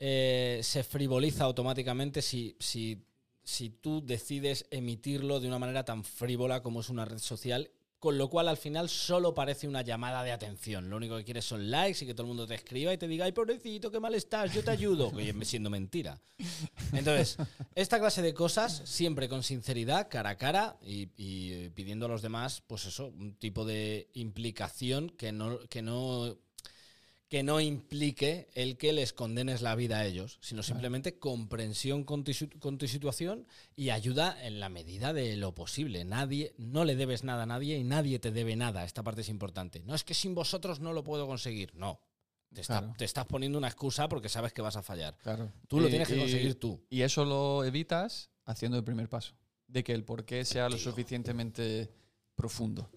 eh, 0.00 0.60
se 0.62 0.84
frivoliza 0.84 1.44
automáticamente 1.44 2.22
si, 2.22 2.56
si, 2.60 3.04
si 3.42 3.70
tú 3.70 4.04
decides 4.04 4.66
emitirlo 4.70 5.40
de 5.40 5.48
una 5.48 5.58
manera 5.58 5.84
tan 5.84 6.04
frívola 6.04 6.62
como 6.62 6.80
es 6.80 6.88
una 6.88 7.04
red 7.04 7.18
social. 7.18 7.70
Con 7.98 8.16
lo 8.16 8.30
cual 8.30 8.48
al 8.48 8.56
final 8.56 8.88
solo 8.88 9.34
parece 9.34 9.66
una 9.66 9.82
llamada 9.82 10.22
de 10.22 10.30
atención. 10.30 10.88
Lo 10.88 10.96
único 10.96 11.16
que 11.16 11.24
quieres 11.24 11.44
son 11.44 11.70
likes 11.70 12.04
y 12.04 12.06
que 12.06 12.14
todo 12.14 12.22
el 12.22 12.28
mundo 12.28 12.46
te 12.46 12.54
escriba 12.54 12.92
y 12.92 12.98
te 12.98 13.08
diga, 13.08 13.24
ay 13.24 13.32
pobrecito, 13.32 13.90
qué 13.90 13.98
mal 13.98 14.14
estás, 14.14 14.54
yo 14.54 14.62
te 14.62 14.70
ayudo. 14.70 15.08
Oye, 15.14 15.34
siendo 15.44 15.68
mentira. 15.68 16.20
Entonces, 16.92 17.36
esta 17.74 17.98
clase 17.98 18.22
de 18.22 18.34
cosas, 18.34 18.82
siempre 18.84 19.28
con 19.28 19.42
sinceridad, 19.42 20.08
cara 20.08 20.30
a 20.30 20.36
cara 20.36 20.78
y, 20.80 21.08
y 21.16 21.70
pidiendo 21.70 22.06
a 22.06 22.08
los 22.08 22.22
demás, 22.22 22.62
pues 22.66 22.86
eso, 22.86 23.08
un 23.08 23.34
tipo 23.34 23.64
de 23.64 24.08
implicación 24.14 25.10
que 25.10 25.32
no, 25.32 25.58
que 25.68 25.82
no, 25.82 26.36
que 27.28 27.42
no 27.42 27.60
implique 27.60 28.48
el 28.54 28.78
que 28.78 28.92
les 28.94 29.12
condenes 29.12 29.60
la 29.60 29.74
vida 29.74 29.98
a 29.98 30.06
ellos, 30.06 30.38
sino 30.40 30.62
simplemente 30.62 31.18
comprensión 31.18 32.04
con 32.04 32.24
tu, 32.24 32.32
con 32.58 32.78
tu 32.78 32.88
situación 32.88 33.46
y 33.76 33.90
ayuda 33.90 34.36
en 34.46 34.60
la 34.60 34.70
medida 34.70 35.12
de 35.12 35.36
lo 35.36 35.54
posible. 35.54 36.04
Nadie, 36.06 36.54
no 36.56 36.86
le 36.86 36.96
debes 36.96 37.24
nada 37.24 37.42
a 37.42 37.46
nadie 37.46 37.76
y 37.76 37.84
nadie 37.84 38.18
te 38.18 38.30
debe 38.32 38.56
nada. 38.56 38.84
Esta 38.84 39.02
parte 39.02 39.20
es 39.20 39.28
importante. 39.28 39.80
No 39.80 39.94
es 39.94 40.04
que 40.04 40.14
sin 40.14 40.34
vosotros 40.34 40.80
no 40.80 40.94
lo 40.94 41.04
puedo 41.04 41.26
conseguir. 41.26 41.74
No. 41.74 42.00
Te, 42.54 42.62
está- 42.62 42.78
Claro. 42.80 42.94
te 42.96 43.04
estás 43.04 43.26
poniendo 43.26 43.58
una 43.58 43.68
excusa 43.68 44.08
porque 44.08 44.30
sabes 44.30 44.54
que 44.54 44.62
vas 44.62 44.76
a 44.76 44.82
fallar. 44.82 45.18
Claro. 45.18 45.52
Tú 45.68 45.80
lo 45.80 45.88
Y- 45.88 45.90
tienes 45.90 46.08
que 46.08 46.16
y- 46.16 46.20
conseguir 46.20 46.54
tú. 46.58 46.80
Y 46.88 47.02
eso 47.02 47.26
lo 47.26 47.62
evitas 47.62 48.30
haciendo 48.46 48.78
el 48.78 48.84
primer 48.84 49.10
paso, 49.10 49.34
de 49.66 49.84
que 49.84 49.92
el 49.92 50.02
porqué 50.02 50.46
sea 50.46 50.70
lo 50.70 50.78
suficientemente 50.78 51.90
profundo. 52.34 52.88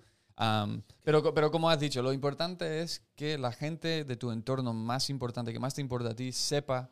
Pero, 1.04 1.34
pero 1.34 1.52
como 1.52 1.70
has 1.70 1.80
dicho, 1.80 2.02
lo 2.02 2.14
importante 2.14 2.82
es 2.82 3.04
que 3.16 3.38
la 3.38 3.52
gente 3.52 4.04
de 4.04 4.16
tu 4.16 4.32
entorno 4.32 4.74
más 4.74 5.10
importante, 5.10 5.54
que 5.54 5.60
más 5.60 5.76
te 5.76 5.82
importa 5.82 6.10
a 6.10 6.16
ti, 6.16 6.32
sepa 6.32 6.90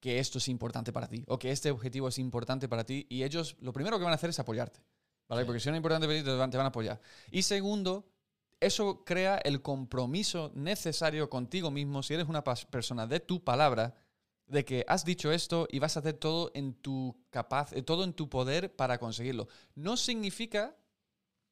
que 0.00 0.18
esto 0.18 0.38
es 0.38 0.48
importante 0.48 0.92
para 0.92 1.08
ti 1.08 1.24
o 1.28 1.38
que 1.38 1.50
este 1.50 1.70
objetivo 1.70 2.08
es 2.08 2.18
importante 2.18 2.68
para 2.68 2.84
ti 2.84 3.06
y 3.08 3.22
ellos 3.22 3.56
lo 3.60 3.72
primero 3.72 3.98
que 3.98 4.04
van 4.04 4.12
a 4.12 4.16
hacer 4.16 4.30
es 4.30 4.38
apoyarte. 4.38 4.80
¿vale? 5.28 5.42
Sí. 5.42 5.46
Porque 5.46 5.60
si 5.60 5.68
no 5.68 5.74
es 5.74 5.78
importante 5.78 6.06
para 6.06 6.18
ti, 6.18 6.24
te 6.24 6.34
van, 6.34 6.50
te 6.50 6.56
van 6.56 6.66
a 6.66 6.68
apoyar. 6.68 7.00
Y 7.30 7.42
segundo, 7.42 8.04
eso 8.60 9.04
crea 9.04 9.38
el 9.38 9.62
compromiso 9.62 10.52
necesario 10.54 11.30
contigo 11.30 11.70
mismo, 11.70 12.02
si 12.02 12.14
eres 12.14 12.28
una 12.28 12.44
persona 12.44 13.06
de 13.06 13.20
tu 13.20 13.42
palabra, 13.42 13.94
de 14.46 14.64
que 14.64 14.84
has 14.88 15.04
dicho 15.04 15.32
esto 15.32 15.66
y 15.70 15.78
vas 15.78 15.96
a 15.96 16.00
hacer 16.00 16.14
todo 16.14 16.50
en 16.54 16.74
tu 16.74 17.16
capaz, 17.30 17.72
eh, 17.72 17.82
todo 17.82 18.04
en 18.04 18.12
tu 18.12 18.28
poder 18.28 18.74
para 18.74 18.98
conseguirlo. 18.98 19.48
No 19.74 19.96
significa 19.96 20.76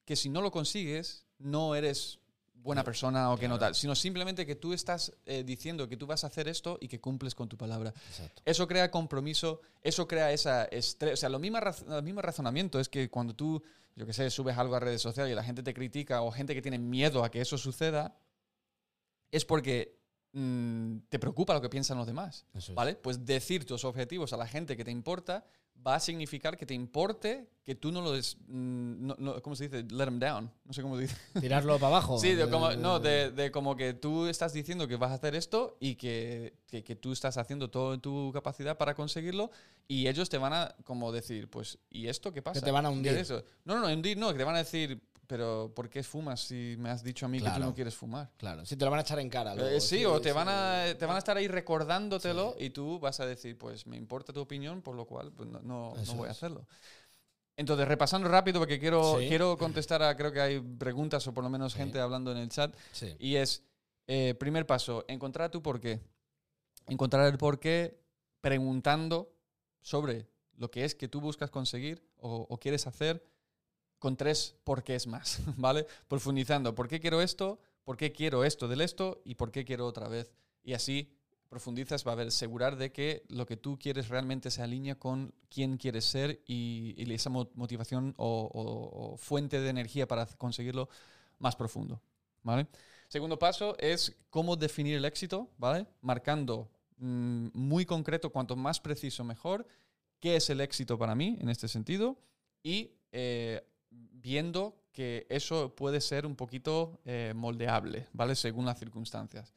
que 0.05 0.15
si 0.15 0.29
no 0.29 0.41
lo 0.41 0.51
consigues, 0.51 1.25
no 1.39 1.75
eres 1.75 2.19
buena 2.63 2.83
persona 2.83 3.31
o 3.31 3.37
que 3.37 3.47
no 3.47 3.59
tal, 3.59 3.75
sino 3.75 3.93
simplemente 3.93 4.45
que 4.45 4.55
tú 4.55 4.73
estás 4.73 5.13
eh, 5.25 5.43
diciendo 5.43 5.87
que 5.87 5.97
tú 5.97 6.07
vas 6.07 6.23
a 6.23 6.27
hacer 6.27 6.47
esto 6.47 6.77
y 6.79 6.87
que 6.87 6.99
cumples 6.99 7.35
con 7.35 7.49
tu 7.49 7.57
palabra. 7.57 7.93
Exacto. 8.09 8.41
Eso 8.45 8.67
crea 8.67 8.89
compromiso, 8.89 9.59
eso 9.81 10.07
crea 10.07 10.31
esa 10.31 10.65
estrés. 10.65 11.13
O 11.13 11.17
sea, 11.17 11.29
lo 11.29 11.39
mismo, 11.39 11.59
el 11.59 12.03
mismo 12.03 12.21
razonamiento 12.21 12.79
es 12.79 12.87
que 12.87 13.09
cuando 13.09 13.35
tú, 13.35 13.61
yo 13.95 14.05
qué 14.05 14.13
sé, 14.13 14.29
subes 14.29 14.57
algo 14.57 14.75
a 14.75 14.79
redes 14.79 15.01
sociales 15.01 15.31
y 15.31 15.35
la 15.35 15.43
gente 15.43 15.61
te 15.61 15.73
critica 15.73 16.21
o 16.21 16.31
gente 16.31 16.55
que 16.55 16.61
tiene 16.61 16.79
miedo 16.79 17.23
a 17.23 17.29
que 17.29 17.41
eso 17.41 17.57
suceda, 17.57 18.17
es 19.29 19.43
porque 19.43 19.99
mm, 20.31 20.99
te 21.09 21.19
preocupa 21.19 21.53
lo 21.53 21.61
que 21.61 21.69
piensan 21.69 21.97
los 21.97 22.07
demás. 22.07 22.45
Eso 22.53 22.71
es. 22.71 22.75
¿Vale? 22.75 22.95
Pues 22.95 23.25
decir 23.25 23.65
tus 23.65 23.83
objetivos 23.83 24.31
a 24.31 24.37
la 24.37 24.47
gente 24.47 24.77
que 24.77 24.85
te 24.85 24.91
importa 24.91 25.45
va 25.85 25.95
a 25.95 25.99
significar 25.99 26.57
que 26.57 26.65
te 26.65 26.73
importe 26.73 27.49
que 27.63 27.75
tú 27.75 27.91
no 27.91 28.01
lo 28.01 28.11
des, 28.13 28.37
mm, 28.47 29.05
no- 29.07 29.15
no- 29.19 29.41
¿cómo 29.41 29.55
se 29.55 29.69
dice? 29.69 29.83
Let 29.93 30.05
them 30.05 30.19
down. 30.19 30.51
No 30.65 30.73
sé 30.73 30.81
cómo 30.81 30.95
se 30.97 31.03
dice. 31.03 31.15
Tirarlo 31.41 31.75
para 31.77 31.87
abajo. 31.87 32.17
Sí, 32.19 32.33
de 32.35 32.49
como, 32.49 32.71
no, 32.73 32.99
de, 32.99 33.31
de 33.31 33.51
como 33.51 33.75
que 33.75 33.93
tú 33.93 34.27
estás 34.27 34.53
diciendo 34.53 34.87
que 34.87 34.95
vas 34.97 35.11
a 35.11 35.15
hacer 35.15 35.35
esto 35.35 35.77
y 35.79 35.95
que, 35.95 36.53
que, 36.67 36.83
que 36.83 36.95
tú 36.95 37.11
estás 37.13 37.37
haciendo 37.37 37.69
todo 37.69 37.93
en 37.93 38.01
tu 38.01 38.31
capacidad 38.33 38.77
para 38.77 38.95
conseguirlo 38.95 39.49
y 39.87 40.07
ellos 40.07 40.29
te 40.29 40.37
van 40.37 40.53
a 40.53 40.75
como 40.83 41.11
decir, 41.11 41.49
pues, 41.49 41.79
¿y 41.89 42.07
esto 42.07 42.31
qué 42.33 42.41
pasa? 42.41 42.61
te 42.61 42.71
van 42.71 42.85
a 42.85 42.89
¿Qué 42.89 42.95
hundir. 42.95 43.13
es 43.13 43.21
eso? 43.29 43.43
No, 43.65 43.75
no, 43.75 43.87
no, 43.87 43.93
hundir 43.93 44.17
no, 44.17 44.31
que 44.31 44.37
te 44.37 44.43
van 44.43 44.55
a 44.55 44.59
decir, 44.59 45.01
pero 45.33 45.71
¿por 45.73 45.89
qué 45.89 46.03
fumas 46.03 46.41
si 46.41 46.75
me 46.77 46.91
has 46.91 47.01
dicho 47.03 47.25
a 47.25 47.27
mí 47.27 47.39
que 47.39 47.45
Claro. 47.45 47.59
tú 47.59 47.65
no 47.69 47.73
quieres 47.73 47.95
fumar? 47.95 48.29
Claro, 48.37 48.63
si 48.67 48.75
te 48.77 48.85
lo 48.85 48.91
van 48.91 48.99
a 48.99 49.01
echar 49.01 49.17
en 49.17 49.29
cara. 49.31 49.53
Eh, 49.53 49.55
luego, 49.55 49.79
sí, 49.79 50.05
o 50.05 50.21
te 50.21 50.29
sí. 50.29 50.35
van, 50.35 50.47
a, 50.47 50.85
te 50.95 51.07
van 51.07 51.15
a 51.15 51.17
estar 51.17 51.35
ahí 51.35 51.47
recordándotelo 51.47 52.55
y 52.59 52.69
tú 52.69 52.99
vas 52.99 53.19
a 53.19 53.25
decir, 53.25 53.57
pues 53.57 53.87
me 53.87 53.97
importa 53.97 54.31
tu 54.31 54.41
opinión, 54.41 54.83
por 54.83 54.95
lo 54.95 55.07
cual 55.07 55.31
pues, 55.31 55.49
no, 55.49 55.59
no, 55.61 55.95
voy 56.15 56.27
a 56.27 56.31
hacerlo. 56.31 56.67
Entonces, 57.57 57.87
repasando 57.87 58.29
rápido, 58.29 58.59
porque 58.59 58.79
quiero, 58.79 59.17
Sí. 59.19 59.27
quiero 59.27 59.57
contestar 59.57 60.03
a, 60.03 60.15
creo 60.15 60.31
que 60.31 60.39
hay 60.39 60.59
preguntas 60.59 61.25
o 61.25 61.33
por 61.33 61.43
lo 61.43 61.49
menos 61.49 61.71
Sí. 61.73 61.79
gente 61.79 61.99
hablando 61.99 62.31
en 62.31 62.37
el 62.37 62.49
chat. 62.49 62.71
Sí. 62.91 63.15
Y 63.17 63.35
es, 63.37 63.63
eh, 64.05 64.35
primer 64.35 64.67
paso, 64.67 65.03
encontrar 65.07 65.49
tu 65.49 65.63
porqué. 65.63 65.99
Encontrar 66.85 67.25
el 67.25 67.39
porqué 67.39 67.99
preguntando 68.39 69.33
sobre 69.81 70.27
lo 70.57 70.69
que 70.69 70.85
es 70.85 70.93
que 70.93 71.07
tú 71.07 71.21
buscas 71.21 71.49
conseguir 71.49 72.07
o, 72.17 72.45
o 72.47 72.59
quieres 72.59 72.85
hacer 72.85 73.25
con 74.03 74.17
tres 74.17 74.55
porqués 74.65 75.07
más, 75.07 75.39
¿vale? 75.57 75.87
Profundizando, 76.09 76.75
¿por 76.75 76.89
qué 76.89 76.99
quiero 76.99 77.21
esto? 77.21 77.57
¿Por 77.85 77.95
qué 77.95 78.11
quiero 78.11 78.43
esto 78.43 78.67
del 78.67 78.81
esto? 78.81 79.21
¿Y 79.23 79.35
por 79.35 79.49
qué 79.49 79.63
quiero 79.63 79.87
otra 79.87 80.09
vez? 80.09 80.33
Y 80.61 80.73
así 80.73 81.15
profundizas 81.47 82.03
para 82.03 82.23
asegurar 82.23 82.75
de 82.75 82.91
que 82.91 83.23
lo 83.29 83.45
que 83.45 83.55
tú 83.55 83.79
quieres 83.79 84.09
realmente 84.09 84.51
se 84.51 84.61
alinea 84.61 84.95
con 84.99 85.33
quién 85.49 85.77
quieres 85.77 86.03
ser 86.03 86.41
y, 86.47 86.95
y 86.97 87.13
esa 87.13 87.29
mo- 87.29 87.49
motivación 87.55 88.13
o, 88.17 88.49
o- 88.53 89.13
o 89.13 89.17
fuente 89.17 89.61
de 89.61 89.69
energía 89.69 90.05
para 90.07 90.25
conseguirlo 90.25 90.89
más 91.39 91.55
profundo, 91.55 92.01
¿vale? 92.43 92.67
Segundo 93.07 93.39
paso 93.39 93.77
es 93.79 94.17
cómo 94.29 94.57
definir 94.57 94.97
el 94.97 95.05
éxito, 95.05 95.49
¿vale? 95.57 95.85
Marcando 96.01 96.69
mm, 96.97 97.49
muy 97.53 97.85
concreto, 97.85 98.31
cuanto 98.31 98.55
más 98.57 98.81
preciso 98.81 99.23
mejor, 99.23 99.65
qué 100.19 100.35
es 100.35 100.49
el 100.49 100.61
éxito 100.61 100.97
para 100.97 101.15
mí 101.15 101.37
en 101.39 101.49
este 101.49 101.67
sentido 101.67 102.17
y 102.63 102.91
eh, 103.11 103.61
viendo 104.11 104.75
que 104.93 105.25
eso 105.29 105.75
puede 105.75 105.99
ser 105.99 106.25
un 106.25 106.35
poquito 106.35 106.99
eh, 107.03 107.33
moldeable, 107.35 108.07
¿vale? 108.13 108.35
Según 108.35 108.65
las 108.65 108.79
circunstancias. 108.79 109.53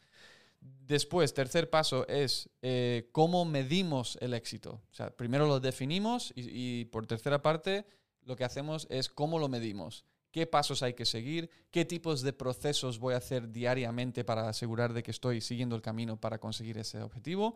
Después, 0.61 1.35
tercer 1.35 1.71
paso 1.71 2.09
es 2.09 2.49
eh, 2.63 3.09
cómo 3.13 3.45
medimos 3.45 4.19
el 4.21 4.35
éxito. 4.35 4.81
O 4.91 4.95
sea, 4.95 5.11
primero 5.11 5.47
lo 5.47 5.61
definimos 5.61 6.33
y, 6.35 6.87
por 6.87 7.07
tercera 7.07 7.43
parte 7.43 7.87
lo 8.23 8.35
que 8.35 8.45
hacemos 8.45 8.89
es 8.91 9.09
cómo 9.09 9.39
lo 9.39 9.49
medimos. 9.49 10.05
¿Qué 10.33 10.47
pasos 10.47 10.83
hay 10.83 10.95
que 10.95 11.05
seguir? 11.05 11.49
¿Qué 11.71 11.85
tipos 11.85 12.23
de 12.23 12.33
procesos 12.33 12.99
voy 12.99 13.15
a 13.15 13.19
hacer 13.19 13.53
diariamente 13.53 14.25
para 14.25 14.49
asegurar 14.49 14.93
de 14.93 15.03
que 15.03 15.13
estoy 15.13 15.41
siguiendo 15.41 15.77
el 15.77 15.83
camino 15.83 16.21
para 16.21 16.39
conseguir 16.39 16.77
ese 16.79 17.01
objetivo? 17.01 17.55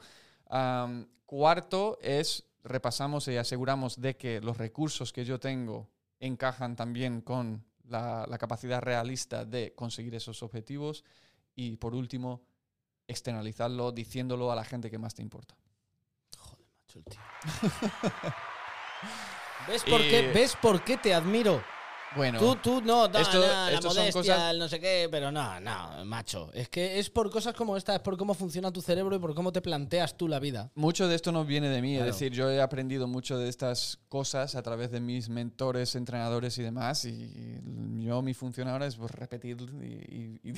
Cuarto 1.26 1.98
es 2.00 2.44
repasamos 2.62 3.26
y 3.28 3.36
aseguramos 3.36 4.00
de 4.00 4.16
que 4.16 4.40
los 4.40 4.58
recursos 4.58 5.12
que 5.12 5.24
yo 5.24 5.40
tengo 5.40 5.88
encajan 6.20 6.76
también 6.76 7.20
con 7.22 7.64
la, 7.88 8.24
la 8.28 8.38
capacidad 8.38 8.80
realista 8.80 9.44
de 9.44 9.74
conseguir 9.74 10.14
esos 10.14 10.42
objetivos. 10.42 11.04
Y 11.56 11.76
por 11.76 11.94
último, 11.94 12.42
externalizarlo 13.08 13.90
diciéndolo 13.90 14.52
a 14.52 14.54
la 14.56 14.64
gente 14.64 14.90
que 14.90 14.98
más 14.98 15.14
te 15.14 15.22
importa. 15.22 15.56
Joder, 16.38 16.66
macho, 16.80 16.98
el 17.00 17.04
tío. 17.06 17.20
¿Ves 19.68 19.84
por, 19.84 20.00
qué, 20.00 20.30
Y- 20.30 20.32
¿Ves 20.34 20.56
por 20.56 20.84
qué 20.84 20.96
te 20.96 21.12
admiro? 21.14 21.62
Bueno, 22.16 22.40
Tú, 22.40 22.56
tú, 22.56 22.80
no, 22.82 23.06
no, 23.06 23.18
esto- 23.20 23.38
no, 23.40 23.46
la 23.46 23.80
modestia, 23.80 24.12
cosas- 24.12 24.50
el 24.50 24.58
no 24.58 24.68
sé 24.68 24.80
qué, 24.80 25.06
pero 25.10 25.30
no, 25.30 25.60
no, 25.60 26.04
macho. 26.04 26.50
Es 26.52 26.68
que 26.68 26.98
es 26.98 27.08
por 27.08 27.30
cosas 27.30 27.54
como 27.54 27.76
esta, 27.76 27.94
es 27.94 28.00
por 28.00 28.16
cómo 28.16 28.34
funciona 28.34 28.72
tu 28.72 28.82
cerebro 28.82 29.14
y 29.14 29.20
por 29.20 29.32
cómo 29.32 29.52
te 29.52 29.60
planteas 29.62 30.16
tú 30.16 30.26
la 30.26 30.40
vida. 30.40 30.70
mucho 30.74 31.06
de 31.06 31.14
esto 31.14 31.30
no 31.30 31.44
viene 31.44 31.68
de 31.68 31.80
mí. 31.80 31.94
Claro. 31.94 32.10
Es 32.10 32.16
decir, 32.16 32.32
yo 32.32 32.50
he 32.50 32.60
aprendido 32.60 33.06
mucho 33.06 33.38
de 33.38 33.48
estas 33.48 33.98
cosas 34.08 34.56
a 34.56 34.62
través 34.62 34.90
de 34.90 34.98
mis 35.00 35.28
mentores, 35.28 35.94
entrenadores 35.94 36.58
y 36.58 36.62
demás. 36.62 37.04
Y 37.04 37.60
yo, 38.00 38.22
mi 38.22 38.34
función 38.34 38.66
ahora 38.66 38.86
es 38.86 38.96
pues, 38.96 39.12
repetir 39.12 39.56
y, 39.80 39.86
y- 39.86 40.40
y- 40.50 40.54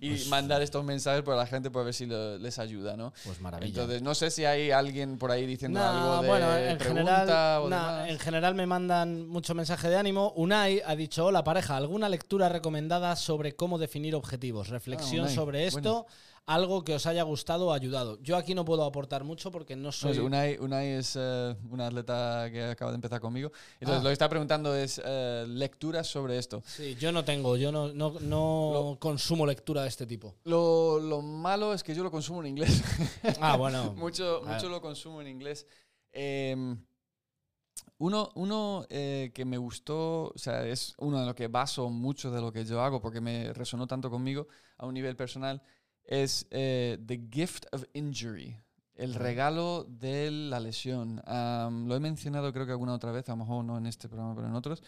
y 0.00 0.10
Pues- 0.10 0.28
mandar 0.28 0.62
estos 0.62 0.84
mensajes 0.84 1.22
para 1.22 1.36
la 1.36 1.46
gente 1.46 1.70
para 1.70 1.84
ver 1.84 1.94
si 1.94 2.06
lo- 2.06 2.38
les 2.38 2.58
ayuda, 2.58 2.96
¿no? 2.96 3.12
Pues 3.24 3.40
maravilla. 3.42 3.68
Entonces, 3.68 4.00
no 4.00 4.14
sé 4.14 4.30
si 4.30 4.46
hay 4.46 4.70
alguien 4.70 5.18
por 5.18 5.30
ahí 5.30 5.44
diciendo 5.44 5.80
No, 5.80 5.86
algo 5.86 6.22
de 6.22 6.28
bueno, 6.28 6.56
en 6.56 6.78
pregunta 6.78 7.16
general, 7.20 7.58
o 7.62 7.68
no, 7.68 7.76
demás. 7.76 8.08
en 8.08 8.18
general 8.18 8.54
me 8.54 8.66
mandan 8.66 9.28
mucho 9.28 9.54
mensaje 9.54 9.88
de 9.90 9.96
ánimo. 9.96 10.32
Unai 10.36 10.80
ha 10.94 10.96
dicho, 10.96 11.26
hola 11.26 11.44
pareja, 11.44 11.76
¿alguna 11.76 12.08
lectura 12.08 12.48
recomendada 12.48 13.14
sobre 13.16 13.54
cómo 13.54 13.78
definir 13.78 14.14
objetivos? 14.14 14.68
Reflexión 14.68 15.26
Ah, 15.26 15.28
sobre 15.28 15.66
esto, 15.66 15.80
bueno. 15.80 16.06
algo 16.46 16.84
que 16.84 16.94
os 16.94 17.06
haya 17.06 17.22
gustado 17.24 17.66
o 17.68 17.72
ayudado. 17.72 18.18
Yo 18.22 18.36
aquí 18.36 18.54
no 18.54 18.64
puedo 18.64 18.84
aportar 18.84 19.24
mucho 19.24 19.50
porque 19.50 19.76
no 19.76 19.84
No, 19.84 19.92
soy... 19.92 20.12
es 20.12 20.18
Unai, 20.18 20.56
Unai 20.58 20.88
es 20.88 21.16
eh, 21.18 21.54
una 21.70 21.88
atleta 21.88 22.48
que 22.52 22.62
acaba 22.64 22.90
de 22.92 22.96
empezar 22.96 23.20
conmigo. 23.20 23.50
Entonces, 23.80 24.00
Ah. 24.00 24.04
lo 24.04 24.08
que 24.08 24.12
está 24.12 24.28
preguntando 24.28 24.74
es 24.74 25.00
eh, 25.04 25.44
lecturas 25.48 26.06
sobre 26.06 26.38
esto. 26.38 26.62
Sí, 26.66 26.94
yo 26.98 27.12
no 27.12 27.24
tengo, 27.24 27.56
yo 27.56 27.72
no, 27.72 27.92
no, 27.92 28.14
no 28.20 28.70
Lo- 28.72 28.98
consumo 29.00 29.46
lectura 29.46 29.82
de 29.82 29.88
este 29.88 30.06
tipo. 30.06 30.34
Lo, 30.44 30.98
lo 31.00 31.20
malo 31.22 31.74
es 31.74 31.82
que 31.82 31.94
yo 31.94 32.02
lo 32.04 32.10
consumo 32.10 32.40
en 32.40 32.46
inglés. 32.48 32.82
Ah, 33.40 33.56
bueno. 33.56 33.92
mucho, 33.96 34.42
mucho 34.46 34.68
lo 34.68 34.80
consumo 34.80 35.20
en 35.20 35.28
inglés. 35.28 35.66
Em, 36.12 36.78
uno 38.06 38.30
uno 38.34 38.86
eh, 38.90 39.30
que 39.34 39.44
me 39.44 39.58
gustó, 39.58 40.28
o 40.34 40.38
sea, 40.38 40.66
es 40.66 40.94
uno 40.98 41.20
de 41.20 41.26
lo 41.26 41.34
que 41.34 41.48
baso 41.48 41.90
mucho 41.90 42.30
de 42.30 42.40
lo 42.40 42.52
que 42.52 42.64
yo 42.64 42.80
hago 42.82 43.00
porque 43.00 43.20
me 43.20 43.52
resonó 43.52 43.86
tanto 43.86 44.10
conmigo 44.10 44.48
a 44.78 44.86
un 44.86 44.94
nivel 44.94 45.16
personal, 45.16 45.62
es 46.04 46.46
eh, 46.50 46.98
The 47.06 47.28
Gift 47.30 47.66
of 47.72 47.84
Injury, 47.94 48.56
el 48.94 49.14
regalo 49.14 49.84
de 49.88 50.30
la 50.30 50.60
lesión. 50.60 51.22
Am, 51.26 51.86
lo 51.88 51.96
he 51.96 52.00
mencionado 52.00 52.52
creo 52.52 52.66
que 52.66 52.72
alguna 52.72 52.94
otra 52.94 53.12
vez, 53.12 53.28
a 53.28 53.32
lo 53.32 53.38
mejor 53.38 53.64
no 53.64 53.78
en 53.78 53.86
este 53.86 54.08
programa, 54.08 54.34
pero 54.34 54.48
en 54.48 54.54
otros. 54.54 54.82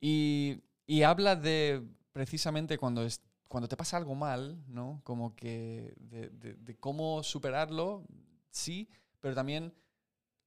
Y, 0.00 0.62
y 0.86 1.02
habla 1.02 1.36
de 1.36 1.82
precisamente 2.12 2.78
cuando, 2.78 3.02
es, 3.04 3.20
cuando 3.48 3.68
te 3.68 3.76
pasa 3.76 3.96
algo 3.96 4.14
mal, 4.14 4.62
¿no? 4.68 5.00
Como 5.04 5.34
que 5.34 5.94
de, 5.98 6.30
de- 6.30 6.54
de 6.54 6.76
cómo 6.76 7.22
superarlo, 7.22 8.04
sí, 8.50 8.88
pero 9.20 9.34
también 9.34 9.72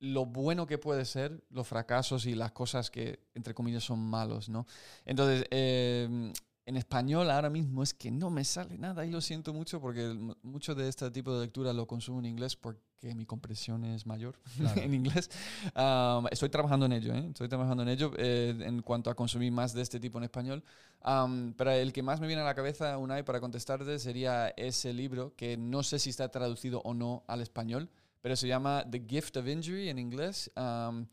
lo 0.01 0.25
bueno 0.25 0.65
que 0.65 0.77
puede 0.77 1.05
ser 1.05 1.43
los 1.51 1.67
fracasos 1.67 2.25
y 2.25 2.33
las 2.35 2.51
cosas 2.51 2.89
que, 2.91 3.19
entre 3.35 3.53
comillas, 3.53 3.83
son 3.83 3.99
malos, 3.99 4.49
¿no? 4.49 4.65
Entonces, 5.05 5.45
eh, 5.51 6.33
en 6.65 6.77
español 6.77 7.29
ahora 7.29 7.49
mismo 7.49 7.83
es 7.83 7.93
que 7.93 8.11
no 8.11 8.29
me 8.29 8.43
sale 8.43 8.77
nada 8.77 9.05
y 9.05 9.11
lo 9.11 9.21
siento 9.21 9.53
mucho 9.53 9.79
porque 9.79 10.15
mucho 10.43 10.75
de 10.75 10.89
este 10.89 11.09
tipo 11.11 11.33
de 11.33 11.45
lectura 11.45 11.71
lo 11.73 11.87
consumo 11.87 12.19
en 12.19 12.25
inglés 12.25 12.55
porque 12.55 12.81
mi 13.15 13.25
comprensión 13.25 13.83
es 13.85 14.05
mayor 14.05 14.39
Claro. 14.57 14.81
en 14.81 14.93
inglés. 14.93 15.29
Um, 15.75 16.27
estoy 16.31 16.49
trabajando 16.49 16.87
en 16.87 16.93
ello, 16.93 17.13
¿eh? 17.13 17.27
Estoy 17.29 17.47
trabajando 17.47 17.83
en 17.83 17.89
ello 17.89 18.11
eh, 18.17 18.55
en 18.59 18.81
cuanto 18.81 19.09
a 19.11 19.15
consumir 19.15 19.51
más 19.51 19.73
de 19.73 19.81
este 19.83 19.99
tipo 19.99 20.17
en 20.17 20.23
español. 20.23 20.63
Um, 21.05 21.53
pero 21.53 21.71
el 21.71 21.93
que 21.93 22.01
más 22.03 22.19
me 22.19 22.27
viene 22.27 22.41
a 22.41 22.45
la 22.45 22.55
cabeza, 22.55 22.97
Unai, 22.97 23.23
para 23.23 23.39
contestarte, 23.39 23.97
sería 23.99 24.49
ese 24.49 24.93
libro 24.93 25.35
que 25.35 25.57
no 25.57 25.83
sé 25.83 25.99
si 25.99 26.09
está 26.11 26.29
traducido 26.29 26.81
o 26.83 26.93
no 26.93 27.23
al 27.27 27.41
español, 27.41 27.89
pero 28.21 28.35
se 28.35 28.47
llama 28.47 28.85
The 28.89 29.05
Gift 29.07 29.37
of 29.37 29.47
Injury 29.47 29.89
en 29.89 29.99
inglés. 29.99 30.51
um, 30.55 31.05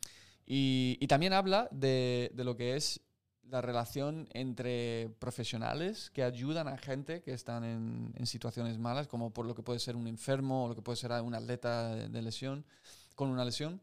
y, 0.46 0.96
y 1.00 1.06
también 1.06 1.32
habla 1.32 1.68
de, 1.70 2.30
de 2.34 2.44
lo 2.44 2.56
que 2.56 2.76
es 2.76 3.00
la 3.50 3.60
relación 3.60 4.28
entre 4.32 5.10
profesionales 5.18 6.10
que 6.10 6.22
ayudan 6.22 6.68
a 6.68 6.76
gente 6.76 7.22
que 7.22 7.32
están 7.32 7.64
en, 7.64 8.12
en 8.16 8.26
situaciones 8.26 8.78
malas, 8.78 9.08
como 9.08 9.32
por 9.32 9.46
lo 9.46 9.54
que 9.54 9.62
puede 9.62 9.78
ser 9.78 9.96
un 9.96 10.06
enfermo 10.06 10.64
o 10.64 10.68
lo 10.68 10.74
que 10.74 10.82
puede 10.82 10.96
ser 10.96 11.12
un 11.22 11.34
atleta 11.34 11.94
de, 11.94 12.22
lesión, 12.22 12.64
con 13.14 13.30
una 13.30 13.44
lesión, 13.44 13.80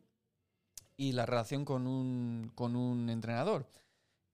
y 0.98 1.12
la 1.12 1.26
relación 1.26 1.66
con 1.66 1.88
un, 1.88 2.52
con 2.56 2.76
un 2.76 3.10
entrenador. 3.10 3.68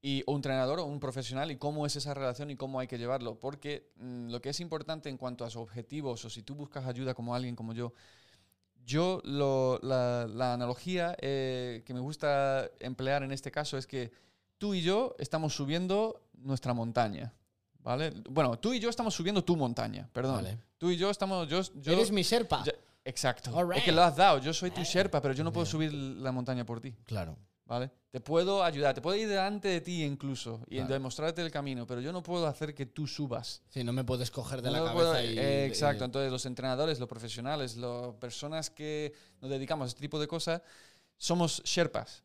y 0.01 0.23
un 0.27 0.37
entrenador 0.37 0.79
o 0.79 0.85
un 0.85 0.99
profesional 0.99 1.51
y 1.51 1.57
cómo 1.57 1.85
es 1.85 1.95
esa 1.95 2.13
relación 2.13 2.49
y 2.51 2.55
cómo 2.55 2.79
hay 2.79 2.87
que 2.87 2.97
llevarlo. 2.97 3.39
Porque 3.39 3.91
mm, 3.97 4.29
lo 4.31 4.41
que 4.41 4.49
es 4.49 4.59
importante 4.59 5.09
en 5.09 5.17
cuanto 5.17 5.45
a 5.45 5.49
sus 5.49 5.61
objetivos 5.61 6.25
o 6.25 6.29
si 6.29 6.43
tú 6.43 6.55
buscas 6.55 6.85
ayuda 6.85 7.13
como 7.13 7.35
alguien 7.35 7.55
como 7.55 7.73
yo, 7.73 7.93
yo 8.85 9.21
lo, 9.23 9.79
la, 9.83 10.27
la 10.27 10.53
analogía 10.53 11.15
eh, 11.21 11.83
que 11.85 11.93
me 11.93 11.99
gusta 11.99 12.69
emplear 12.79 13.23
en 13.23 13.31
este 13.31 13.51
caso 13.51 13.77
es 13.77 13.87
que 13.87 14.11
tú 14.57 14.73
y 14.73 14.81
yo 14.81 15.15
estamos 15.19 15.53
subiendo 15.55 16.21
nuestra 16.33 16.73
montaña. 16.73 17.33
¿Vale? 17.83 18.13
Bueno, 18.29 18.59
tú 18.59 18.73
y 18.73 18.79
yo 18.79 18.89
estamos 18.89 19.15
subiendo 19.15 19.43
tu 19.43 19.55
montaña, 19.57 20.07
perdón. 20.13 20.35
Vale. 20.35 20.59
Tú 20.77 20.91
y 20.91 20.97
yo 20.97 21.09
estamos... 21.09 21.47
Yo, 21.47 21.61
yo- 21.81 21.93
Eres 21.93 22.11
mi 22.11 22.21
Sherpa. 22.21 22.63
exacto. 23.03 23.71
Es 23.71 23.83
que 23.83 23.91
lo 23.91 24.03
has 24.03 24.15
dado. 24.15 24.37
Yo 24.37 24.53
soy 24.53 24.69
tu 24.69 24.81
Sherpa, 24.83 25.19
pero 25.19 25.33
yo 25.33 25.43
no 25.43 25.51
puedo 25.51 25.65
subir 25.65 25.91
la 25.91 26.31
montaña 26.31 26.63
por 26.63 26.79
ti. 26.79 26.93
Claro. 27.05 27.35
¿Vale? 27.65 27.89
Te 28.11 28.19
puedo 28.19 28.63
ayudar, 28.63 28.93
te 28.93 29.01
puedo 29.01 29.15
ir 29.15 29.29
delante 29.29 29.69
de 29.69 29.79
ti 29.79 30.03
incluso 30.03 30.61
y 30.67 30.75
Claro. 30.77 30.93
demostrarte 30.93 31.41
el 31.41 31.51
camino, 31.51 31.87
pero 31.87 32.01
yo 32.01 32.11
no 32.11 32.21
puedo 32.21 32.45
hacer 32.47 32.75
que 32.75 32.85
tú 32.85 33.07
subas. 33.07 33.61
Sí, 33.69 33.83
no 33.83 33.93
me 33.93 34.03
puedes 34.03 34.29
coger 34.29 34.61
de 34.61 34.71
la 34.71 34.79
cabeza 34.79 34.93
puedo- 34.93 35.23
y... 35.23 35.37
eh, 35.39 35.65
exacto, 35.67 36.03
y- 36.03 36.05
entonces 36.05 36.31
los 36.31 36.45
entrenadores, 36.45 36.99
los 36.99 37.07
profesionales, 37.07 37.77
las 37.77 38.13
personas 38.15 38.69
que 38.69 39.13
nos 39.39 39.49
dedicamos 39.49 39.85
a 39.85 39.87
este 39.89 40.01
tipo 40.01 40.19
de 40.19 40.27
cosas, 40.27 40.61
somos 41.17 41.61
Sherpas, 41.63 42.23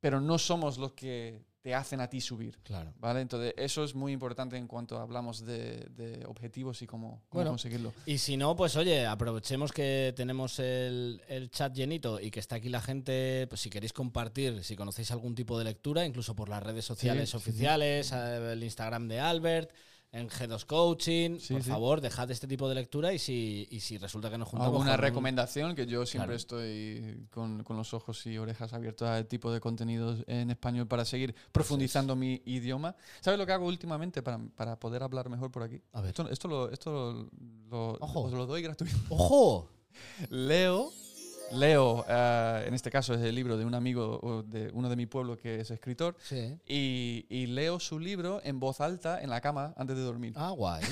pero 0.00 0.20
no 0.20 0.38
somos 0.38 0.78
los 0.78 0.92
que 0.92 1.44
te 1.66 1.74
hacen 1.74 2.00
a 2.00 2.08
ti 2.08 2.20
subir. 2.20 2.56
Claro. 2.62 2.94
¿Vale? 3.00 3.20
Entonces, 3.22 3.52
eso 3.56 3.82
es 3.82 3.92
muy 3.92 4.12
importante 4.12 4.56
en 4.56 4.68
cuanto 4.68 5.00
hablamos 5.00 5.44
de, 5.44 5.88
de 5.96 6.24
objetivos 6.24 6.80
y 6.82 6.86
cómo, 6.86 7.24
cómo 7.28 7.40
Bueno. 7.40 7.50
conseguirlo. 7.50 7.92
Y 8.06 8.18
si 8.18 8.36
no, 8.36 8.54
pues 8.54 8.76
oye, 8.76 9.04
aprovechemos 9.04 9.72
que 9.72 10.14
tenemos 10.14 10.60
el, 10.60 11.20
el 11.26 11.50
chat 11.50 11.74
llenito 11.74 12.20
y 12.20 12.30
que 12.30 12.38
está 12.38 12.54
aquí 12.54 12.68
la 12.68 12.80
gente, 12.80 13.48
pues 13.48 13.62
si 13.62 13.68
queréis 13.68 13.92
compartir, 13.92 14.62
si 14.62 14.76
conocéis 14.76 15.10
algún 15.10 15.34
tipo 15.34 15.58
de 15.58 15.64
lectura, 15.64 16.06
incluso 16.06 16.36
por 16.36 16.48
las 16.48 16.62
redes 16.62 16.84
sociales 16.84 17.30
sí, 17.30 17.32
sí. 17.32 17.36
oficiales, 17.36 18.12
eh, 18.12 18.52
el 18.52 18.62
Instagram 18.62 19.08
de 19.08 19.18
Albert, 19.18 19.72
en 20.18 20.28
G2 20.28 20.64
Coaching, 20.66 21.38
Sí, 21.38 21.52
por 21.54 21.62
sí. 21.62 21.70
favor, 21.70 22.00
dejad 22.00 22.30
este 22.30 22.46
tipo 22.46 22.68
de 22.68 22.74
lectura 22.74 23.12
y 23.12 23.18
si, 23.18 23.66
y 23.70 23.80
si 23.80 23.98
resulta 23.98 24.30
que 24.30 24.38
nos 24.38 24.48
juntamos 24.48 24.72
Alguna 24.74 24.96
recomendación 24.96 25.74
que 25.74 25.86
yo 25.86 26.06
siempre 26.06 26.28
Claro. 26.28 26.36
estoy 26.36 27.26
con, 27.30 27.62
con 27.64 27.76
los 27.76 27.92
ojos 27.94 28.24
y 28.26 28.38
orejas 28.38 28.72
abiertos 28.72 29.08
a 29.08 29.22
tipo 29.24 29.52
de 29.52 29.60
contenidos 29.60 30.24
en 30.26 30.50
español 30.50 30.86
para 30.86 31.04
seguir 31.04 31.34
profundizando 31.52 32.16
mi 32.16 32.42
idioma. 32.46 32.96
¿Sabes 33.20 33.38
lo 33.38 33.46
que 33.46 33.52
hago 33.52 33.66
últimamente 33.66 34.22
para, 34.22 34.38
para 34.56 34.78
poder 34.78 35.02
hablar 35.02 35.28
mejor 35.28 35.50
por 35.50 35.62
aquí? 35.62 35.80
A 35.92 36.00
ver. 36.00 36.10
Esto, 36.10 36.28
esto 36.30 36.48
lo, 36.48 36.70
esto 36.70 36.90
lo, 36.90 37.30
lo- 37.70 37.98
Ojo. 38.00 38.22
os 38.22 38.32
lo 38.32 38.46
doy 38.46 38.62
gratuito. 38.62 38.96
¡Ojo! 39.10 39.68
Leo, 40.30 40.92
leo, 41.52 42.04
eh, 42.08 42.64
en 42.66 42.74
este 42.74 42.90
caso 42.90 43.14
es 43.14 43.20
el 43.22 43.34
libro 43.34 43.56
de 43.56 43.64
un 43.64 43.74
amigo 43.74 44.42
de 44.46 44.70
uno 44.72 44.88
de 44.88 44.96
mi 44.96 45.06
pueblo 45.06 45.36
que 45.36 45.60
es 45.60 45.70
escritor, 45.70 46.16
Sí. 46.20 46.56
y, 46.66 47.26
y 47.28 47.46
leo 47.46 47.78
su 47.80 47.98
libro 47.98 48.40
en 48.44 48.58
voz 48.60 48.80
alta 48.80 49.20
en 49.22 49.30
la 49.30 49.40
cama 49.40 49.72
antes 49.76 49.96
de 49.96 50.02
dormir. 50.02 50.32
Ah, 50.36 50.50
guay. 50.50 50.82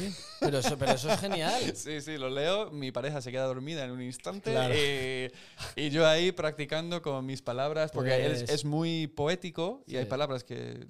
Pero 0.41 0.59
eso, 0.59 0.79
pero 0.79 0.93
eso 0.93 1.11
es 1.11 1.21
genial. 1.21 1.61
Sí, 1.75 2.01
sí, 2.01 2.17
lo 2.19 2.31
leo. 2.31 2.71
Mi 2.71 2.93
pareja 2.93 3.21
se 3.21 3.31
queda 3.33 3.45
dormida 3.45 3.85
en 3.85 3.91
un 3.91 4.01
instante 4.03 4.53
Claro. 4.53 4.75
y, 4.75 5.31
y 5.77 5.91
yo 5.91 6.07
ahí 6.07 6.33
practicando 6.33 7.03
con 7.03 7.27
mis 7.27 7.43
palabras, 7.43 7.91
porque 7.93 8.27
es, 8.27 8.39
Pues- 8.45 8.51
es 8.51 8.65
muy 8.65 9.07
poético 9.09 9.83
y 9.87 9.97
hay 9.97 10.05
palabras 10.07 10.45
que 10.45 10.87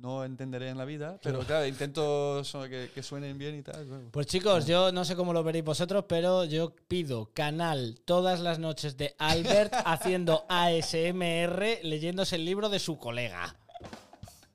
no 0.00 0.24
entenderé 0.24 0.68
en 0.70 0.78
la 0.78 0.84
vida, 0.84 1.18
pero 1.22 1.40
claro, 1.40 1.66
intento 1.66 2.42
que, 2.68 2.90
que 2.94 3.02
suenen 3.02 3.36
bien 3.38 3.56
y 3.58 3.62
tal. 3.62 3.84
bueno. 3.86 4.08
Pues 4.12 4.26
chicos, 4.26 4.66
yo 4.66 4.92
no 4.92 5.04
sé 5.04 5.16
cómo 5.16 5.32
lo 5.32 5.42
veréis 5.42 5.64
vosotros, 5.64 6.04
pero 6.08 6.44
yo 6.44 6.74
pido 6.88 7.30
canal 7.34 8.00
todas 8.04 8.40
las 8.40 8.58
noches 8.58 8.96
de 8.96 9.14
Albert 9.18 9.72
haciendo 9.84 10.44
ASMR 10.48 11.80
leyéndose 11.82 12.36
el 12.36 12.44
libro 12.44 12.68
de 12.68 12.78
su 12.78 12.98
colega. 12.98 13.56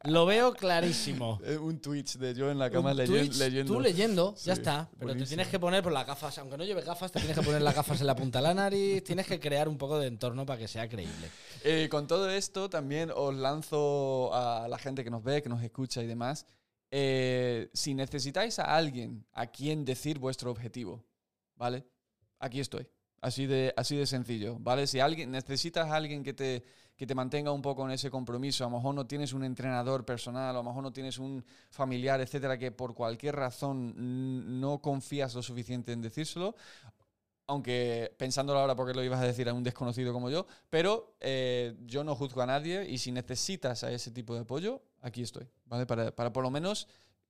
Lo 0.05 0.25
veo 0.25 0.53
clarísimo. 0.53 1.39
Eh, 1.45 1.57
Un 1.57 1.79
Twitch 1.79 2.17
de 2.17 2.33
yo 2.33 2.51
en 2.51 2.59
la 2.59 2.69
cama 2.69 2.93
Twitch, 2.93 3.37
leyendo. 3.37 3.73
Tú 3.73 3.79
leyendo, 3.79 4.33
ya 4.35 4.53
Sí, 4.55 4.59
está. 4.59 4.89
Pero 4.99 5.15
te 5.15 5.25
tienes 5.25 5.47
que 5.47 5.59
poner 5.59 5.81
por 5.81 5.91
las 5.93 6.05
gafas, 6.05 6.37
aunque 6.39 6.57
no 6.57 6.63
lleves 6.65 6.83
gafas, 6.85 7.11
te 7.11 7.19
tienes 7.19 7.37
que 7.37 7.43
poner 7.43 7.61
las 7.61 7.73
gafas 7.75 8.01
en 8.01 8.07
la 8.07 8.15
punta 8.15 8.39
de 8.39 8.43
la 8.43 8.53
nariz, 8.53 9.03
tienes 9.03 9.25
que 9.27 9.39
crear 9.39 9.67
un 9.69 9.77
poco 9.77 9.97
de 9.99 10.07
entorno 10.07 10.45
para 10.45 10.59
que 10.59 10.67
sea 10.67 10.87
creíble. 10.89 11.29
Eh, 11.65 11.87
con 11.89 12.07
todo 12.07 12.29
esto, 12.29 12.69
también 12.69 13.09
os 13.15 13.33
lanzo 13.33 14.33
a 14.33 14.67
la 14.67 14.77
gente 14.77 15.03
que 15.03 15.09
nos 15.09 15.23
ve, 15.23 15.41
que 15.41 15.47
nos 15.49 15.63
escucha 15.63 16.03
y 16.03 16.07
demás. 16.07 16.45
eh, 16.91 17.69
si 17.73 17.93
necesitáis 17.95 18.59
a 18.59 18.75
alguien 18.75 19.25
a 19.33 19.47
quien 19.47 19.83
decir 19.85 20.19
vuestro 20.19 20.51
objetivo, 20.51 21.03
¿vale? 21.55 21.85
Aquí 22.39 22.59
estoy. 22.59 22.87
Así 23.21 23.47
de, 23.47 23.73
así 23.77 23.95
de 23.95 24.05
sencillo, 24.05 24.57
¿vale? 24.59 24.85
Si 24.85 24.99
alguien, 24.99 25.31
necesitas 25.31 25.87
a 25.89 25.95
alguien 25.95 26.23
que 26.23 26.33
te, 26.33 26.63
que 26.95 27.07
te 27.07 27.15
mantenga 27.15 27.51
un 27.51 27.61
poco 27.63 27.85
en 27.85 27.91
ese 27.91 28.11
compromiso, 28.11 28.65
a 28.65 28.69
lo 28.69 28.75
mejor 28.77 28.93
no 28.93 29.07
tienes 29.07 29.33
un 29.33 29.43
entrenador 29.45 30.05
personal, 30.05 30.49
a 30.49 30.53
lo 30.53 30.63
mejor 30.63 30.83
no 30.83 30.93
tienes 30.93 31.17
un 31.17 31.43
familiar, 31.71 32.19
etcétera, 32.21 32.57
que 32.59 32.71
por 32.71 32.93
cualquier 32.93 33.35
razón 33.37 34.59
no 34.59 34.81
confías 34.81 35.33
lo 35.35 35.41
suficiente 35.41 35.93
en 35.93 36.01
decírselo, 36.01 36.55
aunque 37.47 38.13
pensándolo 38.17 38.59
ahora 38.59 38.75
porque 38.75 38.93
lo 38.93 39.03
ibas 39.03 39.21
a 39.21 39.25
decir 39.25 39.49
a 39.49 39.53
un 39.53 39.63
desconocido 39.63 40.13
como 40.13 40.29
yo, 40.29 40.47
pero 40.69 41.15
eh, 41.19 41.75
yo 41.85 42.03
no 42.03 42.15
juzgo 42.15 42.41
a 42.41 42.45
nadie 42.45 42.89
y 42.89 42.97
si 42.97 43.11
necesitas 43.11 43.83
a 43.83 43.91
ese 43.91 44.11
tipo 44.11 44.33
de 44.33 44.41
apoyo, 44.41 44.81
aquí 45.01 45.21
estoy, 45.21 45.47
¿vale? 45.65 45.85
Para, 45.85 46.15
para 46.15 46.31
por 46.31 46.43
lo 46.43 46.49
menos 46.51 46.87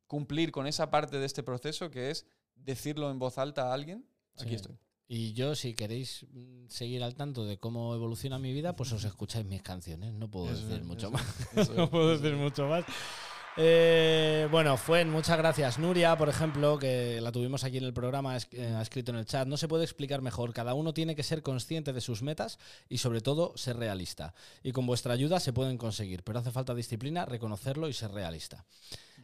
cumplir 0.08 0.52
con 0.52 0.68
esa 0.68 0.92
parte 0.92 1.18
de 1.20 1.26
este 1.26 1.42
proceso 1.44 1.90
que 1.90 2.12
es 2.12 2.26
decirlo 2.56 3.10
en 3.10 3.18
voz 3.20 3.38
alta 3.38 3.70
a 3.70 3.74
alguien, 3.74 4.06
aquí 4.38 4.50
Sí. 4.50 4.56
estoy. 4.56 4.78
Y 5.08 5.34
yo, 5.34 5.54
si 5.54 5.74
queréis 5.76 6.26
mm, 6.32 6.68
seguir 6.70 7.04
al 7.04 7.14
tanto 7.16 7.46
de 7.46 7.58
cómo 7.60 7.94
evoluciona 7.94 8.40
mi 8.40 8.54
vida, 8.54 8.76
pues 8.76 8.92
os 8.94 9.04
escucháis 9.04 9.46
mis 9.46 9.62
canciones. 9.62 10.14
No 10.14 10.32
puedo 10.32 10.50
Eso 10.52 10.66
decir 10.66 10.84
mucho 10.86 11.08
eso 11.08 11.12
más. 11.12 11.48
eso 11.58 11.74
no 11.76 11.90
puedo 11.90 12.18
decir 12.18 12.36
mucho 12.38 12.68
más. 12.68 12.86
Eh, 13.56 14.48
bueno, 14.50 14.78
Fuen, 14.78 15.12
muchas 15.12 15.38
gracias. 15.38 15.78
Nuria, 15.78 16.18
por 16.18 16.28
ejemplo, 16.28 16.80
que 16.80 17.22
la 17.22 17.32
tuvimos 17.32 17.64
aquí 17.64 17.78
en 17.78 17.84
el 17.84 17.94
programa, 17.94 18.36
eh, 18.36 18.74
ha 18.76 18.82
escrito 18.82 19.12
en 19.12 19.18
el 19.18 19.26
chat, 19.26 19.48
no 19.48 19.58
se 19.58 19.68
puede 19.68 19.84
explicar 19.84 20.24
mejor. 20.24 20.54
Cada 20.54 20.74
uno 20.74 20.94
tiene 20.94 21.16
que 21.16 21.22
ser 21.22 21.44
consciente 21.44 21.94
de 21.94 22.02
sus 22.02 22.24
metas 22.24 22.58
y 22.90 22.98
sobre 22.98 23.22
todo 23.22 23.56
ser 23.56 23.78
realista. 23.78 24.34
Y 24.64 24.72
con 24.72 24.88
vuestra 24.88 25.14
ayuda 25.14 25.40
se 25.40 25.54
pueden 25.54 25.78
conseguir, 25.78 26.24
pero 26.24 26.40
hace 26.40 26.52
falta 26.52 26.74
disciplina, 26.74 27.26
reconocerlo 27.26 27.88
y 27.88 27.94
ser 27.94 28.12
realista. 28.12 28.66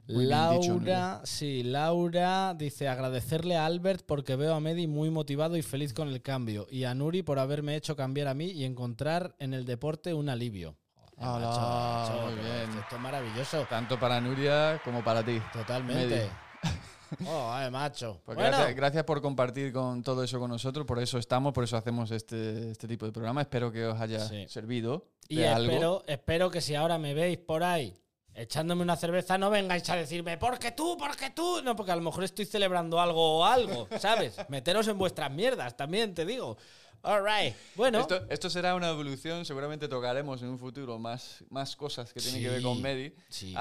Muy 0.07 0.25
bien 0.25 0.39
dicho, 0.59 0.73
Laura, 0.73 1.21
sí, 1.23 1.63
Laura 1.63 2.55
dice 2.57 2.87
agradecerle 2.87 3.57
a 3.57 3.65
Albert 3.65 4.05
porque 4.05 4.35
veo 4.35 4.53
a 4.55 4.59
Medi 4.59 4.87
muy 4.87 5.09
motivado 5.09 5.55
y 5.55 5.61
feliz 5.61 5.93
con 5.93 6.07
el 6.07 6.21
cambio 6.21 6.67
y 6.69 6.83
a 6.83 6.95
Nuri 6.95 7.21
por 7.21 7.37
haberme 7.37 7.75
hecho 7.75 7.95
cambiar 7.95 8.27
a 8.27 8.33
mí 8.33 8.45
y 8.45 8.63
encontrar 8.63 9.35
en 9.39 9.53
el 9.53 9.65
deporte 9.65 10.13
un 10.13 10.29
alivio. 10.29 10.77
Macho, 11.19 11.59
macho, 11.59 12.21
muy 12.25 12.33
bien. 12.35 12.79
Esto 12.79 12.95
es 12.95 13.01
maravilloso. 13.01 13.65
Tanto 13.69 13.99
para 13.99 14.21
Nuria 14.21 14.81
como 14.83 15.03
para 15.03 15.23
ti. 15.23 15.41
Totalmente. 15.53 16.29
Oh, 17.25 17.49
ay, 17.51 17.71
macho. 17.71 18.21
Pues 18.25 18.35
Bueno, 18.35 18.51
gracias, 18.55 18.75
gracias 18.75 19.03
por 19.03 19.19
compartir 19.19 19.73
con 19.73 20.03
todo 20.03 20.23
eso 20.23 20.39
con 20.39 20.51
nosotros, 20.51 20.85
por 20.85 20.99
eso 20.99 21.17
estamos, 21.17 21.53
por 21.53 21.63
eso 21.63 21.75
hacemos 21.75 22.11
este, 22.11 22.69
este 22.69 22.87
tipo 22.87 23.07
de 23.07 23.11
programa. 23.11 23.41
Espero 23.41 23.71
que 23.71 23.83
os 23.87 23.99
haya 23.99 24.19
Sí. 24.19 24.45
servido 24.47 25.07
y 25.27 25.37
de 25.37 25.47
algo. 25.47 25.71
espero, 25.71 26.03
espero 26.05 26.51
que 26.51 26.61
si 26.61 26.75
ahora 26.75 26.99
me 26.99 27.15
veis 27.15 27.39
por 27.39 27.63
ahí 27.63 27.99
echándome 28.35 28.83
una 28.83 28.95
cerveza, 28.95 29.39
no 29.39 29.49
vengáis 29.49 29.89
a 29.89 29.95
decirme, 29.95 30.37
¿por 30.37 30.59
qué 30.59 30.71
tú? 30.71 30.95
¿Por 30.99 31.17
qué 31.17 31.31
tú? 31.31 31.61
No, 31.63 31.75
porque 31.75 31.91
a 31.91 31.95
lo 31.95 32.03
mejor 32.03 32.23
estoy 32.23 32.45
celebrando 32.45 33.01
algo 33.01 33.39
o 33.39 33.43
algo, 33.45 33.87
¿sabes? 33.97 34.35
Meteros 34.49 34.87
en 34.87 34.99
vuestras 34.99 35.31
mierdas, 35.31 35.75
también 35.75 36.13
te 36.13 36.25
digo. 36.27 36.57
All 37.01 37.21
right. 37.23 37.55
Bueno, 37.75 38.01
Esto, 38.01 38.25
esto 38.29 38.49
será 38.49 38.75
una 38.75 38.89
evolución, 38.89 39.45
seguramente 39.45 39.87
tocaremos 39.87 40.41
en 40.41 40.49
un 40.49 40.59
futuro 40.59 40.99
más, 40.99 41.43
más 41.49 41.75
cosas 41.75 42.11
que 42.11 42.19
tienen 42.19 42.41
que 42.41 42.49
ver 42.49 42.61
con 42.61 42.75
Sí, 42.77 42.81
Medi 42.83 43.13
sí. 43.29 43.55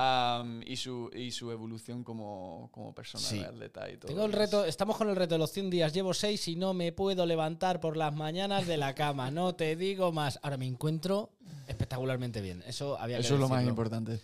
y, 0.67 0.77
su, 0.77 1.09
y 1.15 1.31
su 1.31 1.51
evolución 1.53 2.03
como, 2.03 2.69
como 2.73 2.93
persona 2.95 3.23
Sí. 3.25 3.39
de 3.39 3.47
atleta 3.47 3.89
y 3.91 3.97
todo. 3.97 4.09
Tengo 4.09 4.25
el 4.25 4.33
reto, 4.33 4.65
estamos 4.65 4.97
con 4.97 5.09
el 5.09 5.17
reto 5.17 5.37
de 5.37 5.39
los 5.39 5.53
100 5.53 5.71
días, 5.71 5.93
llevo 5.93 6.15
6 6.15 6.49
y 6.49 6.57
no 6.57 6.75
me 6.75 6.91
puedo 6.93 7.25
levantar 7.27 7.81
por 7.81 7.97
las 7.97 8.13
mañanas 8.15 8.67
de 8.67 8.77
la 8.77 8.95
cama, 8.95 9.31
no 9.31 9.55
te 9.55 9.77
digo 9.77 10.11
más. 10.11 10.41
Ahora 10.43 10.57
me 10.57 10.67
encuentro 10.67 11.31
espectacularmente 11.69 12.41
bien, 12.41 12.65
eso 12.67 12.99
había 12.99 13.19
que 13.19 13.23
Eso 13.23 13.35
es 13.35 13.41
lo 13.41 13.49
más 13.49 13.65
importante. 13.65 14.21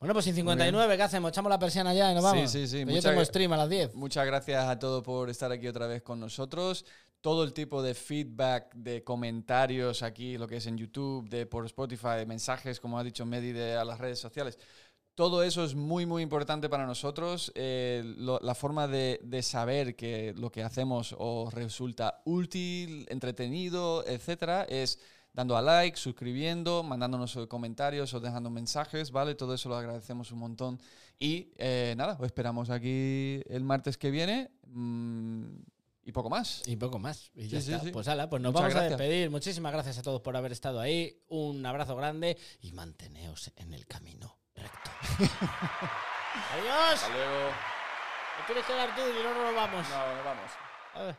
Bueno, 0.00 0.12
pues 0.12 0.24
sin 0.26 0.34
59, 0.34 0.96
¿qué 0.98 1.02
hacemos? 1.02 1.30
¿Echamos 1.30 1.48
la 1.48 1.58
persiana 1.58 1.94
ya 1.94 2.10
y 2.10 2.14
nos 2.14 2.22
Sí, 2.24 2.30
vamos? 2.36 2.50
sí, 2.50 2.66
sí, 2.66 2.84
Que 2.84 2.94
Yo 2.94 3.00
tengo 3.00 3.24
stream 3.24 3.52
a 3.54 3.56
las 3.56 3.70
10. 3.70 3.94
Muchas 3.94 4.26
gracias 4.26 4.62
a 4.68 4.78
todos 4.78 5.02
por 5.02 5.30
estar 5.30 5.50
aquí 5.50 5.66
otra 5.66 5.86
vez 5.86 6.02
con 6.02 6.20
nosotros. 6.20 6.84
Todo 7.24 7.42
el 7.42 7.54
tipo 7.54 7.82
de 7.82 7.94
feedback, 7.94 8.74
de 8.74 9.02
comentarios 9.02 10.02
aquí, 10.02 10.36
lo 10.36 10.46
que 10.46 10.58
es 10.58 10.66
en 10.66 10.76
YouTube, 10.76 11.26
de 11.30 11.46
por 11.46 11.64
Spotify, 11.64 12.26
mensajes, 12.26 12.80
como 12.80 12.98
ha 12.98 13.02
dicho 13.02 13.24
Medi, 13.24 13.52
de, 13.52 13.76
a 13.76 13.84
las 13.86 13.98
redes 13.98 14.18
sociales. 14.18 14.58
Todo 15.14 15.42
eso 15.42 15.64
es 15.64 15.74
muy, 15.74 16.04
muy 16.04 16.22
importante 16.22 16.68
para 16.68 16.84
nosotros. 16.84 17.50
Eh, 17.54 18.04
la 18.18 18.54
forma 18.54 18.88
de, 18.88 19.20
de 19.24 19.42
saber 19.42 19.96
que 19.96 20.34
lo 20.36 20.52
que 20.52 20.62
hacemos 20.62 21.16
os 21.18 21.54
resulta 21.54 22.20
útil, 22.26 23.06
entretenido, 23.08 24.04
etcétera, 24.06 24.66
es 24.68 24.98
dando 25.32 25.56
a 25.56 25.62
like, 25.62 25.96
suscribiendo, 25.96 26.82
mandándonos 26.82 27.38
comentarios 27.48 28.12
o 28.12 28.20
dejando 28.20 28.50
mensajes, 28.50 29.10
¿vale? 29.12 29.34
Todo 29.34 29.54
eso 29.54 29.70
lo 29.70 29.76
agradecemos 29.76 30.30
un 30.30 30.40
montón. 30.40 30.78
Y 31.18 31.54
eh, 31.56 31.94
nada, 31.96 32.18
os 32.20 32.26
esperamos 32.26 32.68
aquí 32.68 33.40
el 33.48 33.64
martes 33.64 33.96
que 33.96 34.10
viene 34.10 34.50
mm, 34.66 35.44
y 36.04 36.12
poco 36.12 36.28
más. 36.30 36.62
Y 36.66 36.76
poco 36.76 36.98
más. 36.98 37.30
Y 37.34 37.48
ya 37.48 37.60
Sí, 37.60 37.66
sí, 37.66 37.72
está. 37.72 37.84
sí. 37.84 37.90
Pues 37.92 38.06
ala, 38.08 38.28
pues 38.30 38.40
nos 38.42 38.52
Muchas 38.52 38.74
vamos 38.74 38.84
a 38.84 38.88
despedir. 38.88 39.30
Muchísimas 39.30 39.72
gracias 39.72 39.98
a 39.98 40.02
todos 40.02 40.20
por 40.20 40.36
haber 40.36 40.52
estado 40.52 40.80
ahí. 40.80 41.22
Un 41.28 41.64
abrazo 41.66 41.96
grande 41.96 42.36
y 42.60 42.72
manteneos 42.72 43.50
en 43.56 43.72
el 43.74 43.86
camino 43.86 44.38
recto. 44.54 44.90
Adiós. 45.18 46.94
Hasta 46.94 47.08
luego. 47.08 47.50
¿No 48.38 48.46
quieres 48.46 48.64
quedar 48.66 48.94
tú 48.94 49.00
y 49.02 49.22
no 49.22 49.34
nos 49.44 49.54
vamos? 49.54 49.86
No, 49.88 50.14
nos 50.14 50.24
vamos. 50.24 50.50
A 50.94 51.02
ver. 51.02 51.16